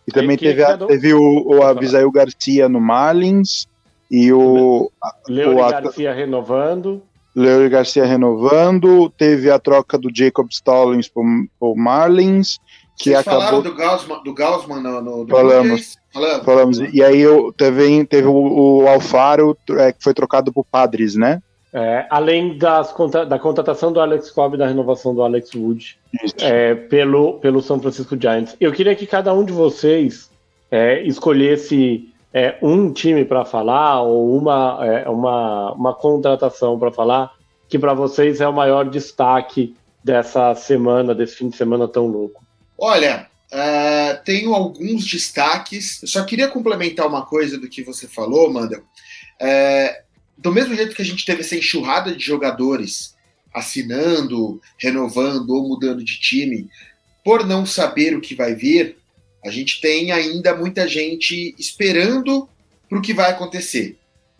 E 0.07 0.11
também 0.11 0.35
que- 0.35 0.45
teve, 0.47 0.63
a- 0.63 0.75
teve 0.77 1.13
o, 1.13 1.43
o 1.47 1.63
Abisail 1.63 2.11
Garcia 2.11 2.67
no 2.67 2.81
Marlins 2.81 3.67
e 4.09 4.33
o 4.33 4.91
Leone 5.27 5.53
O 5.61 5.69
Garcia 5.69 6.11
renovando. 6.13 7.03
Leo 7.35 7.69
Garcia 7.69 8.05
renovando. 8.05 9.07
Teve 9.11 9.51
a 9.51 9.59
troca 9.59 9.99
do 9.99 10.09
Jacob 10.13 10.47
Stallings 10.49 11.07
pro, 11.07 11.23
pro 11.59 11.75
Marlins, 11.75 12.57
que 12.97 13.11
Vocês 13.11 13.23
falaram 13.23 13.59
acabou. 13.59 13.61
do 13.61 13.75
Gaussman, 13.75 14.23
do 14.23 14.33
Gaussman 14.33 14.81
no, 14.81 15.01
no, 15.01 15.17
no 15.23 15.27
Falamos. 15.27 15.95
Falamos. 16.11 16.43
Falamos. 16.43 16.79
E 16.91 17.03
aí 17.03 17.19
eu, 17.19 17.53
teve, 17.53 18.03
teve 18.05 18.27
o, 18.27 18.81
o 18.81 18.87
Alfaro, 18.87 19.55
é, 19.77 19.91
que 19.93 20.03
foi 20.03 20.13
trocado 20.15 20.51
pro 20.51 20.63
Padres, 20.65 21.13
né? 21.15 21.39
É, 21.71 22.07
além 22.09 22.57
das, 22.57 22.93
da 23.27 23.37
contratação 23.37 23.93
do 23.93 23.99
Alex 23.99 24.31
Cobb 24.31 24.55
e 24.55 24.57
da 24.57 24.67
renovação 24.67 25.13
do 25.13 25.21
Alex 25.21 25.53
Wood. 25.53 25.99
É, 26.41 26.73
pelo, 26.73 27.33
pelo 27.39 27.61
São 27.61 27.79
Francisco 27.79 28.19
Giants. 28.19 28.55
Eu 28.59 28.71
queria 28.71 28.95
que 28.95 29.05
cada 29.05 29.33
um 29.33 29.43
de 29.43 29.53
vocês 29.53 30.31
é, 30.71 31.03
escolhesse 31.03 32.09
é, 32.33 32.57
um 32.61 32.91
time 32.91 33.23
para 33.23 33.45
falar 33.45 34.01
ou 34.01 34.35
uma, 34.35 34.79
é, 34.81 35.07
uma, 35.07 35.73
uma 35.73 35.93
contratação 35.93 36.79
para 36.79 36.91
falar 36.91 37.31
que 37.67 37.77
para 37.77 37.93
vocês 37.93 38.41
é 38.41 38.47
o 38.47 38.53
maior 38.53 38.89
destaque 38.89 39.75
dessa 40.03 40.55
semana, 40.55 41.13
desse 41.13 41.35
fim 41.35 41.49
de 41.49 41.57
semana 41.57 41.87
tão 41.87 42.07
louco. 42.07 42.43
Olha, 42.77 43.27
ah, 43.51 44.19
tenho 44.23 44.53
alguns 44.53 45.05
destaques. 45.05 46.01
Eu 46.01 46.07
só 46.07 46.23
queria 46.23 46.47
complementar 46.47 47.07
uma 47.07 47.25
coisa 47.25 47.57
do 47.57 47.69
que 47.69 47.83
você 47.83 48.07
falou, 48.07 48.51
Mandel. 48.51 48.81
É, 49.39 50.03
do 50.41 50.51
mesmo 50.51 50.75
jeito 50.75 50.95
que 50.95 51.01
a 51.01 51.05
gente 51.05 51.25
teve 51.25 51.41
essa 51.41 51.55
enxurrada 51.55 52.15
de 52.15 52.23
jogadores 52.23 53.15
assinando, 53.53 54.61
renovando 54.77 55.49
ou 55.49 55.67
mudando 55.67 56.03
de 56.03 56.19
time, 56.19 56.69
por 57.23 57.45
não 57.45 57.65
saber 57.65 58.15
o 58.15 58.21
que 58.21 58.35
vai 58.35 58.55
vir, 58.55 58.95
a 59.43 59.49
gente 59.49 59.81
tem 59.81 60.11
ainda 60.11 60.55
muita 60.55 60.87
gente 60.87 61.53
esperando 61.57 62.47
para 62.87 62.97
o 62.97 63.01
que 63.01 63.13
vai 63.13 63.31
acontecer. 63.31 63.97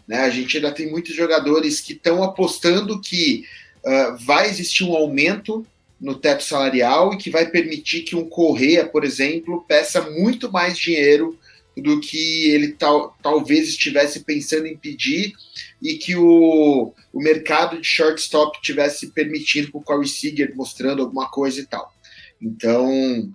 Né? 0.08 0.20
A 0.20 0.30
gente 0.30 0.58
ainda 0.58 0.72
tem 0.72 0.90
muitos 0.90 1.16
jogadores 1.16 1.82
que 1.82 1.94
estão 1.94 2.24
apostando 2.24 3.02
que 3.02 3.44
ah, 3.86 4.18
vai 4.20 4.50
existir 4.50 4.84
um 4.84 4.96
aumento 4.96 5.66
no 6.00 6.16
teto 6.16 6.44
salarial 6.44 7.14
e 7.14 7.18
que 7.18 7.30
vai 7.30 7.50
permitir 7.50 8.02
que 8.02 8.16
um 8.16 8.28
Correia, 8.28 8.86
por 8.86 9.04
exemplo, 9.04 9.66
peça 9.68 10.10
muito 10.10 10.52
mais 10.52 10.78
dinheiro 10.78 11.38
do 11.76 12.00
que 12.00 12.50
ele 12.50 12.70
tal, 12.70 13.18
talvez 13.22 13.70
estivesse 13.70 14.22
pensando 14.22 14.66
em 14.66 14.78
pedir 14.78 15.34
e 15.82 15.96
que 15.96 16.16
o, 16.16 16.94
o 17.14 17.20
mercado 17.22 17.80
de 17.80 17.88
shortstop 17.88 18.62
tivesse 18.62 19.08
permitindo 19.12 19.72
com 19.72 19.80
o 19.80 19.84
Corey 19.84 20.08
Seager 20.08 20.54
mostrando 20.56 21.02
alguma 21.02 21.30
coisa 21.30 21.62
e 21.62 21.66
tal. 21.66 21.94
Então, 22.42 22.88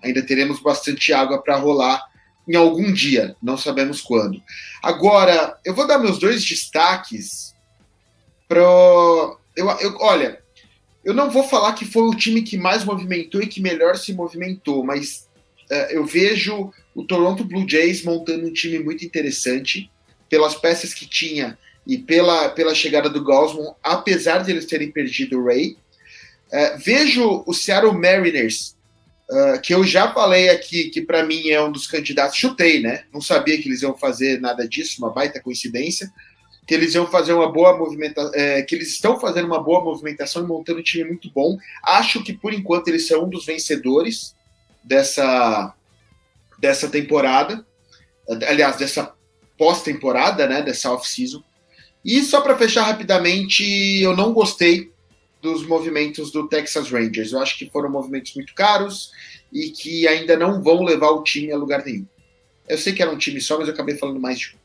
ainda 0.03 0.23
teremos 0.23 0.61
bastante 0.61 1.13
água 1.13 1.43
para 1.43 1.57
rolar 1.57 2.03
em 2.47 2.57
algum 2.57 2.93
dia, 2.93 3.37
não 3.43 3.57
sabemos 3.57 4.01
quando. 4.01 4.43
Agora, 4.83 5.59
eu 5.65 5.75
vou 5.75 5.87
dar 5.87 5.99
meus 5.99 6.19
dois 6.19 6.45
destaques 6.45 7.55
para. 8.47 8.61
Eu, 8.61 9.71
eu, 9.81 9.97
olha, 10.01 10.43
eu 11.05 11.15
não 11.15 11.31
vou 11.31 11.45
falar 11.45 11.73
que 11.75 11.85
foi 11.85 12.03
o 12.03 12.15
time 12.15 12.43
que 12.43 12.57
mais 12.57 12.85
movimentou 12.85 13.43
e 13.43 13.47
que 13.47 13.63
melhor 13.63 13.97
se 13.97 14.13
movimentou, 14.13 14.85
mas 14.85 15.29
eh, 15.71 15.97
eu 15.97 16.05
vejo 16.05 16.73
o 16.95 17.05
Toronto 17.05 17.45
Blue 17.45 17.69
Jays 17.69 18.03
montando 18.03 18.47
um 18.47 18.53
time 18.53 18.79
muito 18.79 19.05
interessante 19.05 19.91
pelas 20.29 20.55
peças 20.55 20.93
que 20.93 21.07
tinha 21.07 21.59
e 21.87 21.99
pela, 21.99 22.49
pela 22.51 22.75
chegada 22.75 23.09
do 23.09 23.23
Gosman, 23.23 23.75
apesar 23.83 24.39
de 24.39 24.51
eles 24.51 24.67
terem 24.67 24.91
perdido 24.91 25.39
o 25.39 25.45
Ray. 25.45 25.77
Eh, 26.53 26.77
vejo 26.79 27.43
o 27.47 27.53
Seattle 27.53 27.93
Mariners, 27.93 28.77
eh, 29.31 29.59
que 29.59 29.75
eu 29.75 29.85
já 29.85 30.13
falei 30.13 30.49
aqui 30.49 30.91
que 30.91 31.03
para 31.03 31.23
mim 31.25 31.49
é 31.49 31.63
um 31.63 31.71
dos 31.71 31.87
candidatos, 31.87 32.37
chutei, 32.37 32.81
né? 32.81 33.05
Não 33.13 33.21
sabia 33.21 33.61
que 33.61 33.69
eles 33.69 33.83
iam 33.83 33.97
fazer 33.97 34.41
nada 34.41 34.67
disso, 34.67 34.97
uma 34.99 35.11
baita 35.11 35.41
coincidência 35.41 36.11
que 36.67 36.75
eles 36.75 36.95
iam 36.95 37.07
fazer 37.07 37.33
uma 37.33 37.51
boa 37.51 37.77
movimentação, 37.77 38.33
é, 38.35 38.63
que 38.63 38.75
eles 38.75 38.89
estão 38.89 39.21
fazendo 39.21 39.47
uma 39.47 39.63
boa 39.63 39.83
movimentação 39.83 40.43
e 40.43 40.47
montando 40.47 40.81
um 40.81 40.83
time 40.83 41.05
muito 41.05 41.31
bom. 41.31 41.59
Acho 41.83 42.23
que 42.23 42.33
por 42.33 42.53
enquanto 42.55 42.89
eles 42.89 43.07
são 43.07 43.25
um 43.25 43.29
dos 43.29 43.45
vencedores 43.45 44.35
dessa 44.83 45.75
dessa 46.59 46.89
temporada, 46.89 47.67
aliás, 48.49 48.77
dessa 48.77 49.13
pós-temporada, 49.59 50.47
né, 50.47 50.63
dessa 50.63 50.91
off-season. 50.93 51.43
E 52.05 52.23
só 52.23 52.41
para 52.41 52.57
fechar 52.59 52.83
rapidamente, 52.85 53.65
eu 54.03 54.17
não 54.17 54.33
gostei 54.33 54.93
dos 55.41 55.67
movimentos 55.67 56.31
do 56.31 56.49
Texas 56.49 56.91
Rangers. 56.91 57.33
Eu 57.33 57.41
acho 57.41 57.59
que 57.59 57.71
foram 57.71 57.91
movimentos 57.91 58.35
muito 58.35 58.55
caros 58.55 59.11
e 59.53 59.71
que 59.71 60.07
ainda 60.07 60.37
não 60.37 60.63
vão 60.63 60.83
levar 60.83 61.11
o 61.11 61.23
time 61.23 61.53
a 61.53 61.57
lugar 61.57 61.85
nenhum. 61.85 62.07
Eu 62.69 62.79
sei 62.79 62.93
que 62.93 63.03
era 63.03 63.11
um 63.11 63.19
time 63.19 63.41
só, 63.41 63.59
mas 63.59 63.69
eu 63.69 63.75
acabei 63.75 63.97
falando 63.97 64.21
mais 64.21 64.39
de 64.39 64.55
um. 64.55 64.65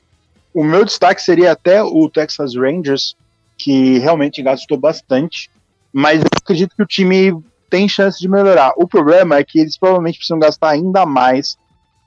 O 0.61 0.63
meu 0.63 0.83
destaque 0.83 1.21
seria 1.21 1.51
até 1.51 1.83
o 1.83 2.09
Texas 2.09 2.55
Rangers, 2.55 3.15
que 3.57 3.99
realmente 3.99 4.41
gastou 4.41 4.77
bastante, 4.77 5.49
mas 5.93 6.21
eu 6.21 6.27
acredito 6.35 6.75
que 6.75 6.81
o 6.81 6.87
time 6.87 7.33
tem 7.69 7.87
chance 7.87 8.19
de 8.19 8.27
melhorar. 8.27 8.73
O 8.75 8.87
problema 8.87 9.37
é 9.37 9.43
que 9.43 9.59
eles 9.59 9.77
provavelmente 9.77 10.17
precisam 10.17 10.39
gastar 10.39 10.69
ainda 10.69 11.05
mais 11.05 11.57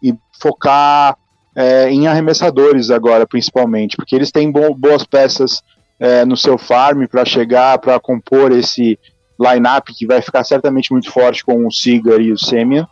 e 0.02 0.14
focar 0.40 1.16
é, 1.54 1.90
em 1.90 2.06
arremessadores 2.06 2.90
agora, 2.90 3.26
principalmente, 3.26 3.96
porque 3.96 4.14
eles 4.14 4.30
têm 4.30 4.50
bo 4.50 4.74
boas 4.74 5.04
peças 5.04 5.62
é, 5.98 6.24
no 6.24 6.36
seu 6.36 6.56
farm 6.58 7.06
para 7.06 7.24
chegar, 7.24 7.78
para 7.78 8.00
compor 8.00 8.52
esse 8.52 8.98
line-up 9.38 9.92
que 9.94 10.06
vai 10.06 10.22
ficar 10.22 10.44
certamente 10.44 10.92
muito 10.92 11.10
forte 11.10 11.44
com 11.44 11.66
o 11.66 11.72
Seager 11.72 12.20
e 12.20 12.32
o 12.32 12.38
Semien, 12.38 12.86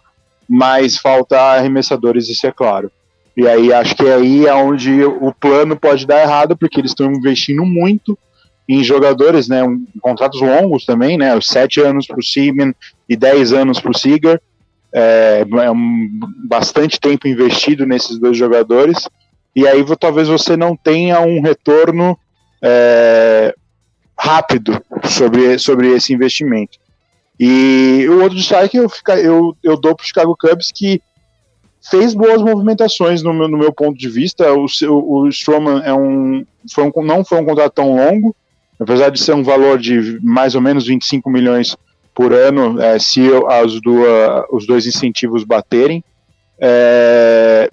mas 0.49 0.99
falta 0.99 1.39
arremessadores, 1.39 2.29
isso 2.29 2.47
é 2.47 2.53
claro. 2.53 2.91
E 3.37 3.47
aí 3.47 3.73
acho 3.73 3.95
que 3.95 4.07
aí 4.07 4.47
é 4.47 4.55
onde 4.55 5.05
o 5.05 5.33
plano 5.33 5.77
pode 5.77 6.07
dar 6.07 6.21
errado, 6.21 6.57
porque 6.57 6.81
eles 6.81 6.91
estão 6.91 7.11
investindo 7.13 7.65
muito 7.65 8.19
em 8.69 8.85
jogadores, 8.85 9.49
né? 9.49 9.65
Um, 9.65 9.85
contratos 10.01 10.41
longos 10.41 10.85
também, 10.85 11.17
né? 11.17 11.39
Sete 11.41 11.81
anos 11.81 12.07
para 12.07 12.19
o 12.19 12.23
e 13.09 13.17
10 13.17 13.53
anos 13.53 13.81
para 13.81 13.91
o 13.91 13.99
Seager. 13.99 14.41
É, 14.93 15.45
é 15.49 15.71
um, 15.71 16.09
bastante 16.49 16.99
tempo 16.99 17.29
investido 17.29 17.87
nesses 17.87 18.19
dois 18.19 18.37
jogadores. 18.37 19.09
E 19.55 19.67
aí 19.67 19.85
talvez 19.99 20.29
você 20.29 20.57
não 20.57 20.77
tenha 20.77 21.21
um 21.21 21.41
retorno 21.41 22.19
é, 22.63 23.55
rápido 24.19 24.83
sobre, 25.05 25.59
sobre 25.59 25.89
esse 25.89 26.13
investimento. 26.13 26.79
E 27.39 28.07
o 28.09 28.23
outro 28.23 28.37
destaque 28.37 28.77
eu, 28.77 28.91
eu, 29.17 29.57
eu 29.63 29.81
dou 29.81 29.95
para 29.95 30.05
o 30.05 30.07
Chicago 30.07 30.37
Cubs 30.39 30.71
que 30.75 31.01
fez 31.89 32.13
boas 32.13 32.43
movimentações 32.43 33.23
no 33.23 33.33
meu, 33.33 33.49
no 33.49 33.57
meu 33.57 33.73
ponto 33.73 33.99
de 33.99 34.09
vista. 34.09 34.53
O, 34.53 34.67
o, 34.89 35.21
o 35.23 35.29
Stroman 35.29 35.83
é 35.83 35.95
um, 35.95 36.45
foi 36.73 36.85
um, 36.85 37.03
não 37.03 37.25
foi 37.25 37.41
um 37.41 37.45
contrato 37.45 37.73
tão 37.73 37.97
longo, 37.97 38.37
apesar 38.79 39.11
de 39.11 39.19
ser 39.19 39.35
um 39.35 39.43
valor 39.43 39.79
de 39.79 40.19
mais 40.23 40.55
ou 40.55 40.61
menos 40.61 40.87
25 40.87 41.31
milhões 41.31 41.77
por 42.21 42.35
ano, 42.35 42.79
é, 42.79 42.99
se 42.99 43.23
as 43.49 43.81
duas, 43.81 44.45
os 44.53 44.67
dois 44.67 44.87
incentivos 44.87 45.43
baterem. 45.43 46.05
É, 46.61 47.71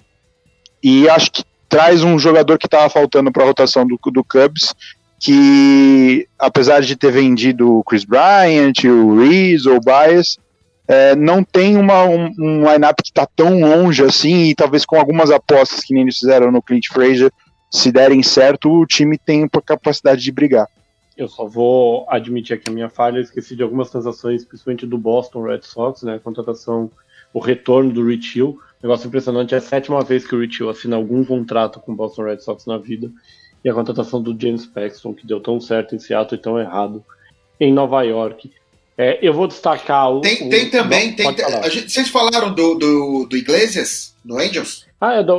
e 0.82 1.06
acho 1.06 1.30
que 1.30 1.44
traz 1.68 2.02
um 2.02 2.18
jogador 2.18 2.56
que 2.56 2.66
estava 2.66 2.88
faltando 2.88 3.30
para 3.30 3.42
a 3.42 3.46
rotação 3.46 3.86
do, 3.86 4.00
do 4.10 4.24
Cubs, 4.24 4.74
que 5.20 6.26
apesar 6.38 6.80
de 6.80 6.96
ter 6.96 7.12
vendido 7.12 7.76
o 7.76 7.84
Chris 7.84 8.06
Bryant, 8.06 8.84
o 8.84 9.20
Reese, 9.20 9.68
o 9.68 9.78
Bias, 9.80 10.38
é, 10.88 11.14
não 11.14 11.44
tem 11.44 11.76
uma, 11.76 12.04
um, 12.04 12.32
um 12.38 12.72
line-up 12.72 13.02
que 13.02 13.10
está 13.10 13.26
tão 13.26 13.60
longe 13.60 14.02
assim, 14.02 14.44
e 14.44 14.54
talvez 14.54 14.86
com 14.86 14.96
algumas 14.96 15.30
apostas 15.30 15.84
que 15.84 15.92
nem 15.92 16.04
eles 16.04 16.16
fizeram 16.16 16.50
no 16.50 16.62
Clint 16.62 16.86
Frazier, 16.90 17.30
se 17.70 17.92
derem 17.92 18.22
certo, 18.22 18.72
o 18.72 18.86
time 18.86 19.18
tem 19.18 19.46
capacidade 19.46 20.22
de 20.22 20.32
brigar. 20.32 20.66
Eu 21.18 21.26
só 21.28 21.44
vou 21.44 22.06
admitir 22.08 22.54
aqui 22.54 22.70
a 22.70 22.72
minha 22.72 22.88
falha, 22.88 23.18
eu 23.18 23.22
esqueci 23.22 23.56
de 23.56 23.62
algumas 23.64 23.90
transações, 23.90 24.44
principalmente 24.44 24.86
do 24.86 24.96
Boston 24.96 25.42
Red 25.42 25.62
Sox, 25.62 26.04
né? 26.04 26.14
A 26.14 26.20
contratação, 26.20 26.88
o 27.34 27.40
retorno 27.40 27.92
do 27.92 28.06
Rich 28.06 28.38
Hill. 28.38 28.58
Negócio 28.80 29.08
impressionante, 29.08 29.52
é 29.52 29.58
a 29.58 29.60
sétima 29.60 30.00
vez 30.02 30.24
que 30.24 30.36
o 30.36 30.40
Rich 30.40 30.62
Hill 30.62 30.70
assina 30.70 30.94
algum 30.94 31.24
contrato 31.24 31.80
com 31.80 31.90
o 31.90 31.96
Boston 31.96 32.22
Red 32.22 32.38
Sox 32.38 32.66
na 32.66 32.78
vida. 32.78 33.10
E 33.64 33.68
a 33.68 33.74
contratação 33.74 34.22
do 34.22 34.40
James 34.40 34.64
Paxton, 34.64 35.12
que 35.12 35.26
deu 35.26 35.40
tão 35.40 35.60
certo 35.60 35.96
em 35.96 35.98
Seattle 35.98 36.38
e 36.38 36.42
tão 36.42 36.56
errado 36.56 37.04
em 37.58 37.72
Nova 37.72 38.02
York. 38.02 38.52
É, 38.96 39.18
eu 39.20 39.32
vou 39.32 39.48
destacar 39.48 40.12
o. 40.12 40.20
Tem, 40.20 40.46
o, 40.46 40.50
tem 40.50 40.70
também. 40.70 41.16
Não, 41.18 41.34
tem, 41.34 41.44
a 41.44 41.68
gente, 41.68 41.90
vocês 41.90 42.08
falaram 42.08 42.52
do, 42.52 42.74
do, 42.74 43.26
do 43.26 43.36
Iglesias 43.36 44.14
no 44.24 44.38
Angels? 44.38 44.86
Ah, 45.00 45.14
é 45.14 45.22
do 45.22 45.38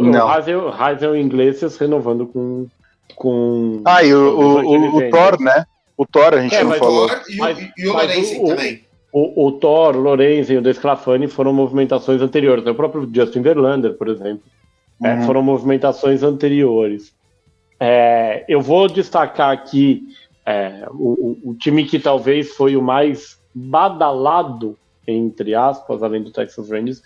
Razel 0.71 1.15
Iglesias 1.15 1.77
renovando 1.77 2.25
com. 2.25 2.67
Com 3.15 3.81
ah, 3.85 4.03
e 4.03 4.13
o, 4.13 4.39
o, 4.39 4.65
o, 4.65 4.97
o 4.97 5.09
Thor, 5.09 5.41
né? 5.41 5.65
O 5.97 6.05
Thor 6.05 6.33
a 6.33 6.41
gente 6.41 6.55
é, 6.55 6.63
não 6.63 6.73
falou. 6.73 7.07
Thor 7.07 7.21
e, 7.29 7.37
mas, 7.37 7.69
e 7.77 7.87
o 7.87 7.93
Lorenzen 7.93 8.45
também. 8.45 8.83
O, 9.11 9.47
o 9.47 9.51
Thor, 9.53 9.95
o 9.95 9.99
Lorenzen 9.99 10.55
e 10.55 10.59
o 10.59 10.61
Desclafani 10.61 11.27
foram 11.27 11.51
movimentações 11.51 12.21
anteriores. 12.21 12.65
O 12.65 12.75
próprio 12.75 13.09
Justin 13.11 13.41
Verlander, 13.41 13.95
por 13.95 14.07
exemplo, 14.07 14.43
é, 15.03 15.13
uhum. 15.13 15.21
é, 15.21 15.25
foram 15.25 15.41
movimentações 15.41 16.23
anteriores. 16.23 17.13
É, 17.79 18.45
eu 18.47 18.61
vou 18.61 18.87
destacar 18.87 19.51
aqui 19.51 20.03
é, 20.45 20.85
o, 20.91 21.37
o, 21.51 21.55
time 21.55 21.85
que 21.85 21.99
talvez 21.99 22.55
foi 22.55 22.75
o 22.75 22.81
mais 22.81 23.39
badalado, 23.53 24.77
entre 25.07 25.55
aspas, 25.55 26.03
além 26.03 26.23
do 26.23 26.31
Texas 26.31 26.69
Rangers, 26.69 27.01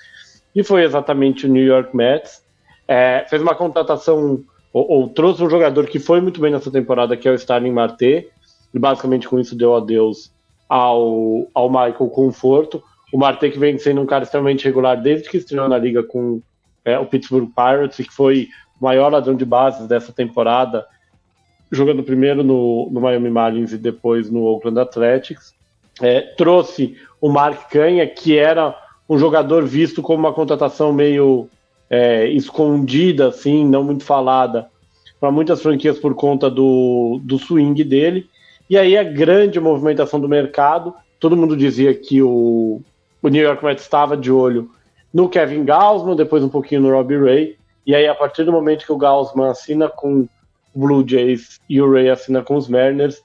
e 0.56 0.64
foi 0.64 0.84
exatamente 0.84 1.46
o 1.46 1.50
New 1.50 1.64
York 1.64 1.96
Mets. 1.96 2.42
É, 2.88 3.26
fez 3.30 3.42
uma 3.42 3.54
contratação, 3.54 4.44
ou, 4.74 4.90
ou, 4.90 5.10
trouxe 5.10 5.44
um 5.44 5.50
jogador 5.50 5.86
que 5.86 6.00
foi 6.00 6.20
muito 6.20 6.42
bem 6.42 6.52
nessa 6.52 6.72
temporada, 6.72 7.16
que 7.16 7.28
é 7.28 7.32
o 7.32 7.36
Starling 7.36 7.72
Marte, 7.72 8.28
e 8.74 8.80
basicamente 8.80 9.30
com 9.30 9.40
isso 9.40 9.56
deu 9.56 9.76
adeus 9.76 10.34
ao, 10.68 11.48
ao 11.54 11.70
Michael 11.70 12.10
Conforto. 12.10 12.84
O 13.14 13.18
Marte 13.20 13.52
que 13.52 13.60
vem 13.60 13.78
sendo 13.78 14.02
um 14.02 14.06
cara 14.08 14.24
extremamente 14.24 14.66
regular 14.66 15.00
desde 15.00 15.30
que 15.30 15.38
estreou 15.38 15.70
na 15.70 15.78
liga 15.78 16.02
com 16.02 16.42
é, 16.84 16.98
o 16.98 17.06
Pittsburgh 17.06 17.50
Pirates, 17.56 18.00
e 18.00 18.04
que 18.04 18.12
foi 18.12 18.48
o 18.82 18.84
maior 18.84 19.12
ladrão 19.12 19.36
de 19.36 19.46
bases 19.46 19.88
dessa 19.88 20.12
temporada, 20.12 20.86
jogando 21.72 22.04
primeiro 22.04 22.44
no, 22.44 22.90
no 22.92 23.00
Miami 23.00 23.30
Marlins 23.30 23.72
e 23.72 23.78
depois 23.78 24.32
no 24.32 24.44
Oakland 24.44 24.80
Athletics. 24.80 25.54
É, 26.02 26.22
trouxe 26.22 26.98
o 27.22 27.30
Mark 27.30 27.70
Canha, 27.70 28.08
que 28.08 28.36
era 28.36 28.76
um 29.08 29.20
jogador 29.20 29.64
visto 29.64 30.02
como 30.02 30.20
uma 30.20 30.34
contratação 30.34 30.92
meio 30.92 31.48
é, 31.90 32.28
escondida, 32.28 33.28
assim, 33.28 33.66
não 33.66 33.84
muito 33.84 34.04
falada, 34.04 34.68
para 35.20 35.32
muitas 35.32 35.62
franquias 35.62 36.00
por 36.00 36.16
conta 36.16 36.50
do, 36.50 37.20
do 37.24 37.38
swing 37.38 37.84
dele. 37.84 38.28
E 38.70 38.78
aí 38.78 38.98
a 38.98 39.04
grande 39.04 39.60
movimentação 39.60 40.20
do 40.20 40.28
mercado, 40.28 40.94
todo 41.20 41.38
mundo 41.38 41.56
dizia 41.56 41.94
que 41.94 42.22
o, 42.22 42.82
o 43.22 43.28
New 43.28 43.44
York 43.44 43.64
Mets 43.64 43.84
estava 43.84 44.18
de 44.18 44.32
olho 44.32 44.70
no 45.14 45.30
Kevin 45.30 45.64
Gausman, 45.64 46.16
depois 46.16 46.44
um 46.44 46.50
pouquinho 46.50 46.82
no 46.82 46.92
Robbie 46.92 47.18
Ray, 47.18 47.58
e 47.86 47.94
aí 47.94 48.08
a 48.08 48.16
partir 48.16 48.44
do 48.44 48.52
momento 48.52 48.86
que 48.86 48.92
o 48.92 48.98
Gausman 48.98 49.50
assina 49.50 49.88
com 49.88 50.22
o 50.22 50.30
Blue 50.76 51.08
Jays 51.08 51.60
e 51.70 51.80
o 51.80 51.92
Ray 51.92 52.10
assina 52.10 52.42
com 52.42 52.56
os 52.56 52.68
Mariners, 52.68 53.22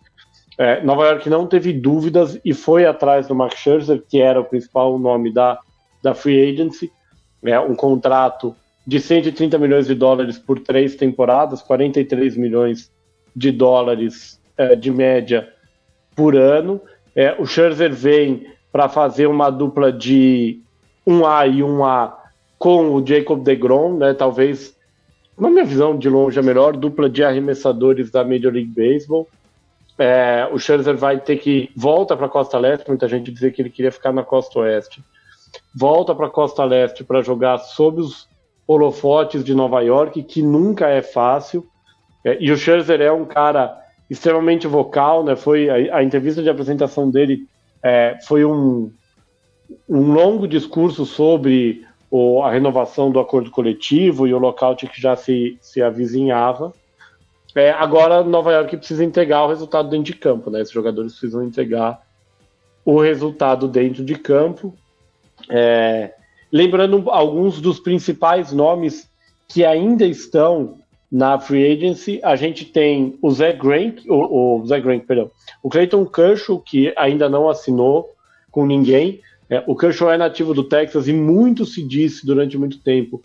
é, 0.58 0.82
Nova 0.82 1.06
York 1.06 1.30
não 1.30 1.46
teve 1.46 1.72
dúvidas 1.72 2.38
e 2.44 2.52
foi 2.52 2.84
atrás 2.84 3.28
do 3.28 3.34
Max 3.34 3.54
Scherzer, 3.56 4.02
que 4.08 4.20
era 4.20 4.40
o 4.40 4.44
principal 4.44 4.98
nome 4.98 5.32
da, 5.32 5.58
da 6.02 6.14
Free 6.14 6.52
Agency, 6.52 6.92
é, 7.44 7.58
um 7.58 7.74
contrato 7.74 8.54
de 8.86 9.00
130 9.00 9.58
milhões 9.58 9.86
de 9.86 9.94
dólares 9.94 10.38
por 10.38 10.58
três 10.60 10.96
temporadas, 10.96 11.60
43 11.62 12.36
milhões 12.36 12.90
de 13.36 13.52
dólares 13.52 14.40
é, 14.56 14.74
de 14.74 14.90
média 14.90 15.48
por 16.16 16.34
ano. 16.34 16.80
É, 17.14 17.36
o 17.38 17.46
Scherzer 17.46 17.92
vem 17.92 18.46
para 18.72 18.88
fazer 18.88 19.26
uma 19.26 19.50
dupla 19.50 19.92
de 19.92 20.60
1A 21.06 21.48
e 21.52 21.60
1A 21.60 22.12
com 22.58 22.94
o 22.94 23.06
Jacob 23.06 23.42
DeGrom, 23.42 23.98
né? 23.98 24.14
Talvez, 24.14 24.76
na 25.38 25.48
minha 25.48 25.64
visão 25.64 25.96
de 25.96 26.08
longe, 26.08 26.38
a 26.38 26.42
melhor 26.42 26.76
dupla 26.76 27.08
de 27.08 27.22
arremessadores 27.22 28.10
da 28.10 28.24
Major 28.24 28.52
League 28.52 28.72
Baseball. 28.74 29.28
É, 29.98 30.48
o 30.52 30.58
Scherzer 30.58 30.96
vai 30.96 31.18
ter 31.20 31.36
que 31.36 31.70
volta 31.76 32.16
para 32.16 32.26
a 32.26 32.30
Costa 32.30 32.58
Leste. 32.58 32.88
Muita 32.88 33.08
gente 33.08 33.30
dizia 33.30 33.50
que 33.50 33.60
ele 33.60 33.70
queria 33.70 33.92
ficar 33.92 34.12
na 34.12 34.22
Costa 34.22 34.60
Oeste. 34.60 35.02
Volta 35.74 36.14
para 36.14 36.26
a 36.26 36.30
Costa 36.30 36.64
Leste 36.64 37.04
para 37.04 37.22
jogar 37.22 37.58
sob 37.58 38.00
os 38.00 38.28
holofotes 38.66 39.44
de 39.44 39.54
Nova 39.54 39.80
York, 39.80 40.22
que 40.22 40.42
nunca 40.42 40.88
é 40.88 41.02
fácil. 41.02 41.66
É, 42.24 42.36
e 42.40 42.50
o 42.50 42.56
Scherzer 42.56 43.00
é 43.00 43.12
um 43.12 43.24
cara 43.24 43.78
extremamente 44.10 44.66
vocal, 44.66 45.24
né? 45.24 45.36
Foi 45.36 45.68
a, 45.68 45.98
a 45.98 46.04
entrevista 46.04 46.42
de 46.42 46.50
apresentação 46.50 47.10
dele 47.10 47.46
é, 47.82 48.18
foi 48.26 48.44
um, 48.44 48.90
um 49.88 50.12
longo 50.12 50.48
discurso 50.48 51.06
sobre 51.06 51.86
o, 52.10 52.42
a 52.42 52.50
renovação 52.50 53.10
do 53.10 53.20
acordo 53.20 53.50
coletivo 53.50 54.26
e 54.26 54.34
o 54.34 54.38
lockout 54.38 54.86
que 54.86 55.00
já 55.00 55.14
se, 55.14 55.58
se 55.60 55.82
avizinhava. 55.82 56.72
É, 57.54 57.70
agora 57.70 58.22
Nova 58.22 58.52
York 58.52 58.76
precisa 58.76 59.04
entregar 59.04 59.44
o 59.44 59.48
resultado 59.48 59.88
dentro 59.88 60.12
de 60.12 60.14
campo, 60.14 60.50
né? 60.50 60.60
Esses 60.60 60.72
jogadores 60.72 61.12
precisam 61.12 61.42
entregar 61.42 62.02
o 62.84 63.00
resultado 63.00 63.66
dentro 63.68 64.04
de 64.04 64.14
campo. 64.14 64.74
É, 65.50 66.12
lembrando 66.52 67.10
alguns 67.10 67.60
dos 67.60 67.78
principais 67.78 68.52
nomes 68.52 69.08
que 69.48 69.64
ainda 69.64 70.04
estão 70.04 70.78
na 71.10 71.38
free 71.40 71.72
agency, 71.72 72.20
a 72.22 72.36
gente 72.36 72.66
tem 72.66 73.18
o 73.22 73.30
Zé 73.30 73.52
Grank, 73.52 74.04
o, 74.08 74.60
o 74.60 74.66
Zé 74.66 74.80
perdão, 74.80 75.30
o 75.62 75.70
Clayton 75.70 76.04
Kershaw, 76.04 76.60
que 76.60 76.92
ainda 76.96 77.28
não 77.28 77.48
assinou 77.48 78.10
com 78.50 78.66
ninguém. 78.66 79.20
É, 79.48 79.64
o 79.66 79.74
Kershaw 79.74 80.12
é 80.12 80.18
nativo 80.18 80.52
do 80.52 80.64
Texas 80.64 81.08
e 81.08 81.12
muito 81.12 81.64
se 81.64 81.82
disse 81.82 82.26
durante 82.26 82.58
muito 82.58 82.78
tempo 82.80 83.22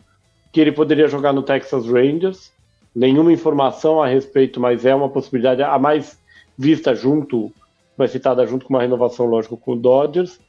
que 0.52 0.62
ele 0.62 0.72
poderia 0.72 1.08
jogar 1.08 1.34
no 1.34 1.44
Texas 1.44 1.86
Rangers. 1.86 2.52
Nenhuma 2.96 3.34
informação 3.34 4.02
a 4.02 4.08
respeito, 4.08 4.60
mas 4.62 4.86
é 4.86 4.96
uma 4.96 5.10
possibilidade 5.10 5.62
a 5.62 5.78
mais 5.78 6.18
vista 6.58 6.96
junto, 6.96 7.52
mais 7.98 8.12
citada 8.12 8.46
junto 8.46 8.66
com 8.66 8.74
uma 8.74 8.82
renovação, 8.82 9.26
lógico, 9.26 9.58
com 9.58 9.74
o 9.74 9.76
Dodgers. 9.76 10.40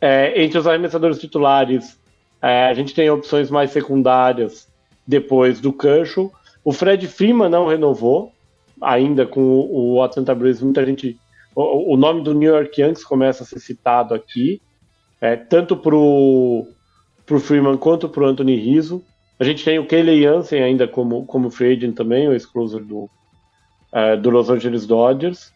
É, 0.00 0.42
entre 0.42 0.58
os 0.58 0.66
arremessadores 0.66 1.18
titulares, 1.18 1.98
é, 2.40 2.66
a 2.66 2.74
gente 2.74 2.94
tem 2.94 3.10
opções 3.10 3.50
mais 3.50 3.70
secundárias 3.70 4.68
depois 5.06 5.60
do 5.60 5.72
Kershaw. 5.72 6.32
O 6.64 6.72
Fred 6.72 7.06
Freeman 7.06 7.48
não 7.48 7.66
renovou, 7.66 8.32
ainda 8.80 9.26
com 9.26 9.40
o, 9.40 10.02
Atlanta 10.02 10.34
Braves, 10.34 10.62
muita 10.62 10.84
gente. 10.84 11.18
O, 11.54 11.94
o, 11.94 11.96
nome 11.96 12.22
do 12.22 12.34
New 12.34 12.54
York 12.54 12.80
Yankees 12.80 13.04
começa 13.04 13.42
a 13.42 13.46
ser 13.46 13.58
citado 13.58 14.14
aqui, 14.14 14.60
é, 15.20 15.34
tanto 15.34 15.76
para 15.76 15.96
o 15.96 16.66
Freeman 17.40 17.76
quanto 17.76 18.08
para 18.08 18.22
o 18.22 18.26
Anthony 18.26 18.54
Rizzo. 18.54 19.02
A 19.40 19.44
gente 19.44 19.64
tem 19.64 19.78
o 19.78 19.86
Kelly 19.86 20.22
Jansen 20.22 20.62
ainda 20.62 20.86
como, 20.86 21.24
como 21.26 21.50
free 21.50 21.76
agent 21.76 21.94
também, 21.94 22.28
o 22.28 22.34
exclusive 22.34 22.84
do, 22.84 23.08
é, 23.92 24.16
do 24.16 24.30
Los 24.30 24.50
Angeles 24.50 24.86
Dodgers. 24.86 25.52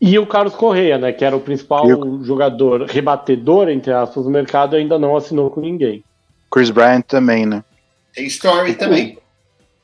E 0.00 0.18
o 0.18 0.26
Carlos 0.26 0.54
Correia, 0.54 0.96
né, 0.96 1.12
que 1.12 1.24
era 1.24 1.36
o 1.36 1.40
principal 1.40 1.88
eu... 1.88 2.24
jogador 2.24 2.84
rebatedor, 2.84 3.68
entre 3.68 3.92
aspas, 3.92 4.24
do 4.24 4.30
mercado, 4.30 4.76
ainda 4.76 4.98
não 4.98 5.16
assinou 5.16 5.50
com 5.50 5.60
ninguém. 5.60 6.02
Chris 6.50 6.70
Bryant 6.70 7.02
também, 7.02 7.44
né? 7.44 7.62
Tem 8.14 8.26
Story 8.26 8.74
também 8.74 9.20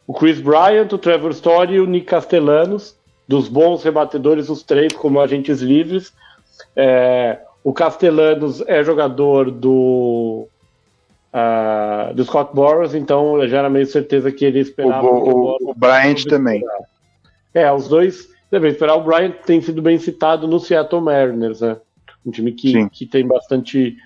o 0.06 0.14
Chris 0.14 0.40
Bryant, 0.40 0.92
o 0.92 0.98
Trevor 0.98 1.32
Story 1.32 1.74
e 1.74 1.80
o 1.80 1.86
Nick 1.86 2.06
Castellanos, 2.06 2.94
dos 3.26 3.48
bons 3.48 3.82
rebatedores, 3.82 4.48
os 4.48 4.62
três 4.62 4.92
como 4.92 5.20
agentes 5.20 5.60
livres. 5.60 6.12
É, 6.76 7.40
o 7.64 7.72
Castellanos 7.72 8.62
é 8.68 8.84
jogador 8.84 9.50
do, 9.50 10.46
uh, 11.34 12.14
do 12.14 12.24
Scott 12.24 12.54
Boras, 12.54 12.94
então 12.94 13.46
já 13.48 13.58
era 13.58 13.70
meio 13.70 13.86
certeza 13.86 14.30
que 14.30 14.44
ele 14.44 14.60
esperava. 14.60 15.06
O, 15.06 15.56
o, 15.56 15.70
o, 15.70 15.74
Bryant 15.74 16.24
também. 16.28 16.62
É, 17.52 17.70
os 17.72 17.88
dois 17.88 18.28
devem 18.50 18.70
esperar. 18.70 18.96
O 18.96 19.02
Bryant 19.02 19.32
tem 19.44 19.60
sido 19.60 19.82
bem 19.82 19.98
citado 19.98 20.46
no 20.46 20.58
Seattle 20.58 21.02
Mariners, 21.02 21.60
né? 21.60 21.76
Um 22.24 22.30
time 22.30 22.52
que, 22.52 22.88
que 22.90 23.06
tem 23.06 23.26
bastante 23.26 23.96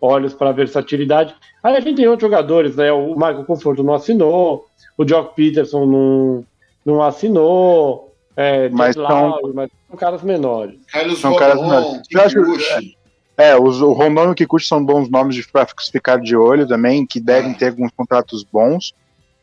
olhos 0.00 0.34
para 0.34 0.52
versatilidade. 0.52 1.34
Aí 1.62 1.76
a 1.76 1.80
gente 1.80 1.96
tem 1.96 2.08
outros 2.08 2.28
jogadores, 2.28 2.76
né? 2.76 2.90
O 2.90 3.14
Michael 3.14 3.44
Conforto 3.44 3.82
não 3.82 3.94
assinou, 3.94 4.66
o 4.96 5.04
Jock 5.04 5.34
Peterson 5.36 5.86
não, 5.86 6.44
não 6.84 7.02
assinou, 7.02 8.10
é, 8.36 8.68
mas, 8.70 8.94
são, 8.94 9.52
mas 9.54 9.70
são 9.88 9.96
caras 9.96 10.22
menores. 10.22 10.80
Carlos 10.90 11.18
são 11.18 11.36
caras 11.36 11.60
menores. 11.60 12.96
É, 13.36 13.50
é, 13.50 13.58
os, 13.58 13.80
o 13.80 13.92
Rondon 13.92 14.28
e 14.28 14.32
o 14.32 14.34
Kikuchi 14.34 14.66
são 14.66 14.84
bons 14.84 15.10
nomes 15.10 15.46
para 15.46 15.66
ficar 15.92 16.18
de 16.18 16.36
olho 16.36 16.66
também, 16.66 17.06
que 17.06 17.20
devem 17.20 17.52
é. 17.52 17.54
ter 17.54 17.68
alguns 17.68 17.90
contratos 17.92 18.44
bons. 18.44 18.94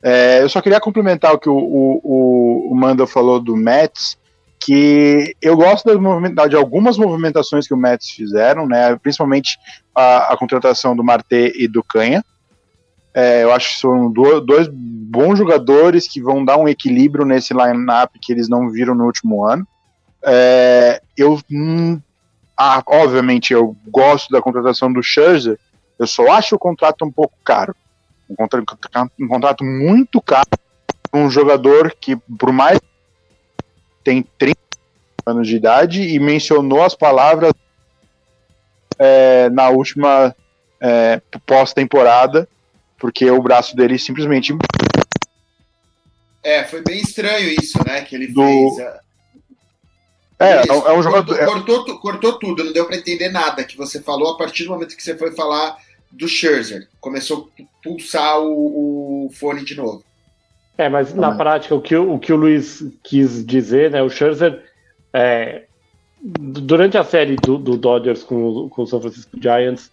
É, 0.01 0.41
eu 0.41 0.49
só 0.49 0.61
queria 0.61 0.79
complementar 0.79 1.33
o 1.33 1.39
que 1.39 1.49
o, 1.49 1.57
o, 1.57 2.71
o 2.71 2.75
Manda 2.75 3.05
falou 3.05 3.39
do 3.39 3.55
Mets, 3.55 4.17
que 4.67 5.33
eu 5.41 5.55
gosto 5.55 5.89
de 6.49 6.55
algumas 6.57 6.97
movimentações 6.97 7.65
que 7.65 7.73
o 7.73 7.77
Mets 7.77 8.11
fizeram, 8.11 8.67
né, 8.67 8.97
principalmente 8.97 9.57
a, 9.95 10.33
a 10.33 10.37
contratação 10.37 10.93
do 10.93 11.05
Marte 11.05 11.53
e 11.55 11.69
do 11.69 11.81
Canha. 11.81 12.21
É, 13.13 13.43
eu 13.43 13.53
acho 13.53 13.69
que 13.69 13.79
são 13.79 14.11
dois 14.11 14.67
bons 14.69 15.37
jogadores 15.37 16.05
que 16.05 16.21
vão 16.21 16.43
dar 16.43 16.57
um 16.57 16.67
equilíbrio 16.67 17.23
nesse 17.23 17.53
line-up 17.53 18.19
que 18.21 18.33
eles 18.33 18.49
não 18.49 18.69
viram 18.69 18.93
no 18.93 19.05
último 19.05 19.45
ano. 19.45 19.65
É, 20.21 21.01
eu, 21.15 21.39
hum, 21.49 21.97
ah, 22.57 22.83
obviamente, 22.85 23.53
eu 23.53 23.73
gosto 23.87 24.29
da 24.31 24.41
contratação 24.41 24.91
do 24.91 25.01
Scherzer, 25.01 25.57
eu 25.97 26.05
só 26.05 26.29
acho 26.33 26.55
o 26.55 26.59
contrato 26.59 27.05
um 27.05 27.11
pouco 27.11 27.37
caro. 27.41 27.73
Um 28.29 28.35
contrato, 28.35 28.77
um 29.17 29.27
contrato 29.29 29.63
muito 29.63 30.21
caro 30.21 30.49
um 31.13 31.29
jogador 31.29 31.95
que, 31.99 32.15
por 32.37 32.51
mais 32.51 32.79
tem 34.07 34.25
30 34.37 34.57
anos 35.25 35.45
de 35.45 35.57
idade 35.57 36.01
e 36.01 36.17
mencionou 36.17 36.81
as 36.81 36.95
palavras 36.95 37.51
é, 38.97 39.49
na 39.49 39.67
última 39.67 40.33
é, 40.79 41.21
pós-temporada 41.45 42.47
porque 42.97 43.29
o 43.29 43.41
braço 43.41 43.75
dele 43.75 43.99
simplesmente. 43.99 44.55
É, 46.41 46.63
foi 46.63 46.81
bem 46.81 47.01
estranho 47.01 47.49
isso, 47.49 47.77
né? 47.85 48.01
Que 48.01 48.15
ele 48.15 48.27
Do... 48.27 48.41
fez. 48.41 48.87
É, 50.39 50.53
é, 50.53 50.67
é 50.67 50.93
um 50.93 51.03
jogador. 51.03 51.37
Cortou, 51.37 51.63
cortou, 51.65 51.99
cortou 51.99 52.39
tudo, 52.39 52.63
não 52.63 52.71
deu 52.71 52.85
para 52.85 52.95
entender 52.95 53.29
nada 53.29 53.65
que 53.65 53.75
você 53.75 54.01
falou 54.01 54.33
a 54.33 54.37
partir 54.37 54.63
do 54.63 54.69
momento 54.69 54.95
que 54.95 55.03
você 55.03 55.17
foi 55.17 55.35
falar 55.35 55.77
do 56.09 56.29
Scherzer. 56.29 56.87
Começou 57.01 57.51
a 57.59 57.63
pulsar 57.83 58.39
o, 58.39 59.25
o 59.25 59.29
fone 59.31 59.65
de 59.65 59.75
novo. 59.75 60.06
É, 60.77 60.87
mas 60.89 61.13
na 61.13 61.33
prática, 61.35 61.73
o 61.73 61.81
que, 61.81 61.95
o 61.95 62.19
que 62.19 62.31
o 62.31 62.35
Luiz 62.35 62.85
quis 63.03 63.43
dizer, 63.43 63.89
né? 63.89 64.03
O 64.03 64.09
Scherzer, 64.09 64.63
é, 65.11 65.63
durante 66.21 66.97
a 66.97 67.03
série 67.03 67.35
do, 67.35 67.57
do 67.57 67.77
Dodgers 67.77 68.23
com, 68.23 68.69
com 68.69 68.83
o 68.83 68.87
São 68.87 69.01
Francisco 69.01 69.37
Giants, 69.41 69.91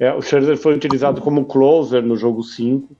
é, 0.00 0.12
o 0.14 0.22
Scherzer 0.22 0.56
foi 0.56 0.74
utilizado 0.74 1.20
como 1.20 1.46
closer 1.46 2.02
no 2.02 2.16
jogo 2.16 2.44
5. 2.44 2.94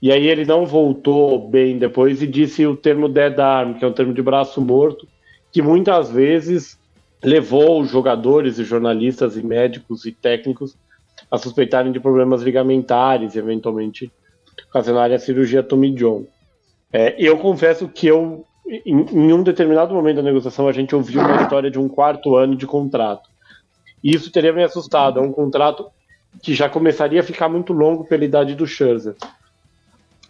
E 0.00 0.12
aí 0.12 0.28
ele 0.28 0.44
não 0.44 0.66
voltou 0.66 1.48
bem 1.48 1.78
depois 1.78 2.22
e 2.22 2.26
disse 2.26 2.66
o 2.66 2.76
termo 2.76 3.08
dead 3.08 3.38
arm, 3.40 3.74
que 3.74 3.84
é 3.84 3.88
um 3.88 3.92
termo 3.92 4.12
de 4.12 4.22
braço 4.22 4.60
morto, 4.60 5.08
que 5.50 5.62
muitas 5.62 6.10
vezes 6.10 6.78
levou 7.22 7.84
jogadores 7.84 8.58
e 8.58 8.64
jornalistas 8.64 9.36
e 9.36 9.42
médicos 9.44 10.04
e 10.04 10.12
técnicos 10.12 10.76
a 11.30 11.36
suspeitarem 11.36 11.90
de 11.90 11.98
problemas 11.98 12.42
ligamentares 12.42 13.34
eventualmente 13.34 14.12
ocasionarem 14.68 15.16
a 15.16 15.18
cirurgia 15.18 15.62
Tommy 15.62 15.90
John. 15.92 16.26
É, 16.92 17.14
eu 17.18 17.38
confesso 17.38 17.88
que 17.88 18.06
eu, 18.06 18.44
em, 18.66 19.00
em, 19.00 19.32
um 19.32 19.42
determinado 19.42 19.94
momento 19.94 20.16
da 20.16 20.22
negociação, 20.22 20.68
a 20.68 20.72
gente 20.72 20.94
ouviu 20.94 21.20
uma 21.20 21.42
história 21.42 21.70
de 21.70 21.78
um 21.78 21.88
quarto 21.88 22.36
ano 22.36 22.56
de 22.56 22.66
contrato. 22.66 23.28
E 24.02 24.14
isso 24.14 24.30
teria 24.30 24.52
me 24.52 24.62
assustado. 24.62 25.18
É 25.18 25.22
um 25.22 25.32
contrato 25.32 25.90
que 26.42 26.54
já 26.54 26.68
começaria 26.68 27.20
a 27.20 27.24
ficar 27.24 27.48
muito 27.48 27.72
longo 27.72 28.04
pela 28.04 28.24
idade 28.24 28.54
do 28.54 28.66
Scherzer. 28.66 29.16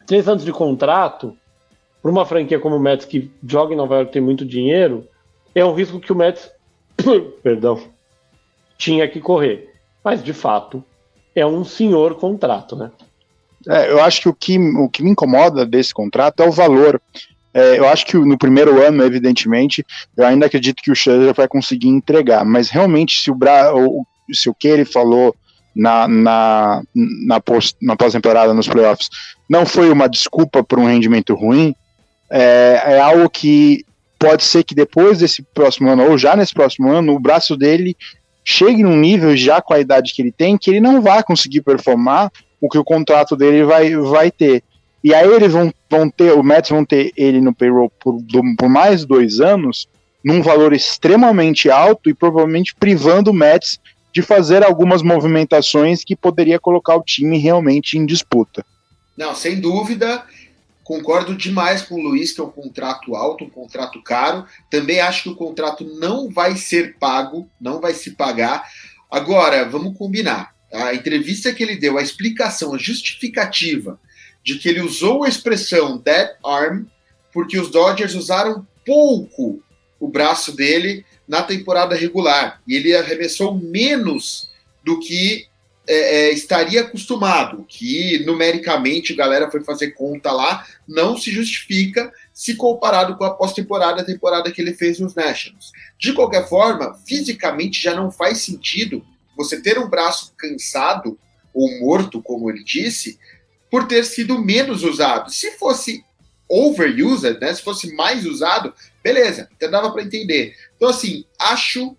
Três 0.06 0.28
anos 0.28 0.44
de 0.44 0.52
contrato, 0.52 1.36
para 2.00 2.10
uma 2.10 2.24
franquia 2.24 2.58
como 2.58 2.76
o 2.76 2.80
Mets, 2.80 3.04
que 3.04 3.30
joga 3.46 3.74
em 3.74 3.76
Nova 3.76 3.96
York 3.96 4.12
tem 4.12 4.22
muito 4.22 4.44
dinheiro, 4.44 5.06
é 5.54 5.64
um 5.64 5.74
risco 5.74 6.00
que 6.00 6.12
o 6.12 6.16
Mets, 6.16 6.50
perdão, 7.42 7.80
tinha 8.76 9.06
que 9.06 9.20
correr. 9.20 9.74
Mas, 10.02 10.22
de 10.22 10.32
fato, 10.32 10.82
é 11.34 11.44
um 11.44 11.64
senhor 11.64 12.14
contrato, 12.14 12.74
né? 12.74 12.90
É, 13.68 13.90
eu 13.90 14.02
acho 14.02 14.22
que 14.22 14.28
o, 14.28 14.34
que 14.34 14.58
o 14.58 14.88
que 14.88 15.02
me 15.02 15.10
incomoda 15.10 15.66
desse 15.66 15.92
contrato 15.92 16.42
é 16.42 16.48
o 16.48 16.52
valor. 16.52 17.00
É, 17.52 17.78
eu 17.78 17.88
acho 17.88 18.06
que 18.06 18.16
no 18.16 18.38
primeiro 18.38 18.82
ano, 18.82 19.02
evidentemente, 19.02 19.84
eu 20.16 20.26
ainda 20.26 20.46
acredito 20.46 20.82
que 20.82 20.90
o 20.90 20.94
Scherzer 20.94 21.34
vai 21.34 21.46
conseguir 21.46 21.88
entregar, 21.88 22.44
mas 22.44 22.70
realmente, 22.70 23.20
se 23.20 23.30
o, 23.30 23.34
Bra, 23.34 23.74
o, 23.74 24.06
se 24.32 24.48
o 24.48 24.54
que 24.54 24.68
ele 24.68 24.84
falou 24.84 25.34
na, 25.74 26.08
na, 26.08 26.82
na, 26.94 27.40
na 27.82 27.96
pós-temporada, 27.96 28.54
nos 28.54 28.68
playoffs, 28.68 29.08
não 29.48 29.66
foi 29.66 29.90
uma 29.90 30.08
desculpa 30.08 30.62
para 30.62 30.80
um 30.80 30.86
rendimento 30.86 31.34
ruim, 31.34 31.74
é, 32.30 32.82
é 32.84 33.00
algo 33.00 33.28
que 33.28 33.84
pode 34.18 34.44
ser 34.44 34.64
que 34.64 34.74
depois 34.74 35.18
desse 35.18 35.42
próximo 35.54 35.90
ano, 35.90 36.10
ou 36.10 36.18
já 36.18 36.34
nesse 36.34 36.52
próximo 36.52 36.90
ano, 36.90 37.14
o 37.14 37.20
braço 37.20 37.56
dele 37.56 37.96
chegue 38.44 38.82
num 38.82 38.96
nível 38.96 39.36
já 39.36 39.60
com 39.60 39.74
a 39.74 39.80
idade 39.80 40.12
que 40.14 40.22
ele 40.22 40.32
tem, 40.32 40.56
que 40.56 40.70
ele 40.70 40.80
não 40.80 41.00
vai 41.00 41.22
conseguir 41.22 41.62
performar 41.62 42.30
o 42.60 42.68
que 42.68 42.78
o 42.78 42.84
contrato 42.84 43.36
dele 43.36 43.64
vai, 43.64 43.94
vai 43.96 44.30
ter. 44.30 44.62
E 45.02 45.14
aí 45.14 45.28
eles 45.28 45.52
vão, 45.52 45.72
vão 45.88 46.10
ter, 46.10 46.32
o 46.32 46.42
Mets 46.42 46.70
vão 46.70 46.84
ter 46.84 47.12
ele 47.16 47.40
no 47.40 47.54
payroll 47.54 47.90
por, 48.00 48.18
por 48.58 48.68
mais 48.68 49.04
dois 49.04 49.40
anos, 49.40 49.88
num 50.24 50.42
valor 50.42 50.72
extremamente 50.72 51.70
alto 51.70 52.10
e 52.10 52.14
provavelmente 52.14 52.74
privando 52.74 53.30
o 53.30 53.34
Mets 53.34 53.78
de 54.12 54.22
fazer 54.22 54.64
algumas 54.64 55.02
movimentações 55.02 56.02
que 56.02 56.16
poderia 56.16 56.58
colocar 56.58 56.96
o 56.96 57.02
time 57.02 57.38
realmente 57.38 57.96
em 57.96 58.04
disputa. 58.04 58.64
Não, 59.16 59.34
sem 59.34 59.60
dúvida. 59.60 60.24
Concordo 60.82 61.36
demais 61.36 61.82
com 61.82 61.96
o 61.96 62.02
Luiz, 62.02 62.32
que 62.32 62.40
é 62.40 62.44
um 62.44 62.50
contrato 62.50 63.14
alto, 63.14 63.44
um 63.44 63.50
contrato 63.50 64.02
caro. 64.02 64.46
Também 64.70 65.00
acho 65.00 65.24
que 65.24 65.28
o 65.28 65.36
contrato 65.36 65.84
não 66.00 66.30
vai 66.30 66.56
ser 66.56 66.96
pago, 66.98 67.48
não 67.60 67.80
vai 67.80 67.92
se 67.92 68.12
pagar. 68.12 68.66
Agora, 69.10 69.68
vamos 69.68 69.96
combinar. 69.96 70.54
A 70.72 70.94
entrevista 70.94 71.52
que 71.52 71.62
ele 71.62 71.76
deu, 71.76 71.98
a 71.98 72.02
explicação, 72.02 72.74
a 72.74 72.78
justificativa 72.78 73.98
de 74.44 74.58
que 74.58 74.68
ele 74.68 74.80
usou 74.80 75.24
a 75.24 75.28
expressão 75.28 75.98
dead 75.98 76.30
arm 76.44 76.84
porque 77.32 77.58
os 77.58 77.70
Dodgers 77.70 78.14
usaram 78.14 78.66
pouco 78.84 79.62
o 80.00 80.08
braço 80.08 80.54
dele 80.54 81.04
na 81.26 81.42
temporada 81.42 81.94
regular. 81.94 82.60
E 82.66 82.74
ele 82.74 82.96
arremessou 82.96 83.54
menos 83.54 84.50
do 84.82 84.98
que 84.98 85.46
é, 85.86 85.94
é, 85.94 86.32
estaria 86.32 86.82
acostumado, 86.82 87.64
que 87.66 88.22
numericamente 88.24 89.12
a 89.12 89.16
galera 89.16 89.50
foi 89.50 89.62
fazer 89.64 89.92
conta 89.92 90.30
lá, 90.32 90.66
não 90.86 91.16
se 91.16 91.30
justifica 91.30 92.12
se 92.32 92.56
comparado 92.56 93.16
com 93.16 93.24
a 93.24 93.34
pós-temporada, 93.34 94.02
a 94.02 94.04
temporada 94.04 94.50
que 94.50 94.60
ele 94.60 94.74
fez 94.74 94.98
nos 94.98 95.14
Nationals. 95.14 95.72
De 95.98 96.12
qualquer 96.12 96.48
forma, 96.48 96.94
fisicamente 97.06 97.82
já 97.82 97.94
não 97.94 98.10
faz 98.10 98.38
sentido 98.38 99.04
você 99.38 99.62
ter 99.62 99.78
um 99.78 99.88
braço 99.88 100.34
cansado 100.36 101.18
ou 101.54 101.80
morto, 101.80 102.20
como 102.20 102.50
ele 102.50 102.62
disse, 102.62 103.18
por 103.70 103.86
ter 103.86 104.04
sido 104.04 104.44
menos 104.44 104.82
usado. 104.82 105.30
Se 105.30 105.52
fosse 105.52 106.04
overused, 106.48 107.38
né, 107.40 107.54
se 107.54 107.62
fosse 107.62 107.94
mais 107.94 108.26
usado, 108.26 108.74
beleza, 109.02 109.48
até 109.54 109.68
dava 109.68 109.90
para 109.92 110.02
entender. 110.02 110.54
Então, 110.76 110.88
assim, 110.88 111.24
acho. 111.38 111.96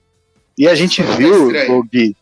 E 0.58 0.68
a 0.68 0.76
gente 0.76 1.02
viu, 1.02 1.50
Gui, 1.84 2.16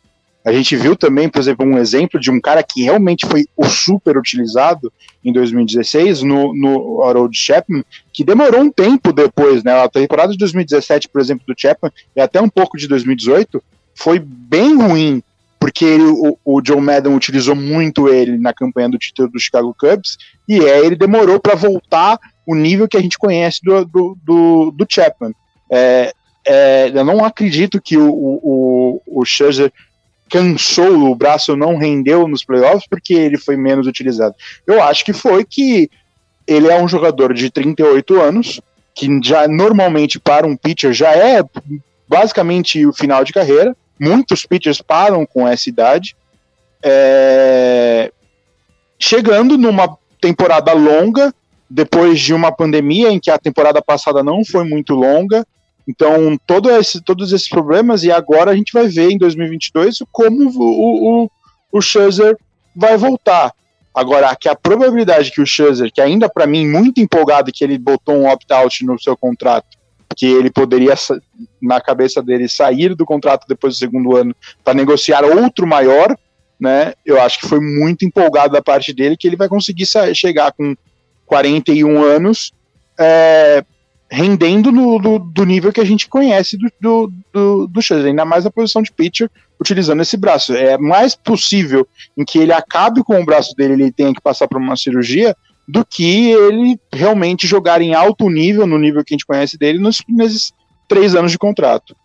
a 0.48 0.52
gente 0.54 0.78
viu 0.78 0.96
também, 0.96 1.28
por 1.28 1.40
exemplo, 1.40 1.66
um 1.66 1.78
exemplo 1.78 2.18
de 2.18 2.32
um 2.32 2.40
cara 2.40 2.64
que 2.64 2.82
realmente 2.82 3.26
foi 3.26 3.46
o 3.58 3.66
super 3.66 4.18
utilizado 4.18 4.94
em 5.24 5.34
2016 5.34 6.22
no, 6.22 6.56
no 6.56 7.04
Harold 7.04 7.38
Chapman, 7.38 7.84
que 8.14 8.24
demorou 8.24 8.62
um 8.62 8.72
tempo 8.72 9.12
depois, 9.12 9.62
né? 9.62 9.74
A 9.74 9.90
temporada 9.90 10.32
de 10.32 10.38
2017, 10.38 11.10
por 11.10 11.20
exemplo, 11.20 11.46
do 11.46 11.60
Chapman, 11.60 11.92
e 12.16 12.22
até 12.22 12.40
um 12.40 12.48
pouco 12.48 12.78
de 12.78 12.88
2018, 12.88 13.62
foi 13.98 14.20
bem 14.20 14.76
ruim, 14.78 15.24
porque 15.60 15.84
ele, 15.84 16.04
o, 16.04 16.38
o 16.46 16.62
Joe 16.64 16.80
Madden 16.80 17.16
utilizou 17.16 17.56
muito 17.56 18.08
ele 18.08 18.38
na 18.38 18.54
campanha 18.54 18.90
do 18.90 18.98
título 18.98 19.30
do 19.30 19.40
Chicago 19.40 19.76
Cubs, 19.78 20.18
e 20.48 20.60
é, 20.60 20.86
ele 20.86 20.96
demorou 20.96 21.40
para 21.40 21.56
voltar 21.56 22.20
o 22.46 22.56
nível 22.56 22.88
que 22.88 22.96
a 22.96 23.02
gente 23.02 23.18
conhece 23.18 23.60
do, 23.64 23.84
do, 23.84 24.18
do, 24.24 24.72
do 24.72 24.86
Chapman. 24.88 25.34
É, 25.70 26.14
é, 26.46 26.92
eu 26.94 27.04
não 27.04 27.26
acredito 27.26 27.82
que 27.82 27.98
o, 27.98 28.10
o, 28.10 29.02
o 29.06 29.26
Scherzer 29.26 29.74
cansou, 30.30 31.10
o 31.10 31.16
braço 31.16 31.56
não 31.56 31.76
rendeu 31.78 32.28
nos 32.28 32.44
playoffs 32.44 32.88
porque 32.90 33.14
ele 33.14 33.38
foi 33.38 33.58
menos 33.58 33.88
utilizado. 33.88 34.36
Eu 34.66 34.82
acho 34.82 35.04
que 35.04 35.14
foi 35.14 35.44
que 35.44 35.90
ele 36.46 36.68
é 36.68 36.82
um 36.82 36.88
jogador 36.88 37.34
de 37.34 37.50
38 37.50 38.22
anos, 38.22 38.62
que 38.94 39.08
já 39.24 39.48
normalmente 39.48 40.20
para 40.20 40.48
um 40.48 40.56
pitcher 40.56 40.94
já 40.94 41.12
é 41.12 41.44
basicamente 42.08 42.86
o 42.86 42.94
final 42.94 43.24
de 43.24 43.34
carreira. 43.34 43.76
Muitos 44.00 44.46
pitchers 44.46 44.82
param 44.82 45.26
com 45.26 45.48
essa 45.48 45.70
idade. 45.70 46.16
É... 46.84 48.12
Chegando 49.00 49.58
numa 49.58 49.98
temporada 50.20 50.74
longa, 50.74 51.34
depois 51.70 52.20
de 52.20 52.34
uma 52.34 52.52
pandemia 52.52 53.10
em 53.10 53.20
que 53.20 53.30
a 53.30 53.38
temporada 53.38 53.82
passada 53.82 54.24
não 54.24 54.44
foi 54.46 54.64
muito 54.64 54.94
longa. 54.94 55.46
Então, 55.88 56.38
todo 56.46 56.70
esse, 56.70 57.02
todos 57.02 57.32
esses 57.32 57.48
problemas, 57.48 58.04
e 58.04 58.12
agora 58.12 58.52
a 58.52 58.56
gente 58.56 58.74
vai 58.74 58.88
ver 58.88 59.12
em 59.12 59.18
2022 59.18 60.00
como 60.12 60.50
o, 60.50 61.24
o, 61.24 61.32
o 61.72 61.82
Scherzer 61.82 62.38
vai 62.76 62.98
voltar. 62.98 63.54
Agora, 63.94 64.36
que 64.36 64.48
a 64.48 64.56
probabilidade 64.56 65.32
que 65.32 65.42
o 65.42 65.46
Scherzer, 65.46 65.92
que 65.92 66.02
ainda 66.02 66.30
para 66.30 66.46
mim 66.46 66.68
muito 66.68 67.02
empolgado 67.02 67.52
que 67.52 67.64
ele 67.64 67.78
botou 67.78 68.16
um 68.16 68.28
opt-out 68.28 68.86
no 68.86 69.00
seu 69.00 69.18
contrato, 69.18 69.78
que 70.18 70.26
ele 70.26 70.50
poderia, 70.50 70.96
na 71.62 71.80
cabeça 71.80 72.24
dele, 72.24 72.50
sair 72.50 72.96
do 72.96 73.06
contrato 73.06 73.46
depois 73.48 73.76
do 73.76 73.78
segundo 73.78 74.18
ano 74.18 74.36
para 74.64 74.74
negociar 74.74 75.24
outro 75.24 75.68
maior, 75.68 76.18
né? 76.60 76.94
Eu 77.06 77.22
acho 77.22 77.40
que 77.40 77.48
foi 77.48 77.60
muito 77.60 78.04
empolgado 78.04 78.54
da 78.54 78.62
parte 78.62 78.92
dele 78.92 79.16
que 79.16 79.28
ele 79.28 79.36
vai 79.36 79.48
conseguir 79.48 79.86
chegar 80.16 80.52
com 80.54 80.76
41 81.28 82.04
anos, 82.04 82.52
é, 83.00 83.64
rendendo 84.10 84.72
no, 84.72 84.98
do, 84.98 85.20
do, 85.20 85.46
nível 85.46 85.72
que 85.72 85.82
a 85.82 85.86
gente 85.86 86.08
conhece 86.08 86.58
do, 86.58 86.72
do, 86.82 87.14
do, 87.32 87.68
do 87.68 87.80
ainda 87.94 88.26
mais 88.26 88.44
a 88.44 88.52
posição 88.52 88.82
de 88.82 88.92
pitcher, 88.92 89.30
utilizando 89.60 90.02
esse 90.02 90.18
braço. 90.18 90.56
É 90.56 90.80
mais 90.80 91.14
possível 91.14 91.88
em 92.18 92.26
que 92.26 92.40
ele 92.40 92.54
acabe 92.54 93.04
com 93.04 93.22
o 93.22 93.26
braço 93.26 93.56
dele, 93.56 93.74
ele 93.74 93.92
tenha 93.92 94.14
que 94.14 94.22
passar 94.22 94.48
por 94.48 94.58
uma 94.58 94.76
cirurgia, 94.76 95.36
do 95.68 95.86
que 95.86 96.32
ele 96.32 96.80
realmente 96.92 97.46
jogar 97.46 97.82
em 97.82 97.94
alto 97.94 98.30
nível, 98.30 98.66
no 98.66 98.78
nível 98.78 99.04
que 99.04 99.14
a 99.14 99.16
gente 99.16 99.26
conhece 99.26 99.58
dele, 99.58 99.80
nos, 99.80 100.02
nesses 100.08 100.54
três 100.88 101.16
anos 101.16 101.32
de 101.32 101.38
contrato. 101.38 101.96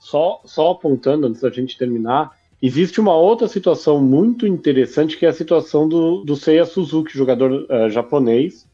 Só, 0.00 0.40
só 0.44 0.72
apontando, 0.72 1.26
antes 1.26 1.40
da 1.40 1.50
gente 1.50 1.78
terminar, 1.78 2.32
Existe 2.62 3.00
uma 3.00 3.16
outra 3.16 3.48
situação 3.48 4.00
muito 4.00 4.46
interessante 4.46 5.18
que 5.18 5.26
é 5.26 5.28
a 5.28 5.32
situação 5.32 5.88
do, 5.88 6.22
do 6.22 6.36
Seiya 6.36 6.64
Suzuki, 6.64 7.18
jogador 7.18 7.50
uh, 7.50 7.90
japonês, 7.90 8.64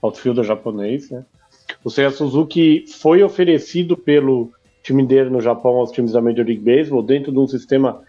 outfielder 0.00 0.44
japonês, 0.44 1.10
né? 1.10 1.24
O 1.82 1.90
Seiya 1.90 2.12
Suzuki 2.12 2.84
foi 2.86 3.20
oferecido 3.20 3.96
pelo 3.96 4.52
time 4.80 5.04
dele 5.04 5.28
no 5.28 5.40
Japão 5.40 5.72
aos 5.72 5.90
times 5.90 6.12
da 6.12 6.20
Major 6.20 6.46
League 6.46 6.62
Baseball 6.62 7.02
dentro 7.02 7.32
de 7.32 7.38
um 7.40 7.48
sistema. 7.48 8.00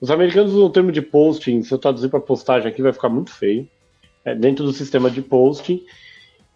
Os 0.00 0.12
americanos 0.12 0.52
usam 0.52 0.66
o 0.66 0.70
termo 0.70 0.92
de 0.92 1.02
posting, 1.02 1.60
se 1.64 1.74
eu 1.74 1.78
traduzir 1.78 2.08
para 2.08 2.20
postagem 2.20 2.68
aqui 2.68 2.80
vai 2.80 2.92
ficar 2.92 3.08
muito 3.08 3.32
feio. 3.32 3.68
É, 4.24 4.34
dentro 4.34 4.64
do 4.64 4.72
sistema 4.72 5.10
de 5.10 5.22
posting. 5.22 5.82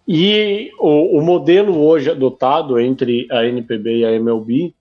E 0.06 0.70
o, 0.78 1.18
o, 1.18 1.22
modelo 1.22 1.80
hoje 1.84 2.10
adotado 2.10 2.78
entre 2.80 3.26
a 3.30 3.44
NPB 3.46 3.98
e 3.98 4.04
a 4.04 4.12
MLB, 4.12 4.74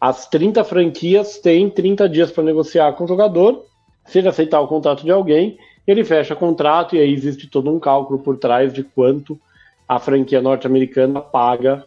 as 0.00 0.28
30 0.28 0.62
franquias 0.64 1.38
têm 1.38 1.70
30 1.70 2.08
dias 2.08 2.30
para 2.30 2.44
negociar 2.44 2.92
com 2.92 3.04
o 3.04 3.08
jogador. 3.08 3.64
Se 4.06 4.18
ele 4.18 4.28
aceitar 4.28 4.60
o 4.60 4.68
contrato 4.68 5.04
de 5.04 5.10
alguém, 5.10 5.58
ele 5.86 6.04
fecha 6.04 6.36
contrato 6.36 6.94
e 6.94 7.00
aí 7.00 7.12
existe 7.12 7.48
todo 7.48 7.70
um 7.70 7.80
cálculo 7.80 8.18
por 8.18 8.36
trás 8.36 8.72
de 8.72 8.82
quanto 8.82 9.40
a 9.88 9.98
franquia 9.98 10.40
norte-americana 10.40 11.20
paga 11.20 11.84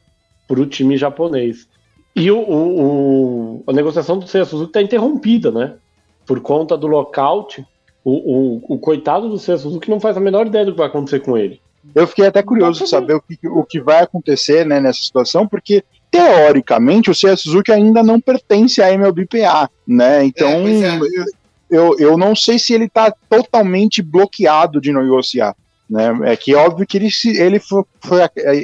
para 0.48 0.60
o 0.60 0.66
time 0.66 0.98
japonês. 0.98 1.68
E 2.16 2.30
o, 2.30 2.40
o, 2.40 3.64
a 3.68 3.74
negociação 3.74 4.20
do 4.20 4.28
Seiya 4.28 4.46
Suzuki 4.46 4.70
está 4.70 4.82
interrompida, 4.82 5.52
né? 5.52 5.76
Por 6.26 6.42
conta 6.42 6.78
do 6.78 6.86
lockout, 6.86 7.66
o, 8.04 8.12
o, 8.12 8.76
o 8.76 8.80
coitado 8.80 9.30
do 9.30 9.39
Seiya 9.39 9.58
Suzuki 9.58 9.89
não 9.89 9.99
faz 9.99 10.18
a 10.18 10.20
menor 10.20 10.47
ideia 10.47 10.66
do 10.66 10.72
que 10.72 10.78
vai 10.78 10.88
acontecer 10.88 11.20
com 11.20 11.38
ele. 11.38 11.62
Eu 11.93 12.08
fiquei 12.08 12.26
até 12.26 12.41
curioso 12.41 12.84
de 12.84 12.89
saber 12.89 13.16
o 13.16 13.22
que, 13.22 13.47
o 13.47 13.64
que 13.64 13.80
vai 13.80 14.01
acontecer 14.01 14.66
né, 14.66 14.80
nessa 14.80 15.01
situação, 15.01 15.47
porque 15.47 15.84
teoricamente 16.10 17.10
o 17.10 17.16
Seiya 17.16 17.36
Suzuki 17.36 17.72
ainda 17.72 18.01
não 18.01 18.22
pertence 18.22 18.82
à 18.82 18.93
MLBPA, 18.93 19.70
né? 19.86 20.24
Então 20.24 20.49
é, 20.49 20.95
é. 20.95 20.99
eu, 21.70 21.97
eu 21.99 22.18
não 22.18 22.36
sei 22.36 22.58
se 22.58 22.74
ele 22.74 22.86
está 22.86 23.12
totalmente 23.30 24.01
bloqueado 24.01 24.80
de 24.80 24.93
negociar. 24.93 25.56
Né? 25.89 26.32
É 26.32 26.36
que 26.36 26.54
é 26.54 26.58
óbvio 26.58 26.88
que 26.88 26.97
ele, 26.97 27.10
ele, 27.26 27.60
foi, 27.60 27.84
foi, 27.99 28.20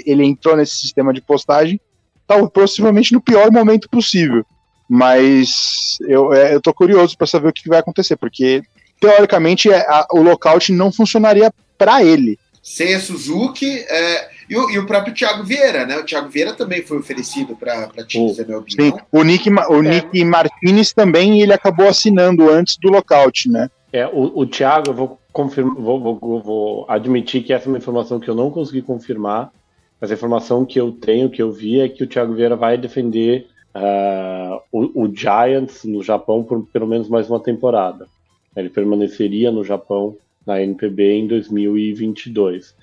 ele 0.05 0.23
entrou 0.23 0.55
nesse 0.55 0.75
sistema 0.75 1.13
de 1.13 1.21
postagem 1.21 1.79
tal, 2.25 2.49
possivelmente 2.49 3.13
no 3.13 3.21
pior 3.21 3.51
momento 3.51 3.89
possível. 3.89 4.45
Mas 4.87 5.97
eu, 6.01 6.33
é, 6.33 6.53
eu 6.55 6.61
tô 6.61 6.73
curioso 6.73 7.17
para 7.17 7.27
saber 7.27 7.49
o 7.49 7.53
que 7.53 7.67
vai 7.67 7.79
acontecer, 7.79 8.15
porque 8.15 8.63
teoricamente 8.99 9.71
é, 9.71 9.79
a, 9.79 10.07
o 10.11 10.21
lockout 10.21 10.71
não 10.71 10.91
funcionaria 10.91 11.53
para 11.77 12.03
ele. 12.03 12.37
Sem 12.61 12.93
a 12.93 12.99
Suzuki 12.99 13.85
é, 13.87 14.29
e, 14.49 14.57
o, 14.57 14.69
e, 14.69 14.77
o, 14.77 14.85
próprio 14.85 15.13
Thiago 15.13 15.43
Vieira, 15.43 15.85
né? 15.85 15.97
O 15.97 16.05
Thiago 16.05 16.29
Vieira 16.29 16.53
também 16.53 16.83
foi 16.83 16.99
oferecido 16.99 17.55
para 17.55 17.87
times 18.05 18.37
da. 18.37 18.43
Sim, 18.67 18.93
o 19.11 19.23
Nick, 19.23 19.49
o 19.49 19.77
é. 19.77 19.81
Nick 19.81 20.25
Martinez 20.25 20.93
também 20.93 21.41
ele 21.41 21.53
acabou 21.53 21.87
assinando 21.87 22.49
antes 22.49 22.77
do 22.77 22.89
lockout, 22.89 23.49
né? 23.49 23.69
É, 23.91 24.05
o, 24.05 24.39
o 24.41 24.45
Thiago, 24.45 24.89
eu 24.89 24.93
vou, 24.93 25.19
confirmar, 25.31 25.75
vou, 25.75 26.19
vou, 26.19 26.41
vou 26.41 26.85
admitir 26.87 27.43
que 27.43 27.53
essa 27.53 27.65
é 27.65 27.69
uma 27.69 27.77
informação 27.77 28.19
que 28.19 28.29
eu 28.29 28.35
não 28.35 28.51
consegui 28.51 28.81
confirmar, 28.81 29.51
mas 29.99 30.11
a 30.11 30.13
informação 30.13 30.65
que 30.65 30.79
eu 30.79 30.91
tenho, 30.91 31.29
que 31.29 31.41
eu 31.41 31.51
vi, 31.51 31.79
é 31.79 31.89
que 31.89 32.03
o 32.03 32.07
Thiago 32.07 32.33
Vieira 32.33 32.55
vai 32.55 32.77
defender 32.77 33.47
uh, 33.75 34.61
o, 34.71 35.03
o, 35.03 35.15
Giants 35.15 35.83
no 35.83 36.03
Japão 36.03 36.43
por 36.43 36.65
pelo 36.67 36.87
menos 36.87 37.09
mais 37.09 37.29
uma 37.29 37.39
temporada. 37.39 38.07
Ele 38.55 38.69
permaneceria 38.69 39.51
no 39.51 39.63
Japão 39.63 40.17
na 40.45 40.61
NPB 40.61 41.11
em 41.11 41.27
2022. 41.27 42.75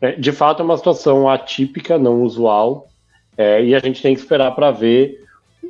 É, 0.00 0.12
de 0.12 0.32
fato, 0.32 0.60
é 0.60 0.64
uma 0.64 0.76
situação 0.76 1.28
atípica, 1.28 1.98
não 1.98 2.22
usual, 2.22 2.88
é, 3.36 3.64
e 3.64 3.74
a 3.74 3.78
gente 3.78 4.02
tem 4.02 4.14
que 4.14 4.20
esperar 4.20 4.52
para 4.52 4.70
ver 4.70 5.24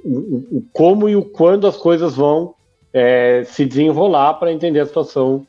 o, 0.05 0.59
o, 0.59 0.65
como 0.73 1.09
e 1.09 1.15
o 1.15 1.23
quando 1.23 1.67
as 1.67 1.77
coisas 1.77 2.17
vão 2.17 2.55
é, 2.93 3.45
se 3.45 3.65
desenrolar 3.65 4.35
para 4.35 4.53
entender 4.53 4.81
a 4.81 4.87
situação 4.87 5.47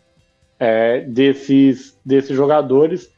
é, 0.60 1.02
desses, 1.02 1.98
desses 2.06 2.36
jogadores 2.36 3.14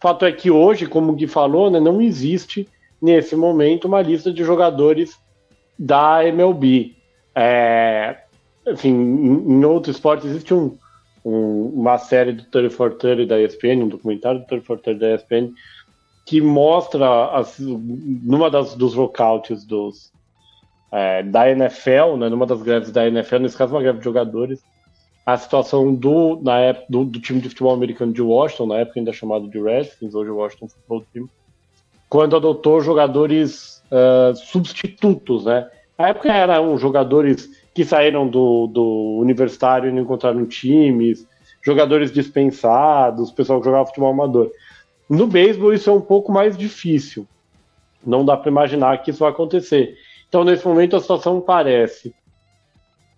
Fato 0.00 0.24
é 0.24 0.32
que 0.32 0.50
hoje, 0.50 0.86
como 0.86 1.12
o 1.12 1.14
Gui 1.14 1.26
falou, 1.26 1.70
né, 1.70 1.80
não 1.80 2.00
existe 2.00 2.68
nesse 3.02 3.34
momento 3.34 3.86
uma 3.86 4.00
lista 4.00 4.32
de 4.32 4.44
jogadores 4.44 5.18
da 5.78 6.24
MLB. 6.24 6.94
É, 7.34 8.16
enfim, 8.72 8.90
em, 8.90 9.52
em 9.52 9.64
outros 9.64 9.96
esportes 9.96 10.26
existe 10.26 10.52
um, 10.54 10.76
um, 11.24 11.72
uma 11.74 11.98
série 11.98 12.32
do 12.32 12.44
3430 12.44 13.26
da 13.26 13.40
ESPN, 13.40 13.84
um 13.84 13.88
documentário 13.88 14.40
do 14.40 14.46
3430 14.46 14.98
da 14.98 15.14
ESPN, 15.14 15.54
que 16.26 16.40
mostra, 16.40 17.30
as, 17.30 17.58
numa 17.58 18.50
das, 18.50 18.74
dos 18.74 18.94
lockouts 18.94 19.64
dos, 19.64 20.12
é, 20.92 21.22
da 21.22 21.50
NFL, 21.50 22.16
né, 22.18 22.28
numa 22.28 22.46
das 22.46 22.62
greves 22.62 22.90
da 22.90 23.06
NFL, 23.06 23.38
nesse 23.38 23.56
caso 23.56 23.74
uma 23.74 23.82
greve 23.82 23.98
de 23.98 24.04
jogadores, 24.04 24.62
a 25.24 25.36
situação 25.36 25.94
do, 25.94 26.40
na 26.42 26.58
época, 26.58 26.86
do, 26.88 27.04
do, 27.04 27.20
time 27.20 27.40
de 27.40 27.50
futebol 27.50 27.74
americano 27.74 28.12
de 28.12 28.22
Washington, 28.22 28.66
na 28.66 28.76
época 28.76 28.98
ainda 28.98 29.12
chamado 29.12 29.48
de 29.48 29.60
Redskins, 29.60 30.14
hoje 30.14 30.30
Washington 30.30 30.68
Football 30.68 31.04
Team, 31.12 31.28
quando 32.08 32.36
adotou 32.36 32.80
jogadores 32.80 33.82
uh, 33.92 34.34
substitutos, 34.34 35.44
né? 35.44 35.68
Na 35.98 36.08
época 36.08 36.32
eram 36.32 36.78
jogadores 36.78 37.50
que 37.74 37.84
saíram 37.84 38.26
do, 38.26 38.66
do 38.66 39.18
universitário 39.20 39.88
e 39.88 39.92
não 39.92 40.02
encontraram 40.02 40.44
times, 40.46 41.26
jogadores 41.62 42.10
dispensados, 42.10 43.30
pessoal 43.30 43.60
que 43.60 43.66
jogava 43.66 43.86
futebol 43.86 44.10
amador. 44.10 44.50
No 45.08 45.26
beisebol 45.26 45.72
isso 45.72 45.90
é 45.90 45.92
um 45.92 46.00
pouco 46.00 46.32
mais 46.32 46.56
difícil. 46.56 47.26
Não 48.04 48.24
dá 48.24 48.36
para 48.36 48.50
imaginar 48.50 49.02
que 49.02 49.10
isso 49.10 49.20
vai 49.20 49.30
acontecer. 49.30 49.96
Então, 50.28 50.44
nesse 50.44 50.66
momento, 50.66 50.96
a 50.96 51.00
situação 51.00 51.40
parece 51.40 52.14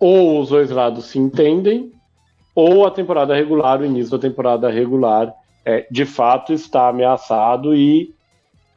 ou 0.01 0.40
os 0.40 0.48
dois 0.48 0.70
lados 0.70 1.05
se 1.05 1.18
entendem, 1.18 1.92
ou 2.55 2.86
a 2.86 2.90
temporada 2.90 3.34
regular, 3.34 3.80
o 3.80 3.84
início 3.84 4.11
da 4.11 4.18
temporada 4.18 4.70
regular, 4.70 5.32
é, 5.62 5.86
de 5.90 6.07
fato 6.07 6.55
está 6.55 6.88
ameaçado 6.88 7.74
e 7.74 8.14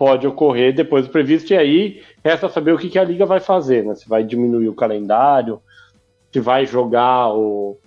pode 0.04 0.28
ocorrer 0.28 0.76
depois 0.76 1.06
do 1.06 1.12
previsto. 1.12 1.54
E 1.54 1.58
aí 1.58 2.02
resta 2.22 2.50
saber 2.50 2.74
o 2.74 2.78
que, 2.78 2.90
que 2.90 3.00
a 3.00 3.06
liga 3.06 3.26
vai 3.26 3.40
fazer, 3.40 3.86
né? 3.86 3.96
Se 3.96 4.08
vai 4.10 4.22
diminuir 4.22 4.68
o 4.68 4.76
calendário, 4.76 5.62
se 6.30 6.42
vai 6.42 6.66
jogar 6.66 7.34
o, 7.34 7.78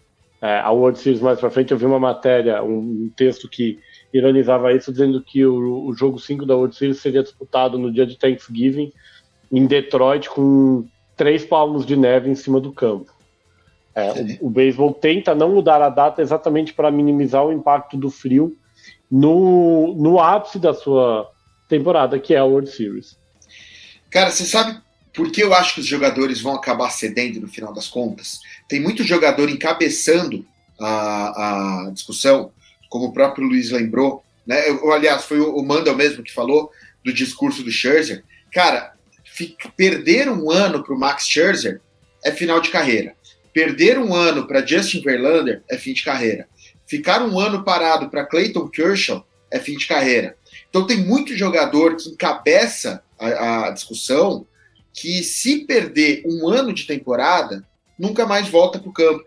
é, 0.41 0.61
a 0.61 0.71
World 0.71 0.99
Series 0.99 1.21
mais 1.21 1.39
para 1.39 1.51
frente. 1.51 1.73
Eu 1.73 1.77
vi 1.77 1.85
uma 1.85 2.01
matéria, 2.01 2.63
um, 2.63 3.11
texto 3.15 3.51
que 3.51 3.79
ironizava 4.15 4.73
isso, 4.73 4.91
dizendo 4.91 5.23
que 5.23 5.45
o, 5.45 5.89
o 5.89 5.93
jogo 5.93 6.19
5 6.19 6.47
da 6.47 6.57
World 6.57 6.75
Series 6.75 7.01
seria 7.01 7.23
disputado 7.23 7.79
no 7.79 7.93
dia 7.93 8.07
de 8.07 8.19
Thanksgiving 8.19 8.91
em 9.53 9.67
Detroit 9.67 10.31
com 10.31 10.87
três 11.15 11.45
palmos 11.45 11.85
de 11.85 11.97
neve 11.97 12.31
em 12.31 12.35
cima 12.35 12.59
do 12.59 12.73
campo. 12.73 13.13
É, 13.95 14.11
o, 14.41 14.47
o 14.47 14.51
beisebol 14.51 14.95
tenta 14.95 15.35
não 15.35 15.51
mudar 15.51 15.83
a 15.83 15.91
data 15.91 16.23
exatamente 16.23 16.73
para 16.73 16.91
minimizar 16.91 17.45
o 17.45 17.53
impacto 17.53 17.95
do 17.95 18.09
frio 18.09 18.57
no, 19.11 19.95
no 19.95 20.19
ápice 20.19 20.59
da 20.59 20.73
sua 20.73 21.31
temporada, 21.69 22.19
que 22.19 22.35
é 22.35 22.39
a 22.39 22.45
World 22.45 22.71
Series. 22.71 23.17
Cara, 24.11 24.31
você 24.31 24.45
sabe 24.45 24.81
por 25.13 25.31
que 25.31 25.43
eu 25.43 25.55
acho 25.55 25.75
que 25.75 25.81
os 25.81 25.87
jogadores 25.87 26.41
vão 26.41 26.55
acabar 26.55 26.91
cedendo 26.91 27.41
no 27.41 27.49
final 27.49 27.73
das 27.73 27.89
contas? 27.89 28.41
Tem 28.69 28.81
muito 28.81 29.03
jogador 29.03 29.49
encabeçando 29.49 30.47
a, 30.79 31.87
a 31.87 31.91
discussão, 31.91 32.53
como 32.91 33.07
o 33.07 33.13
próprio 33.13 33.47
Luiz 33.47 33.71
lembrou, 33.71 34.23
né? 34.47 34.69
Eu, 34.69 34.93
aliás, 34.93 35.25
foi 35.25 35.41
o, 35.41 35.57
o 35.57 35.67
Mandel 35.67 35.97
mesmo 35.97 36.23
que 36.23 36.33
falou 36.33 36.71
do 37.05 37.13
discurso 37.13 37.63
do 37.63 37.71
Scherzer. 37.71 38.23
Cara, 38.53 38.95
fica, 39.25 39.69
perder 39.71 40.29
um 40.29 40.51
ano 40.51 40.85
para 40.85 40.95
o 40.95 40.99
Max 40.99 41.27
Scherzer 41.27 41.81
é 42.25 42.31
final 42.31 42.61
de 42.61 42.71
carreira. 42.71 43.15
Perder 43.53 43.99
um 43.99 44.15
ano 44.15 44.47
para 44.47 44.65
Justin 44.65 45.01
Verlander 45.01 45.63
é 45.69 45.79
fim 45.79 45.95
de 45.95 46.05
carreira. 46.05 46.47
Ficar 46.87 47.23
um 47.23 47.41
ano 47.41 47.65
parado 47.65 48.11
para 48.11 48.27
Clayton 48.27 48.69
Kershaw 48.69 49.27
é 49.51 49.59
fim 49.59 49.77
de 49.77 49.87
carreira. 49.87 50.37
Então 50.77 50.87
tem 50.87 50.99
muito 50.99 51.35
jogador 51.35 51.97
que 51.97 52.11
encabeça 52.11 53.03
a, 53.19 53.69
a 53.69 53.71
discussão 53.71 54.47
que 54.93 55.23
se 55.23 55.65
perder 55.65 56.23
um 56.27 56.49
ano 56.49 56.71
de 56.71 56.87
temporada, 56.87 57.65
nunca 57.99 58.27
mais 58.27 58.47
volta 58.47 58.79
para 58.79 58.91
o 58.91 58.93
campo. 58.93 59.25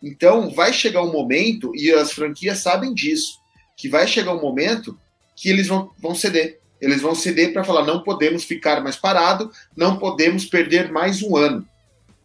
Então 0.00 0.48
vai 0.50 0.72
chegar 0.72 1.02
um 1.02 1.10
momento, 1.10 1.72
e 1.74 1.90
as 1.90 2.12
franquias 2.12 2.58
sabem 2.58 2.94
disso, 2.94 3.40
que 3.76 3.88
vai 3.88 4.06
chegar 4.06 4.32
um 4.32 4.40
momento 4.40 4.96
que 5.34 5.48
eles 5.48 5.66
vão, 5.66 5.90
vão 5.98 6.14
ceder. 6.14 6.60
Eles 6.80 7.02
vão 7.02 7.16
ceder 7.16 7.52
para 7.52 7.64
falar: 7.64 7.84
não 7.84 8.04
podemos 8.04 8.44
ficar 8.44 8.80
mais 8.80 8.94
parado, 8.94 9.50
não 9.76 9.96
podemos 9.96 10.44
perder 10.44 10.92
mais 10.92 11.20
um 11.20 11.36
ano. 11.36 11.66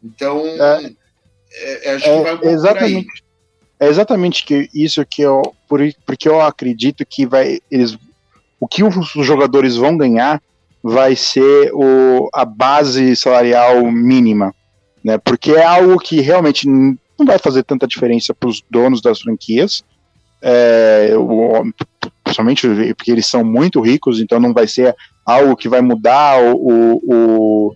Então, 0.04 0.46
é. 0.46 0.94
É, 1.52 1.90
é, 1.90 1.96
acho 1.96 2.06
que 2.06 2.22
vai 2.22 2.36
um 2.36 2.50
exatamente, 2.52 3.24
É 3.80 3.88
exatamente 3.88 4.46
que 4.46 4.70
isso 4.72 5.04
que 5.04 5.24
eu, 5.24 5.56
por, 5.68 5.82
porque 6.06 6.30
eu 6.30 6.40
acredito 6.40 7.04
que 7.04 7.26
vai, 7.26 7.60
eles, 7.72 7.98
o 8.60 8.68
que 8.68 8.84
os 8.84 9.12
jogadores 9.16 9.76
vão 9.76 9.98
ganhar 9.98 10.42
vai 10.84 11.16
ser 11.16 11.72
o, 11.74 12.30
a 12.34 12.46
base 12.46 13.16
salarial 13.16 13.84
mínima, 13.92 14.54
né? 15.04 15.18
Porque 15.18 15.52
é 15.52 15.64
algo 15.64 16.00
que 16.00 16.22
realmente 16.22 16.68
não 16.68 16.98
vai 17.26 17.38
fazer 17.38 17.64
tanta 17.64 17.88
diferença 17.88 18.34
para 18.34 18.50
os 18.50 18.64
donos 18.70 19.02
das 19.02 19.20
franquias, 19.22 19.84
é, 20.42 21.14
o, 21.18 21.72
principalmente 22.24 22.68
porque 22.94 23.12
eles 23.12 23.26
são 23.26 23.44
muito 23.44 23.82
ricos, 23.82 24.20
então 24.20 24.40
não 24.40 24.54
vai 24.54 24.68
ser 24.68 24.96
algo 25.26 25.58
que 25.58 25.68
vai 25.68 25.82
mudar 25.82 26.40
o, 26.42 27.02
o, 27.04 27.76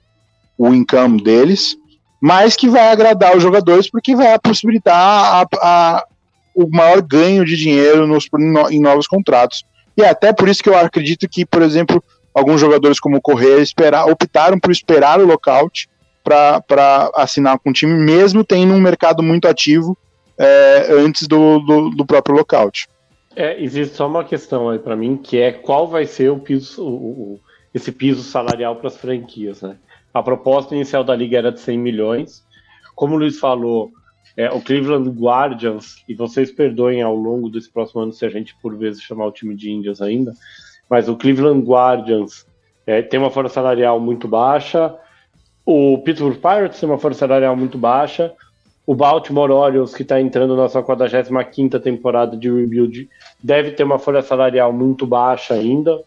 o 0.58 0.74
income 0.74 1.22
deles 1.22 1.76
mas 2.22 2.56
que 2.56 2.70
vai 2.70 2.90
agradar 2.90 3.36
os 3.36 3.42
jogadores 3.42 3.90
porque 3.90 4.16
vai 4.16 4.38
possibilitar 4.38 4.96
a, 4.96 5.48
a, 5.60 6.06
o 6.54 6.70
maior 6.70 7.02
ganho 7.02 7.44
de 7.44 7.58
dinheiro 7.58 8.06
nos, 8.06 8.28
em 8.70 8.80
novos 8.80 9.08
contratos. 9.08 9.66
E 9.98 10.04
até 10.04 10.34
por 10.34 10.48
isso 10.48 10.64
que 10.64 10.70
eu 10.70 10.78
acredito 10.78 11.28
que, 11.28 11.46
por 11.46 11.62
exemplo, 11.62 12.04
alguns 12.34 12.60
jogadores 12.60 13.00
como 13.00 13.18
o 13.18 13.22
Correia 13.22 13.64
optaram 14.10 14.60
por 14.60 14.72
esperar 14.72 15.20
o 15.20 15.26
lockout 15.26 15.90
para 16.24 17.12
assinar 17.16 17.58
com 17.60 17.72
o 17.72 17.74
time, 17.74 17.94
mesmo 17.94 18.44
tendo 18.44 18.74
um 18.74 18.80
mercado 18.80 19.24
muito 19.24 19.48
ativo 19.48 19.98
é, 20.38 20.88
antes 20.92 21.28
do, 21.28 21.60
do, 21.60 21.90
do, 21.90 22.06
próprio 22.06 22.36
lockout. 22.36 22.88
É, 23.36 23.62
existe 23.62 23.96
só 23.96 24.08
uma 24.08 24.24
questão 24.24 24.70
aí 24.70 24.80
para 24.80 24.96
mim, 24.96 25.18
que 25.18 25.38
é 25.38 25.52
qual 25.52 25.88
vai 25.88 26.06
ser 26.06 26.30
o 26.30 26.40
piso, 26.40 26.84
o, 26.84 27.34
o, 27.34 27.40
esse 27.74 27.92
piso 27.92 28.24
salarial 28.24 28.76
para 28.76 28.88
as 28.88 28.98
franquias, 28.98 29.62
né? 29.62 29.78
A 30.14 30.22
proposta 30.22 30.76
inicial 30.76 31.04
da 31.04 31.16
liga 31.16 31.38
era 31.38 31.52
de 31.52 31.62
100 31.62 31.78
milhões. 31.78 32.44
Como 32.96 33.16
o 33.16 33.18
Luiz 33.18 33.40
falou, 33.40 33.90
é, 34.38 34.50
o 34.50 34.62
Cleveland 34.62 35.10
Guardians, 35.10 36.04
e 36.08 36.14
vocês 36.14 36.52
perdoem 36.52 37.02
ao 37.02 37.16
longo 37.16 37.50
desse 37.50 37.70
próximo 37.70 38.02
ano 38.02 38.14
se 38.14 38.26
a 38.26 38.30
gente 38.30 38.56
por 38.62 38.76
vezes 38.76 39.02
chamar 39.02 39.28
o 39.28 39.32
time 39.32 39.56
de 39.56 39.72
Indians 39.72 40.02
ainda, 40.02 40.34
mas 40.90 41.10
o 41.10 41.16
Cleveland 41.16 41.66
Guardians 41.66 42.46
é, 42.86 43.02
tem 43.02 43.20
uma 43.20 43.30
força 43.30 43.56
salarial 43.56 44.00
muito 44.00 44.28
baixa, 44.28 44.96
o 45.66 45.98
Pittsburgh 46.00 46.38
Pirates 46.38 46.80
tem 46.80 46.90
uma 46.90 46.98
força 46.98 47.20
salarial 47.20 47.56
muito 47.56 47.78
baixa, 47.78 48.34
o 48.86 48.96
Baltimore 48.96 49.52
Orioles, 49.52 49.94
que 49.94 50.02
está 50.02 50.20
entrando 50.20 50.56
na 50.56 50.68
sua 50.68 50.84
45 50.84 51.80
temporada 51.80 52.36
de 52.36 52.52
rebuild, 52.52 53.10
deve 53.42 53.72
ter 53.72 53.84
uma 53.84 54.00
folha 54.00 54.22
salarial 54.22 54.74
muito 54.74 55.06
baixa 55.06 55.54
ainda. 55.54 56.04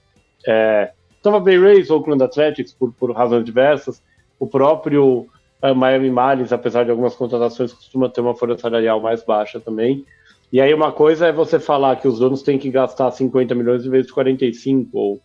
É, 0.46 0.90
Tampa 1.22 1.40
Bay 1.40 1.58
Rays, 1.58 1.88
Oakland 1.88 2.22
Athletics, 2.22 2.74
por, 2.74 2.92
por 2.92 3.12
razões 3.12 3.44
diversas. 3.44 4.02
O 4.38 4.46
próprio 4.46 5.26
uh, 5.64 5.74
Miami 5.74 6.10
Marlins, 6.10 6.52
apesar 6.52 6.84
de 6.84 6.90
algumas 6.90 7.14
contratações, 7.14 7.72
costuma 7.72 8.08
ter 8.08 8.20
uma 8.20 8.34
folha 8.34 8.58
salarial 8.58 9.00
mais 9.00 9.24
baixa 9.24 9.58
também. 9.58 10.04
E 10.52 10.60
aí 10.60 10.72
uma 10.72 10.92
coisa 10.92 11.26
é 11.26 11.32
você 11.32 11.58
falar 11.58 11.96
que 11.96 12.06
os 12.06 12.18
donos 12.18 12.42
têm 12.42 12.58
que 12.58 12.70
gastar 12.70 13.10
50 13.10 13.54
milhões 13.54 13.84
em 13.84 13.90
vez 13.90 14.06
de 14.06 14.12
45, 14.12 14.96
ou 14.96 15.20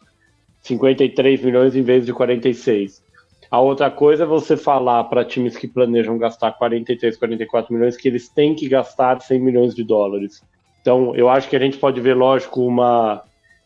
53 0.61 1.41
milhões 1.41 1.75
em 1.75 1.83
vez 1.83 2.05
de 2.05 2.13
46. 2.13 3.03
A 3.51 3.59
outra 3.59 3.89
coisa 3.89 4.23
é 4.23 4.27
você 4.27 4.55
falar 4.55 5.03
para 5.05 5.25
times 5.25 5.57
que 5.57 5.67
planejam 5.67 6.17
gastar 6.17 6.51
43, 6.53 7.17
44 7.17 7.73
milhões 7.73 7.97
que 7.97 8.07
eles 8.07 8.29
têm 8.29 8.55
que 8.55 8.67
gastar 8.69 9.19
100 9.19 9.39
milhões 9.39 9.75
de 9.75 9.83
dólares. 9.83 10.43
Então, 10.81 11.15
eu 11.15 11.29
acho 11.29 11.49
que 11.49 11.55
a 11.55 11.59
gente 11.59 11.77
pode 11.77 11.99
ver, 11.99 12.15
lógico, 12.15 12.65
uma, 12.65 13.23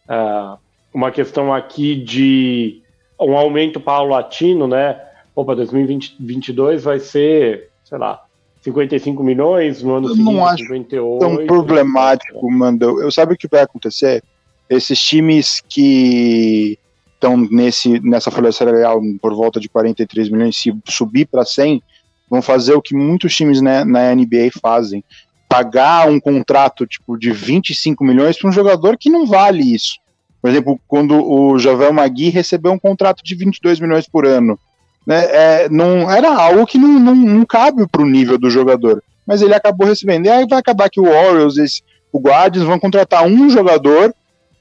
uh, 0.09 0.57
uma 0.93 1.11
questão 1.11 1.53
aqui 1.53 1.95
de 1.95 2.82
um 3.19 3.38
aumento 3.38 3.80
paulatino, 3.80 4.67
né? 4.67 4.99
Opa, 5.36 5.55
2022 5.55 6.84
vai 6.84 6.99
ser, 6.99 7.69
sei 7.84 7.97
lá, 7.97 8.23
55 8.61 9.23
milhões, 9.23 9.84
no 9.84 9.95
ano 9.95 10.07
eu 10.07 10.15
seguinte, 10.15 10.34
não 10.34 10.45
acho 10.45 10.63
58. 10.63 11.19
tão 11.19 11.45
problemático, 11.45 12.51
Mandou. 12.51 13.01
Eu 13.01 13.11
sabe 13.11 13.34
o 13.34 13.38
que 13.38 13.47
vai 13.47 13.61
acontecer? 13.61 14.23
Esses 14.69 14.99
times 14.99 15.61
que 15.67 16.79
estão 17.13 17.38
nesse, 17.38 17.99
nessa 17.99 18.31
folha 18.31 18.51
salarial 18.51 19.01
por 19.21 19.34
volta 19.34 19.59
de 19.59 19.67
43 19.67 20.29
milhões, 20.29 20.57
se 20.57 20.73
subir 20.88 21.25
para 21.25 21.43
100, 21.43 21.81
vão 22.29 22.41
fazer 22.41 22.73
o 22.73 22.81
que 22.81 22.95
muitos 22.95 23.36
times 23.36 23.61
né, 23.61 23.84
na 23.84 24.13
NBA 24.15 24.49
fazem, 24.61 25.03
pagar 25.49 26.09
um 26.09 26.19
contrato 26.19 26.88
tipo 26.88 27.17
de 27.17 27.31
25 27.31 28.03
milhões 28.03 28.38
para 28.38 28.49
um 28.49 28.53
jogador 28.53 28.97
que 28.97 29.09
não 29.09 29.25
vale 29.25 29.73
isso. 29.73 29.99
Por 30.41 30.49
exemplo, 30.49 30.79
quando 30.88 31.15
o 31.25 31.57
Javel 31.57 31.93
Magui 31.93 32.29
recebeu 32.29 32.71
um 32.71 32.79
contrato 32.79 33.23
de 33.23 33.36
22 33.36 33.79
milhões 33.79 34.07
por 34.07 34.25
ano, 34.25 34.59
né, 35.06 35.26
é, 35.26 35.70
não 35.70 36.10
era 36.10 36.34
algo 36.34 36.66
que 36.66 36.78
não, 36.78 36.99
não, 36.99 37.16
não 37.16 37.45
cabe 37.45 37.88
para 37.88 38.01
o 38.01 38.10
nível 38.10 38.38
do 38.38 38.49
jogador, 38.49 39.04
mas 39.26 39.41
ele 39.41 39.54
acabou 39.54 39.88
recebendo. 39.88 40.26
E 40.26 40.30
aí 40.30 40.47
vai 40.47 40.60
acabar 40.60 40.89
que 40.89 40.99
o 40.99 41.08
Orioles, 41.08 41.58
esse, 41.58 41.82
o 42.12 42.20
Guardians 42.20 42.66
vão 42.66 42.80
contratar 42.80 43.26
um 43.26 43.49
jogador 43.49 44.14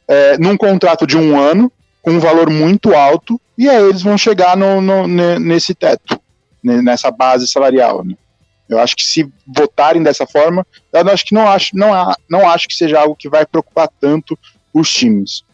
é, 0.09 0.39
num 0.39 0.57
contrato 0.57 1.07
de 1.07 1.17
um 1.17 1.39
ano 1.39 1.71
com 2.01 2.11
um 2.11 2.21
valor 2.21 2.51
muito 2.51 2.95
alto, 2.95 3.41
e 3.57 3.69
aí 3.69 3.81
eles 3.81 4.03
vão 4.03 4.19
chegar 4.19 4.57
no, 4.57 4.81
no 4.81 5.07
nesse 5.39 5.73
teto, 5.73 6.21
nessa 6.63 7.11
base 7.13 7.47
salarial. 7.47 8.05
Né? 8.05 8.17
Eu 8.69 8.81
acho 8.81 8.97
que 8.97 9.05
se 9.05 9.31
votarem 9.47 10.03
dessa 10.03 10.27
forma, 10.27 10.67
eu 10.93 11.09
acho 11.09 11.25
que 11.25 11.35
não 11.35 11.47
acho, 11.47 11.77
não, 11.77 11.91
não 12.29 12.49
acho 12.49 12.67
que 12.67 12.75
seja 12.75 12.99
algo 12.99 13.15
que 13.15 13.29
vai 13.29 13.47
preocupar 13.47 13.89
tanto 14.01 14.37
os 14.75 14.93
times. 14.93 15.45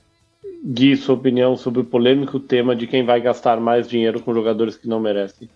Gui, 0.65 0.97
sua 0.97 1.15
opinião 1.15 1.57
sobre 1.57 1.81
o 1.81 1.85
polêmico 1.85 2.41
tema 2.41 2.75
de 2.75 2.87
quem 2.87 3.05
vai 3.05 3.21
gastar 3.21 3.61
mais 3.61 3.89
dinheiro 3.89 4.21
com 4.21 4.35
jogadores 4.35 4.77
que 4.77 4.89
não 4.89 5.01
merecem? 5.01 5.49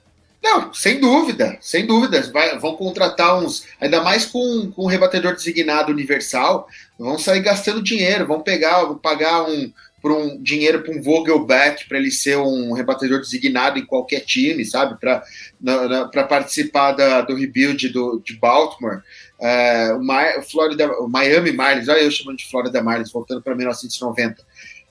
Não, 0.43 0.73
sem 0.75 1.01
dúvida, 1.01 1.57
sem 1.61 1.87
dúvida. 1.87 2.21
Vai, 2.33 2.59
vão 2.59 2.75
contratar 2.75 3.39
uns, 3.39 3.65
ainda 3.81 4.03
mais 4.03 4.25
com, 4.25 4.73
com 4.73 4.85
um 4.85 4.89
rebatedor 4.89 5.35
designado 5.35 5.93
universal, 5.93 6.67
vão 6.99 7.17
sair 7.17 7.41
gastando 7.41 7.83
dinheiro, 7.83 8.27
vão 8.27 8.41
pegar, 8.41 8.83
vão 8.83 8.99
pagar 8.99 9.49
um, 9.49 9.73
por 10.03 10.11
um 10.11 10.43
dinheiro 10.43 10.83
para 10.83 10.93
um 10.93 11.01
Vogelback 11.01 11.89
para 11.89 11.97
ele 11.97 12.11
ser 12.11 12.37
um 12.39 12.73
rebatedor 12.73 13.21
designado 13.21 13.79
em 13.79 13.87
qualquer 13.87 14.21
time, 14.21 14.65
sabe? 14.65 14.99
Para 14.99 16.25
participar 16.25 16.91
da, 16.93 17.21
do 17.21 17.37
rebuild 17.37 17.89
do, 17.91 18.21
de 18.25 18.37
Baltimore. 18.37 19.01
É, 19.41 19.93
o, 19.95 20.43
Florida, 20.43 20.91
o 21.01 21.09
Miami 21.09 21.53
Marlins, 21.53 21.89
olha 21.89 22.01
eu 22.01 22.11
chamando 22.11 22.39
de 22.39 22.51
Florida 22.51 22.83
Marlins, 22.83 23.13
voltando 23.13 23.41
para 23.41 23.55
1990. 23.55 24.45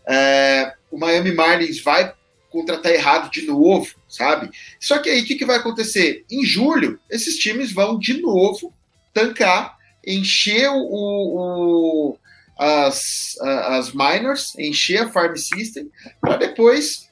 É, 0.08 0.74
o 0.90 0.98
Miami 0.98 1.34
Marlins 1.34 1.82
vai 1.82 2.14
contratar 2.50 2.92
errado 2.92 3.32
de 3.32 3.44
novo, 3.44 3.96
sabe? 4.10 4.52
Só 4.80 5.00
que 5.00 5.10
aí 5.10 5.22
o 5.22 5.26
que, 5.26 5.36
que 5.36 5.46
vai 5.46 5.58
acontecer? 5.58 6.26
Em 6.30 6.46
julho, 6.46 7.00
esses 7.10 7.38
times 7.38 7.72
vão 7.72 7.98
de 7.98 8.22
novo 8.22 8.74
tancar, 9.14 9.78
encher 10.06 10.70
o, 10.70 10.76
o 10.76 12.18
as, 12.58 13.38
as 13.42 13.92
minors, 13.92 14.54
encher 14.60 15.04
a 15.04 15.10
farm 15.10 15.36
system, 15.36 15.90
para 16.20 16.38
depois 16.38 17.10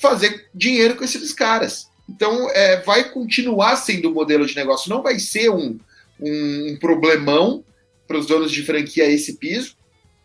fazer 0.00 0.48
dinheiro 0.54 0.94
com 0.94 1.04
esses 1.04 1.32
caras. 1.32 1.88
Então, 2.08 2.48
é, 2.50 2.80
vai 2.82 3.10
continuar 3.10 3.76
sendo 3.76 4.10
o 4.10 4.14
modelo 4.14 4.46
de 4.46 4.54
negócio, 4.54 4.90
não 4.90 5.02
vai 5.02 5.18
ser 5.18 5.50
um, 5.50 5.78
um, 6.20 6.76
problemão 6.80 7.64
para 8.06 8.18
os 8.18 8.26
donos 8.26 8.52
de 8.52 8.62
franquia 8.64 9.10
esse 9.10 9.36
piso, 9.38 9.76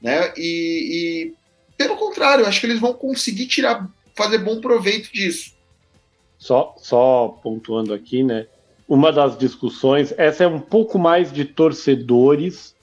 né? 0.02 0.34
E, 0.38 1.34
pelo 1.78 1.96
contrário, 1.96 2.46
acho 2.46 2.60
que 2.60 2.66
eles 2.66 2.80
vão 2.80 2.94
conseguir 2.94 3.46
tirar, 3.46 3.88
fazer 4.16 4.40
bom 4.40 4.60
proveito 4.60 5.12
disso. 5.14 5.56
Só, 6.38 6.76
só 6.78 7.40
pontuando 7.42 7.94
aqui, 7.94 8.24
né? 8.24 8.48
Uma 8.88 9.12
das 9.12 9.38
discussões, 9.38 10.14
essa 10.18 10.44
é 10.44 10.48
um 10.48 10.60
pouco 10.60 10.98
mais 10.98 11.32
de 11.32 11.46
torcedores 11.46 12.76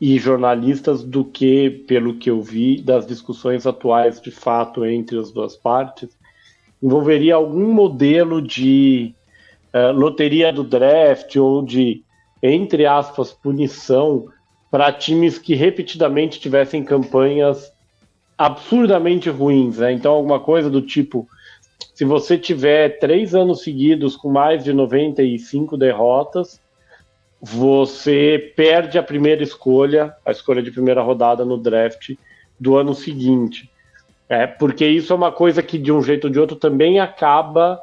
e 0.00 0.18
jornalistas 0.18 1.02
do 1.02 1.24
que, 1.24 1.70
pelo 1.86 2.16
que 2.16 2.30
eu 2.30 2.42
vi, 2.42 2.80
das 2.80 3.06
discussões 3.06 3.66
atuais 3.66 4.20
de 4.20 4.30
fato 4.30 4.84
entre 4.84 5.18
as 5.18 5.30
duas 5.30 5.56
partes, 5.56 6.10
envolveria 6.82 7.36
algum 7.36 7.72
modelo 7.72 8.42
de 8.42 9.14
uh, 9.72 9.92
loteria 9.92 10.52
do 10.52 10.64
draft 10.64 11.36
ou 11.36 11.62
de, 11.62 12.02
entre 12.42 12.86
aspas, 12.86 13.32
punição 13.32 14.26
para 14.70 14.92
times 14.92 15.38
que 15.38 15.54
repetidamente 15.54 16.40
tivessem 16.40 16.82
campanhas 16.82 17.73
absurdamente 18.44 19.30
ruins. 19.30 19.78
Né? 19.78 19.92
Então, 19.92 20.12
alguma 20.12 20.38
coisa 20.38 20.68
do 20.68 20.82
tipo: 20.82 21.26
se 21.94 22.04
você 22.04 22.36
tiver 22.36 22.98
três 22.98 23.34
anos 23.34 23.62
seguidos 23.62 24.16
com 24.16 24.30
mais 24.30 24.62
de 24.62 24.72
95 24.72 25.76
derrotas, 25.76 26.60
você 27.40 28.52
perde 28.54 28.98
a 28.98 29.02
primeira 29.02 29.42
escolha, 29.42 30.14
a 30.24 30.30
escolha 30.30 30.62
de 30.62 30.70
primeira 30.70 31.02
rodada 31.02 31.44
no 31.44 31.56
draft 31.56 32.14
do 32.60 32.76
ano 32.76 32.94
seguinte. 32.94 33.70
É, 34.28 34.46
porque 34.46 34.86
isso 34.86 35.12
é 35.12 35.16
uma 35.16 35.32
coisa 35.32 35.62
que, 35.62 35.78
de 35.78 35.92
um 35.92 36.02
jeito 36.02 36.24
ou 36.24 36.30
de 36.30 36.38
outro, 36.38 36.56
também 36.56 37.00
acaba. 37.00 37.80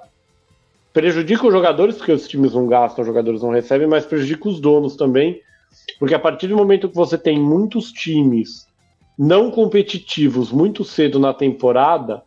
prejudica 0.94 1.46
os 1.48 1.54
jogadores, 1.54 1.96
porque 1.96 2.12
os 2.12 2.28
times 2.28 2.54
não 2.54 2.68
gastam, 2.68 3.02
os 3.02 3.08
jogadores 3.08 3.42
não 3.42 3.50
recebem, 3.50 3.88
mas 3.88 4.06
prejudica 4.06 4.50
os 4.50 4.60
donos 4.60 4.96
também, 4.96 5.42
porque 5.98 6.14
a 6.14 6.20
partir 6.20 6.48
do 6.48 6.58
momento 6.58 6.90
que 6.90 6.96
você 6.96 7.18
tem 7.18 7.40
muitos 7.40 7.92
times 7.92 8.71
não 9.22 9.52
competitivos 9.52 10.52
muito 10.52 10.84
cedo 10.84 11.20
na 11.20 11.32
temporada, 11.32 12.24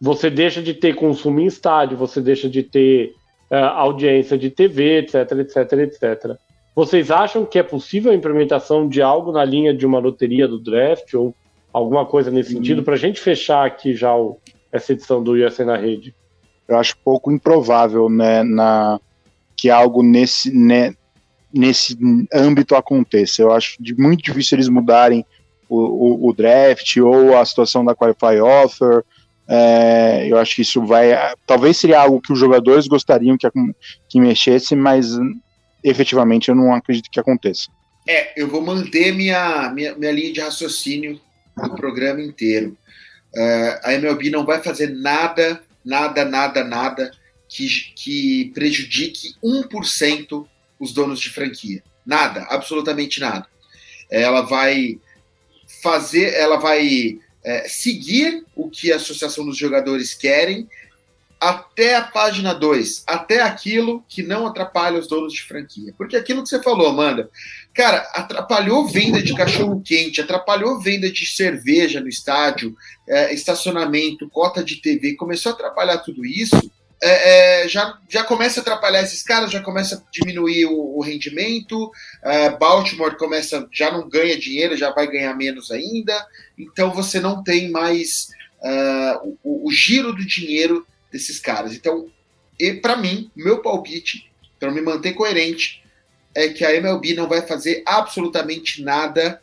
você 0.00 0.28
deixa 0.28 0.60
de 0.60 0.74
ter 0.74 0.96
consumo 0.96 1.38
em 1.38 1.46
estádio, 1.46 1.96
você 1.96 2.20
deixa 2.20 2.48
de 2.48 2.64
ter 2.64 3.14
uh, 3.48 3.54
audiência 3.54 4.36
de 4.36 4.50
TV, 4.50 4.98
etc, 4.98 5.30
etc, 5.38 5.72
etc. 5.74 6.36
Vocês 6.74 7.12
acham 7.12 7.46
que 7.46 7.60
é 7.60 7.62
possível 7.62 8.10
a 8.10 8.14
implementação 8.14 8.88
de 8.88 9.00
algo 9.00 9.30
na 9.30 9.44
linha 9.44 9.72
de 9.72 9.86
uma 9.86 10.00
loteria 10.00 10.48
do 10.48 10.58
draft 10.58 11.14
ou 11.14 11.32
alguma 11.72 12.04
coisa 12.04 12.28
nesse 12.28 12.54
hum. 12.54 12.56
sentido? 12.56 12.82
Para 12.82 12.94
a 12.94 12.98
gente 12.98 13.20
fechar 13.20 13.64
aqui 13.64 13.94
já 13.94 14.12
o, 14.12 14.36
essa 14.72 14.94
edição 14.94 15.22
do 15.22 15.34
USA 15.34 15.64
na 15.64 15.76
rede. 15.76 16.12
Eu 16.66 16.76
acho 16.76 16.98
pouco 17.04 17.30
improvável 17.30 18.08
né, 18.08 18.42
na, 18.42 18.98
que 19.56 19.70
algo 19.70 20.02
nesse, 20.02 20.52
né, 20.52 20.92
nesse 21.54 21.96
âmbito 22.34 22.74
aconteça. 22.74 23.42
Eu 23.42 23.52
acho 23.52 23.80
de, 23.80 23.94
muito 23.94 24.24
difícil 24.24 24.56
eles 24.56 24.68
mudarem 24.68 25.24
o, 25.68 25.78
o, 25.78 26.28
o 26.28 26.32
draft 26.32 26.96
ou 26.96 27.36
a 27.36 27.44
situação 27.44 27.84
da 27.84 27.94
Qualify 27.94 28.40
Offer. 28.40 29.04
É, 29.48 30.26
eu 30.28 30.38
acho 30.38 30.56
que 30.56 30.62
isso 30.62 30.84
vai. 30.84 31.10
Talvez 31.46 31.76
seria 31.76 32.00
algo 32.00 32.20
que 32.20 32.32
os 32.32 32.38
jogadores 32.38 32.86
gostariam 32.86 33.36
que, 33.36 33.48
que 34.08 34.20
mexesse, 34.20 34.74
mas 34.74 35.16
efetivamente 35.82 36.48
eu 36.48 36.54
não 36.54 36.74
acredito 36.74 37.10
que 37.10 37.20
aconteça. 37.20 37.68
É, 38.08 38.40
eu 38.40 38.48
vou 38.48 38.60
manter 38.60 39.12
minha, 39.12 39.70
minha, 39.72 39.94
minha 39.96 40.12
linha 40.12 40.32
de 40.32 40.40
raciocínio 40.40 41.20
no 41.56 41.74
programa 41.74 42.20
inteiro. 42.20 42.76
Uh, 43.34 43.80
a 43.82 43.94
MLB 43.94 44.30
não 44.30 44.44
vai 44.44 44.62
fazer 44.62 44.88
nada, 44.90 45.60
nada, 45.84 46.24
nada, 46.24 46.64
nada 46.64 47.10
que, 47.48 47.66
que 47.94 48.50
prejudique 48.54 49.34
1% 49.42 50.46
os 50.78 50.92
donos 50.92 51.20
de 51.20 51.30
franquia. 51.30 51.82
Nada, 52.04 52.46
absolutamente 52.48 53.20
nada. 53.20 53.46
Ela 54.10 54.42
vai 54.42 54.98
fazer, 55.82 56.34
ela 56.34 56.56
vai 56.56 57.18
é, 57.44 57.68
seguir 57.68 58.44
o 58.54 58.68
que 58.68 58.92
a 58.92 58.96
Associação 58.96 59.44
dos 59.44 59.56
Jogadores 59.56 60.14
querem 60.14 60.68
até 61.40 61.96
a 61.96 62.02
página 62.02 62.54
2, 62.54 63.04
até 63.06 63.42
aquilo 63.42 64.02
que 64.08 64.22
não 64.22 64.46
atrapalha 64.46 64.98
os 64.98 65.06
donos 65.06 65.32
de 65.32 65.42
franquia. 65.42 65.94
Porque 65.96 66.16
aquilo 66.16 66.42
que 66.42 66.48
você 66.48 66.62
falou, 66.62 66.88
Amanda, 66.88 67.30
cara, 67.74 67.98
atrapalhou 68.14 68.86
venda 68.86 69.22
de 69.22 69.34
cachorro 69.34 69.82
quente, 69.84 70.20
atrapalhou 70.20 70.80
venda 70.80 71.10
de 71.10 71.26
cerveja 71.26 72.00
no 72.00 72.08
estádio, 72.08 72.74
é, 73.06 73.34
estacionamento, 73.34 74.28
cota 74.30 74.64
de 74.64 74.76
TV, 74.76 75.14
começou 75.14 75.52
a 75.52 75.54
atrapalhar 75.54 75.98
tudo 75.98 76.24
isso. 76.24 76.70
É, 77.02 77.64
é, 77.64 77.68
já, 77.68 77.98
já 78.08 78.24
começa 78.24 78.60
a 78.60 78.62
atrapalhar 78.62 79.02
esses 79.02 79.22
caras, 79.22 79.50
já 79.50 79.62
começa 79.62 79.96
a 79.96 80.10
diminuir 80.10 80.64
o, 80.66 80.96
o 80.96 81.02
rendimento. 81.02 81.90
É, 82.22 82.50
Baltimore 82.50 83.16
começa, 83.16 83.68
já 83.70 83.90
não 83.90 84.08
ganha 84.08 84.38
dinheiro, 84.38 84.76
já 84.76 84.90
vai 84.90 85.06
ganhar 85.06 85.34
menos 85.34 85.70
ainda. 85.70 86.26
Então 86.58 86.90
você 86.92 87.20
não 87.20 87.42
tem 87.42 87.70
mais 87.70 88.28
uh, 88.62 89.38
o, 89.42 89.68
o 89.68 89.72
giro 89.72 90.12
do 90.12 90.24
dinheiro 90.24 90.86
desses 91.12 91.38
caras. 91.38 91.74
Então, 91.74 92.06
para 92.80 92.96
mim, 92.96 93.30
meu 93.36 93.60
palpite, 93.60 94.30
para 94.58 94.70
me 94.70 94.80
manter 94.80 95.12
coerente, 95.12 95.82
é 96.34 96.48
que 96.48 96.64
a 96.64 96.74
MLB 96.74 97.14
não 97.14 97.28
vai 97.28 97.42
fazer 97.42 97.82
absolutamente 97.86 98.82
nada 98.82 99.40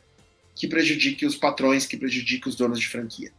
que 0.56 0.68
prejudique 0.68 1.26
os 1.26 1.36
patrões, 1.36 1.86
que 1.86 1.97
prejudique 1.97 2.47
os 2.47 2.56
donos 2.56 2.80
de 2.80 2.88
franquia. 2.88 3.32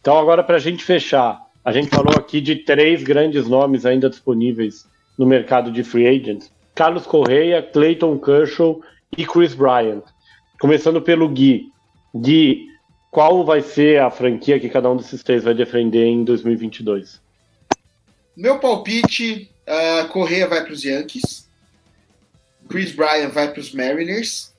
Então, 0.00 0.16
agora, 0.18 0.42
para 0.42 0.56
a 0.56 0.60
gente 0.60 0.84
fechar, 0.84 1.40
a 1.64 1.72
gente 1.72 1.88
falou 1.88 2.14
aqui 2.16 2.40
de 2.40 2.56
três 2.56 3.02
grandes 3.02 3.46
nomes 3.46 3.84
ainda 3.84 4.08
disponíveis 4.08 4.86
no 5.18 5.26
mercado 5.26 5.70
de 5.70 5.82
free 5.84 6.06
agents: 6.06 6.50
Carlos 6.74 7.06
Correia, 7.06 7.62
Clayton 7.62 8.18
Kershaw 8.18 8.80
e 9.16 9.26
Chris 9.26 9.54
Bryant. 9.54 10.02
Começando 10.58 11.00
pelo 11.02 11.28
Gui. 11.28 11.70
Gui, 12.14 12.66
qual 13.10 13.44
vai 13.44 13.60
ser 13.60 14.00
a 14.00 14.10
franquia 14.10 14.58
que 14.58 14.68
cada 14.68 14.90
um 14.90 14.96
desses 14.96 15.22
três 15.22 15.44
vai 15.44 15.54
defender 15.54 16.04
em 16.04 16.24
2022? 16.24 17.20
Meu 18.36 18.58
palpite, 18.58 19.50
uh, 19.66 20.08
Correia 20.08 20.46
vai 20.46 20.64
para 20.64 20.72
os 20.72 20.82
Yankees, 20.82 21.48
Chris 22.68 22.92
Bryan 22.92 23.28
vai 23.28 23.50
para 23.50 23.60
os 23.60 23.72
Mariners, 23.74 24.54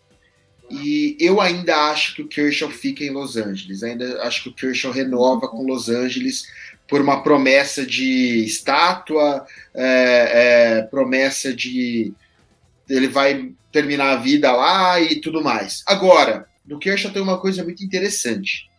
e 0.69 1.17
eu 1.19 1.41
ainda 1.41 1.75
acho 1.91 2.15
que 2.15 2.21
o 2.21 2.27
Kershaw 2.27 2.69
fica 2.69 3.03
em 3.03 3.09
Los 3.09 3.35
Angeles. 3.35 3.83
Ainda 3.83 4.21
acho 4.23 4.43
que 4.43 4.49
o 4.49 4.53
Kershaw 4.53 4.91
renova 4.91 5.47
com 5.47 5.65
Los 5.65 5.89
Angeles 5.89 6.47
por 6.91 6.99
uma 6.99 7.23
promessa 7.23 7.85
de 7.85 8.43
estátua, 8.43 9.47
é, 9.73 10.31
é, 10.33 10.81
promessa 10.81 11.55
de 11.55 12.13
ele 12.89 13.07
vai 13.07 13.53
terminar 13.71 14.11
a 14.11 14.15
vida 14.17 14.51
lá 14.51 14.99
e 14.99 15.21
tudo 15.21 15.41
mais. 15.41 15.83
Agora, 15.87 16.45
no 16.65 16.77
Kershaw 16.77 17.09
tem 17.09 17.21
uma 17.21 17.39
coisa 17.39 17.63
muito 17.63 17.81
interessante. 17.81 18.69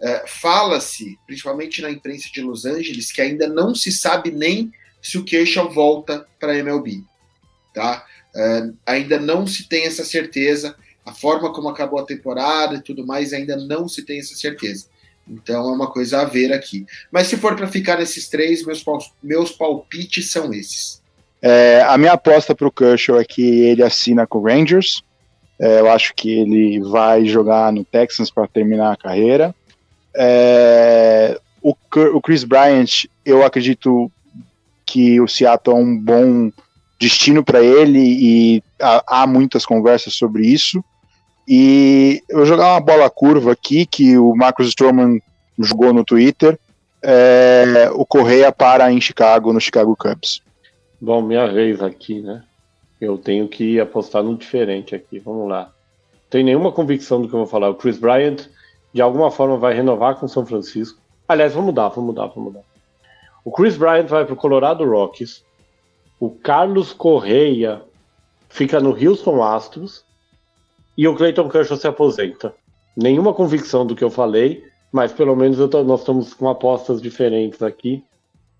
É, 0.00 0.24
fala-se, 0.26 1.16
principalmente 1.24 1.80
na 1.80 1.88
imprensa 1.88 2.28
de 2.32 2.40
Los 2.40 2.64
Angeles, 2.64 3.12
que 3.12 3.22
ainda 3.22 3.46
não 3.46 3.76
se 3.76 3.92
sabe 3.92 4.32
nem 4.32 4.72
se 5.00 5.16
o 5.16 5.24
Kershaw 5.24 5.70
volta 5.70 6.26
para 6.40 6.50
a 6.50 6.58
MLB. 6.58 7.04
Tá? 7.72 8.04
É, 8.34 8.70
ainda 8.84 9.20
não 9.20 9.46
se 9.46 9.68
tem 9.68 9.84
essa 9.84 10.04
certeza. 10.04 10.74
A 11.06 11.14
forma 11.14 11.52
como 11.52 11.68
acabou 11.68 12.00
a 12.00 12.04
temporada 12.04 12.74
e 12.74 12.82
tudo 12.82 13.06
mais, 13.06 13.32
ainda 13.32 13.56
não 13.56 13.86
se 13.86 14.02
tem 14.02 14.18
essa 14.18 14.34
certeza. 14.34 14.88
Então 15.30 15.70
é 15.70 15.72
uma 15.72 15.90
coisa 15.90 16.22
a 16.22 16.24
ver 16.24 16.52
aqui. 16.52 16.84
Mas 17.10 17.28
se 17.28 17.36
for 17.36 17.54
para 17.54 17.68
ficar 17.68 17.98
nesses 17.98 18.28
três, 18.28 18.64
meus, 18.64 18.84
meus 19.22 19.52
palpites 19.52 20.30
são 20.30 20.52
esses. 20.52 21.00
É, 21.40 21.82
a 21.86 21.96
minha 21.96 22.12
aposta 22.12 22.54
para 22.54 22.66
o 22.66 22.72
Kershaw 22.72 23.18
é 23.20 23.24
que 23.24 23.42
ele 23.42 23.82
assina 23.82 24.26
com 24.26 24.38
o 24.38 24.44
Rangers. 24.46 25.02
É, 25.58 25.80
eu 25.80 25.90
acho 25.90 26.14
que 26.14 26.40
ele 26.40 26.80
vai 26.80 27.24
jogar 27.26 27.72
no 27.72 27.84
Texans 27.84 28.30
para 28.30 28.48
terminar 28.48 28.92
a 28.92 28.96
carreira. 28.96 29.54
É, 30.14 31.38
o, 31.62 31.74
o, 32.14 32.20
Chris 32.20 32.44
Bryant, 32.44 33.04
eu 33.24 33.44
acredito 33.44 34.10
que 34.84 35.20
o 35.20 35.28
Seattle 35.28 35.76
é 35.76 35.80
um 35.80 35.96
bom 35.96 36.50
destino 36.98 37.44
para 37.44 37.62
ele 37.62 37.98
e 37.98 38.62
há, 38.80 39.22
há, 39.22 39.26
muitas 39.26 39.64
conversas 39.64 40.14
sobre 40.14 40.46
isso. 40.46 40.84
E 41.52 42.22
eu 42.28 42.36
vou 42.36 42.46
jogar 42.46 42.74
uma 42.74 42.80
bola 42.80 43.10
curva 43.10 43.50
aqui 43.50 43.84
que 43.84 44.16
o 44.16 44.36
Marcus 44.36 44.68
Stroman 44.68 45.18
jogou 45.58 45.92
no 45.92 46.04
Twitter. 46.04 46.56
É, 47.02 47.90
o 47.92 48.06
Correia 48.06 48.52
para 48.52 48.92
em 48.92 49.00
Chicago, 49.00 49.52
no 49.52 49.60
Chicago 49.60 49.96
Cubs. 49.96 50.40
Bom, 51.00 51.20
minha 51.20 51.48
vez 51.48 51.82
aqui, 51.82 52.20
né? 52.20 52.44
Eu 53.00 53.18
tenho 53.18 53.48
que 53.48 53.80
apostar 53.80 54.22
no 54.22 54.36
diferente 54.36 54.94
aqui. 54.94 55.18
Vamos 55.18 55.48
lá. 55.48 55.72
Tenho 56.28 56.44
nenhuma 56.44 56.70
convicção 56.70 57.20
do 57.20 57.26
que 57.26 57.34
eu 57.34 57.40
vou 57.40 57.48
falar. 57.48 57.68
O 57.68 57.74
Chris 57.74 57.98
Bryant 57.98 58.46
de 58.94 59.02
alguma 59.02 59.32
forma 59.32 59.56
vai 59.56 59.74
renovar 59.74 60.14
com 60.20 60.28
São 60.28 60.46
Francisco. 60.46 61.00
Aliás, 61.26 61.52
vamos 61.52 61.66
mudar, 61.66 61.88
vamos 61.88 62.14
mudar, 62.14 62.26
vamos 62.28 62.52
mudar. 62.52 62.64
O 63.44 63.50
Chris 63.50 63.76
Bryant 63.76 64.06
vai 64.06 64.24
para 64.24 64.34
o 64.34 64.36
Colorado 64.36 64.88
Rockies. 64.88 65.42
O 66.20 66.30
Carlos 66.30 66.92
Correia 66.92 67.82
fica 68.48 68.78
no 68.78 68.90
Houston 68.90 69.42
Astros. 69.42 70.08
E 71.00 71.08
o 71.08 71.14
Clayton 71.14 71.48
Kershaw 71.48 71.78
se 71.78 71.88
aposenta. 71.88 72.54
Nenhuma 72.94 73.32
convicção 73.32 73.86
do 73.86 73.96
que 73.96 74.04
eu 74.04 74.10
falei, 74.10 74.62
mas 74.92 75.10
pelo 75.10 75.34
menos 75.34 75.56
tô, 75.70 75.82
nós 75.82 76.00
estamos 76.00 76.34
com 76.34 76.46
apostas 76.46 77.00
diferentes 77.00 77.62
aqui. 77.62 78.04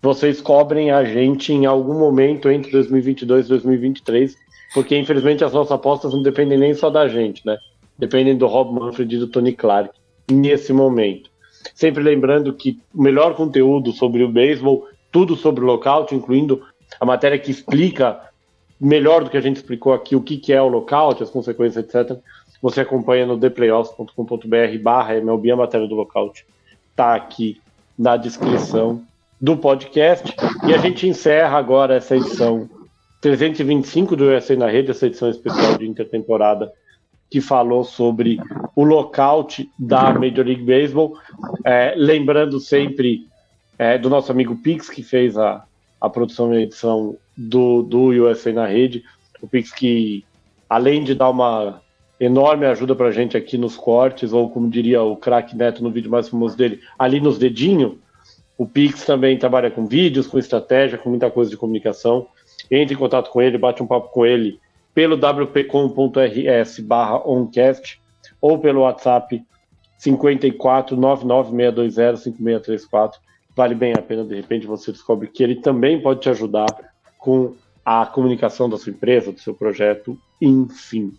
Vocês 0.01 0.41
cobrem 0.41 0.89
a 0.89 1.03
gente 1.03 1.53
em 1.53 1.67
algum 1.67 1.93
momento 1.99 2.49
entre 2.49 2.71
2022 2.71 3.45
e 3.45 3.49
2023, 3.49 4.35
porque 4.73 4.97
infelizmente 4.97 5.43
as 5.43 5.53
nossas 5.53 5.71
apostas 5.71 6.13
não 6.13 6.23
dependem 6.23 6.57
nem 6.57 6.73
só 6.73 6.89
da 6.89 7.07
gente, 7.07 7.45
né? 7.45 7.59
Dependem 7.99 8.35
do 8.35 8.47
Rob 8.47 8.73
Manfred 8.73 9.15
e 9.15 9.19
do 9.19 9.27
Tony 9.27 9.53
Clark 9.53 9.93
nesse 10.31 10.73
momento. 10.73 11.29
Sempre 11.75 12.01
lembrando 12.01 12.51
que 12.53 12.79
o 12.91 13.03
melhor 13.03 13.35
conteúdo 13.35 13.91
sobre 13.91 14.23
o 14.23 14.27
beisebol, 14.27 14.87
tudo 15.11 15.35
sobre 15.35 15.63
o 15.63 15.67
lockout, 15.67 16.15
incluindo 16.15 16.59
a 16.99 17.05
matéria 17.05 17.37
que 17.37 17.51
explica 17.51 18.30
melhor 18.81 19.23
do 19.23 19.29
que 19.29 19.37
a 19.37 19.41
gente 19.41 19.57
explicou 19.57 19.93
aqui 19.93 20.15
o 20.15 20.21
que, 20.21 20.37
que 20.37 20.51
é 20.51 20.59
o 20.59 20.67
lockout, 20.67 21.21
as 21.21 21.29
consequências, 21.29 21.85
etc. 21.85 22.17
Você 22.61 22.81
acompanha 22.81 23.27
no 23.27 23.39
theplayoffs.com.br 23.39 24.79
barra 24.81 25.15
MLB, 25.17 25.51
a 25.51 25.55
matéria 25.55 25.87
do 25.87 25.93
lockout 25.93 26.45
está 26.89 27.13
aqui 27.13 27.61
na 27.97 28.17
descrição 28.17 29.03
do 29.39 29.55
podcast. 29.55 30.35
E 30.67 30.73
a 30.73 30.77
gente 30.79 31.07
encerra 31.07 31.57
agora 31.57 31.95
essa 31.95 32.15
edição 32.15 32.67
325 33.21 34.15
do 34.15 34.25
USA 34.25 34.55
na 34.55 34.67
Rede, 34.67 34.89
essa 34.89 35.05
edição 35.05 35.29
especial 35.29 35.77
de 35.77 35.87
intertemporada 35.87 36.71
que 37.29 37.39
falou 37.39 37.83
sobre 37.83 38.39
o 38.75 38.83
lockout 38.83 39.69
da 39.79 40.11
Major 40.13 40.45
League 40.45 40.63
Baseball. 40.63 41.13
É, 41.63 41.93
lembrando 41.95 42.59
sempre 42.59 43.27
é, 43.77 43.97
do 43.97 44.09
nosso 44.09 44.31
amigo 44.31 44.55
Pix, 44.57 44.89
que 44.89 45.01
fez 45.01 45.37
a, 45.37 45.63
a 46.01 46.09
produção 46.09 46.53
e 46.53 46.63
edição 46.63 47.15
do, 47.37 47.83
do 47.83 48.07
USA 48.07 48.51
na 48.51 48.65
rede. 48.65 49.03
O 49.39 49.47
Pix 49.47 49.71
que, 49.71 50.25
além 50.67 51.03
de 51.03 51.13
dar 51.13 51.29
uma 51.29 51.81
enorme 52.19 52.65
ajuda 52.65 52.95
para 52.95 53.07
a 53.07 53.11
gente 53.11 53.37
aqui 53.37 53.57
nos 53.57 53.77
cortes, 53.77 54.33
ou 54.33 54.49
como 54.49 54.69
diria 54.69 55.01
o 55.01 55.15
craque 55.15 55.55
Neto 55.55 55.83
no 55.83 55.91
vídeo 55.91 56.11
mais 56.11 56.27
famoso 56.27 56.57
dele, 56.57 56.79
ali 56.97 57.21
nos 57.21 57.37
dedinhos, 57.37 57.93
o 58.57 58.67
Pix 58.67 59.05
também 59.05 59.37
trabalha 59.37 59.71
com 59.71 59.85
vídeos, 59.85 60.27
com 60.27 60.37
estratégia, 60.37 60.97
com 60.97 61.09
muita 61.09 61.31
coisa 61.31 61.49
de 61.49 61.57
comunicação. 61.57 62.27
Entre 62.69 62.93
em 62.93 62.97
contato 62.97 63.31
com 63.31 63.41
ele, 63.41 63.57
bate 63.57 63.81
um 63.81 63.87
papo 63.87 64.09
com 64.09 64.25
ele 64.25 64.59
pelo 64.93 65.15
wpcom.rs 65.15 66.79
barra 66.79 67.27
oncast 67.27 67.99
ou 68.41 68.59
pelo 68.59 68.81
WhatsApp 68.81 69.41
54 69.97 70.97
99620 70.97 72.23
5634. 72.23 73.19
Vale 73.61 73.75
bem 73.75 73.93
a 73.93 74.01
pena, 74.01 74.23
de 74.23 74.33
repente 74.33 74.65
você 74.65 74.91
descobre 74.91 75.27
que 75.27 75.43
ele 75.43 75.53
também 75.53 76.01
pode 76.01 76.21
te 76.21 76.29
ajudar 76.31 76.65
com 77.19 77.53
a 77.85 78.07
comunicação 78.07 78.67
da 78.67 78.75
sua 78.75 78.91
empresa, 78.91 79.31
do 79.31 79.39
seu 79.39 79.53
projeto, 79.53 80.17
enfim. 80.41 81.13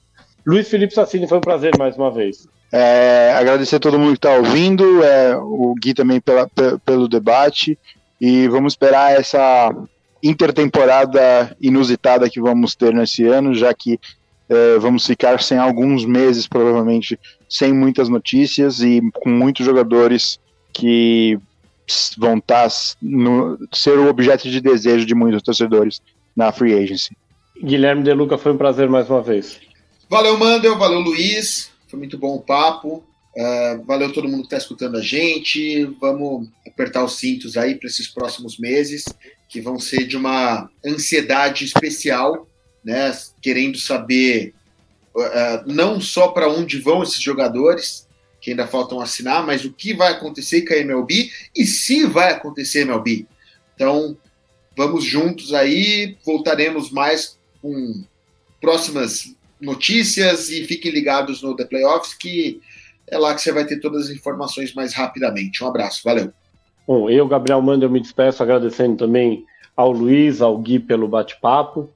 Luiz 0.44 0.66
Felipe 0.66 0.92
Sassini, 0.92 1.28
foi 1.28 1.38
um 1.38 1.40
prazer 1.40 1.70
mais 1.78 1.96
uma 1.96 2.10
vez. 2.10 2.48
É, 2.72 3.32
agradecer 3.38 3.76
a 3.76 3.78
todo 3.78 3.96
mundo 3.96 4.08
que 4.10 4.18
está 4.18 4.34
ouvindo, 4.34 5.04
é, 5.04 5.36
o 5.36 5.72
Gui 5.80 5.94
também 5.94 6.20
pela, 6.20 6.50
pelo 6.84 7.06
debate, 7.06 7.78
e 8.20 8.48
vamos 8.48 8.72
esperar 8.72 9.12
essa 9.12 9.72
intertemporada 10.20 11.56
inusitada 11.60 12.28
que 12.28 12.40
vamos 12.40 12.74
ter 12.74 12.92
nesse 12.92 13.24
ano, 13.24 13.54
já 13.54 13.72
que 13.72 14.00
é, 14.48 14.78
vamos 14.80 15.06
ficar 15.06 15.40
sem 15.40 15.58
alguns 15.58 16.04
meses, 16.04 16.48
provavelmente, 16.48 17.16
sem 17.48 17.72
muitas 17.72 18.08
notícias 18.08 18.80
e 18.80 19.00
com 19.14 19.30
muitos 19.30 19.64
jogadores 19.64 20.40
que 20.72 21.38
vão 22.18 22.38
estar 22.38 22.68
tá 22.68 22.76
no, 23.00 23.58
ser 23.72 23.98
o 23.98 24.08
objeto 24.08 24.50
de 24.50 24.60
desejo 24.60 25.06
de 25.06 25.14
muitos 25.14 25.42
torcedores 25.42 26.00
na 26.34 26.52
free 26.52 26.74
agency. 26.74 27.16
Guilherme 27.62 28.02
De 28.02 28.12
Luca, 28.12 28.38
foi 28.38 28.52
um 28.52 28.58
prazer 28.58 28.88
mais 28.88 29.08
uma 29.08 29.22
vez. 29.22 29.60
Valeu, 30.08 30.36
Mandel, 30.36 30.78
valeu, 30.78 31.00
Luiz. 31.00 31.70
Foi 31.88 31.98
muito 31.98 32.18
bom 32.18 32.34
o 32.34 32.40
papo. 32.40 33.04
Uh, 33.36 33.82
valeu 33.86 34.12
todo 34.12 34.28
mundo 34.28 34.40
que 34.40 34.46
está 34.46 34.58
escutando 34.58 34.96
a 34.96 35.00
gente. 35.00 35.84
Vamos 36.00 36.48
apertar 36.66 37.04
os 37.04 37.18
cintos 37.18 37.56
aí 37.56 37.74
para 37.74 37.88
esses 37.88 38.08
próximos 38.08 38.58
meses 38.58 39.04
que 39.48 39.60
vão 39.60 39.78
ser 39.78 40.06
de 40.06 40.16
uma 40.16 40.68
ansiedade 40.84 41.64
especial, 41.64 42.46
né? 42.84 43.14
Querendo 43.40 43.78
saber 43.78 44.54
uh, 45.14 45.62
não 45.66 46.00
só 46.00 46.28
para 46.28 46.48
onde 46.48 46.78
vão 46.78 47.02
esses 47.02 47.20
jogadores, 47.20 48.06
que 48.42 48.50
ainda 48.50 48.66
faltam 48.66 49.00
assinar, 49.00 49.46
mas 49.46 49.64
o 49.64 49.72
que 49.72 49.94
vai 49.94 50.10
acontecer 50.12 50.62
com 50.62 50.74
a 50.74 50.78
MLB 50.78 51.30
e 51.56 51.64
se 51.64 52.04
vai 52.04 52.32
acontecer 52.32 52.80
MLB. 52.80 53.24
Então, 53.74 54.16
vamos 54.76 55.04
juntos 55.04 55.54
aí, 55.54 56.16
voltaremos 56.26 56.90
mais 56.90 57.38
com 57.62 58.02
próximas 58.60 59.34
notícias 59.60 60.50
e 60.50 60.64
fiquem 60.64 60.90
ligados 60.90 61.40
no 61.40 61.54
The 61.54 61.64
Playoffs, 61.64 62.14
que 62.14 62.60
é 63.06 63.16
lá 63.16 63.32
que 63.32 63.40
você 63.40 63.52
vai 63.52 63.64
ter 63.64 63.78
todas 63.78 64.06
as 64.06 64.10
informações 64.10 64.74
mais 64.74 64.92
rapidamente. 64.92 65.62
Um 65.62 65.68
abraço, 65.68 66.02
valeu. 66.04 66.32
Bom, 66.86 67.08
eu, 67.08 67.28
Gabriel 67.28 67.62
Manda, 67.62 67.84
eu 67.84 67.90
me 67.90 68.00
despeço 68.00 68.42
agradecendo 68.42 68.96
também 68.96 69.44
ao 69.76 69.92
Luiz, 69.92 70.42
ao 70.42 70.58
Gui 70.58 70.80
pelo 70.80 71.06
bate-papo. 71.06 71.88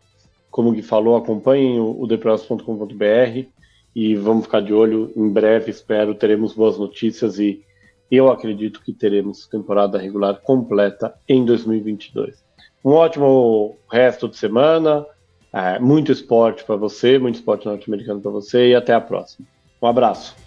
Como 0.49 0.69
o 0.69 0.73
Gui 0.73 0.83
falou, 0.83 1.17
acompanhem 1.17 1.81
o, 1.81 2.07
theplayoffs.com.br 2.07 3.56
e 3.97 4.15
vamos 4.15 4.45
ficar 4.45 4.61
de 4.61 4.75
olho. 4.75 5.11
Em 5.17 5.27
breve, 5.27 5.71
espero, 5.71 6.15
teremos 6.15 6.53
boas 6.53 6.79
notícias 6.79 7.39
e 7.39 7.65
eu 8.11 8.31
acredito 8.31 8.83
que 8.83 8.93
teremos 8.93 9.47
temporada 9.47 9.97
regular 9.97 10.39
completa 10.43 11.15
em 11.27 11.47
2022. 11.47 12.45
Um 12.85 12.91
ótimo 12.91 13.79
resto 13.91 14.29
de 14.29 14.37
semana, 14.37 15.07
é, 15.51 15.79
muito 15.79 16.13
esporte 16.13 16.63
para 16.63 16.77
você, 16.77 17.19
muito 17.19 17.37
esporte 17.37 17.65
norte-americano 17.65 18.21
para 18.21 18.31
você 18.31 18.69
e 18.69 18.75
até 18.75 18.93
a 18.93 19.01
próxima. 19.01 19.49
Um 19.81 19.87
abraço. 19.87 20.46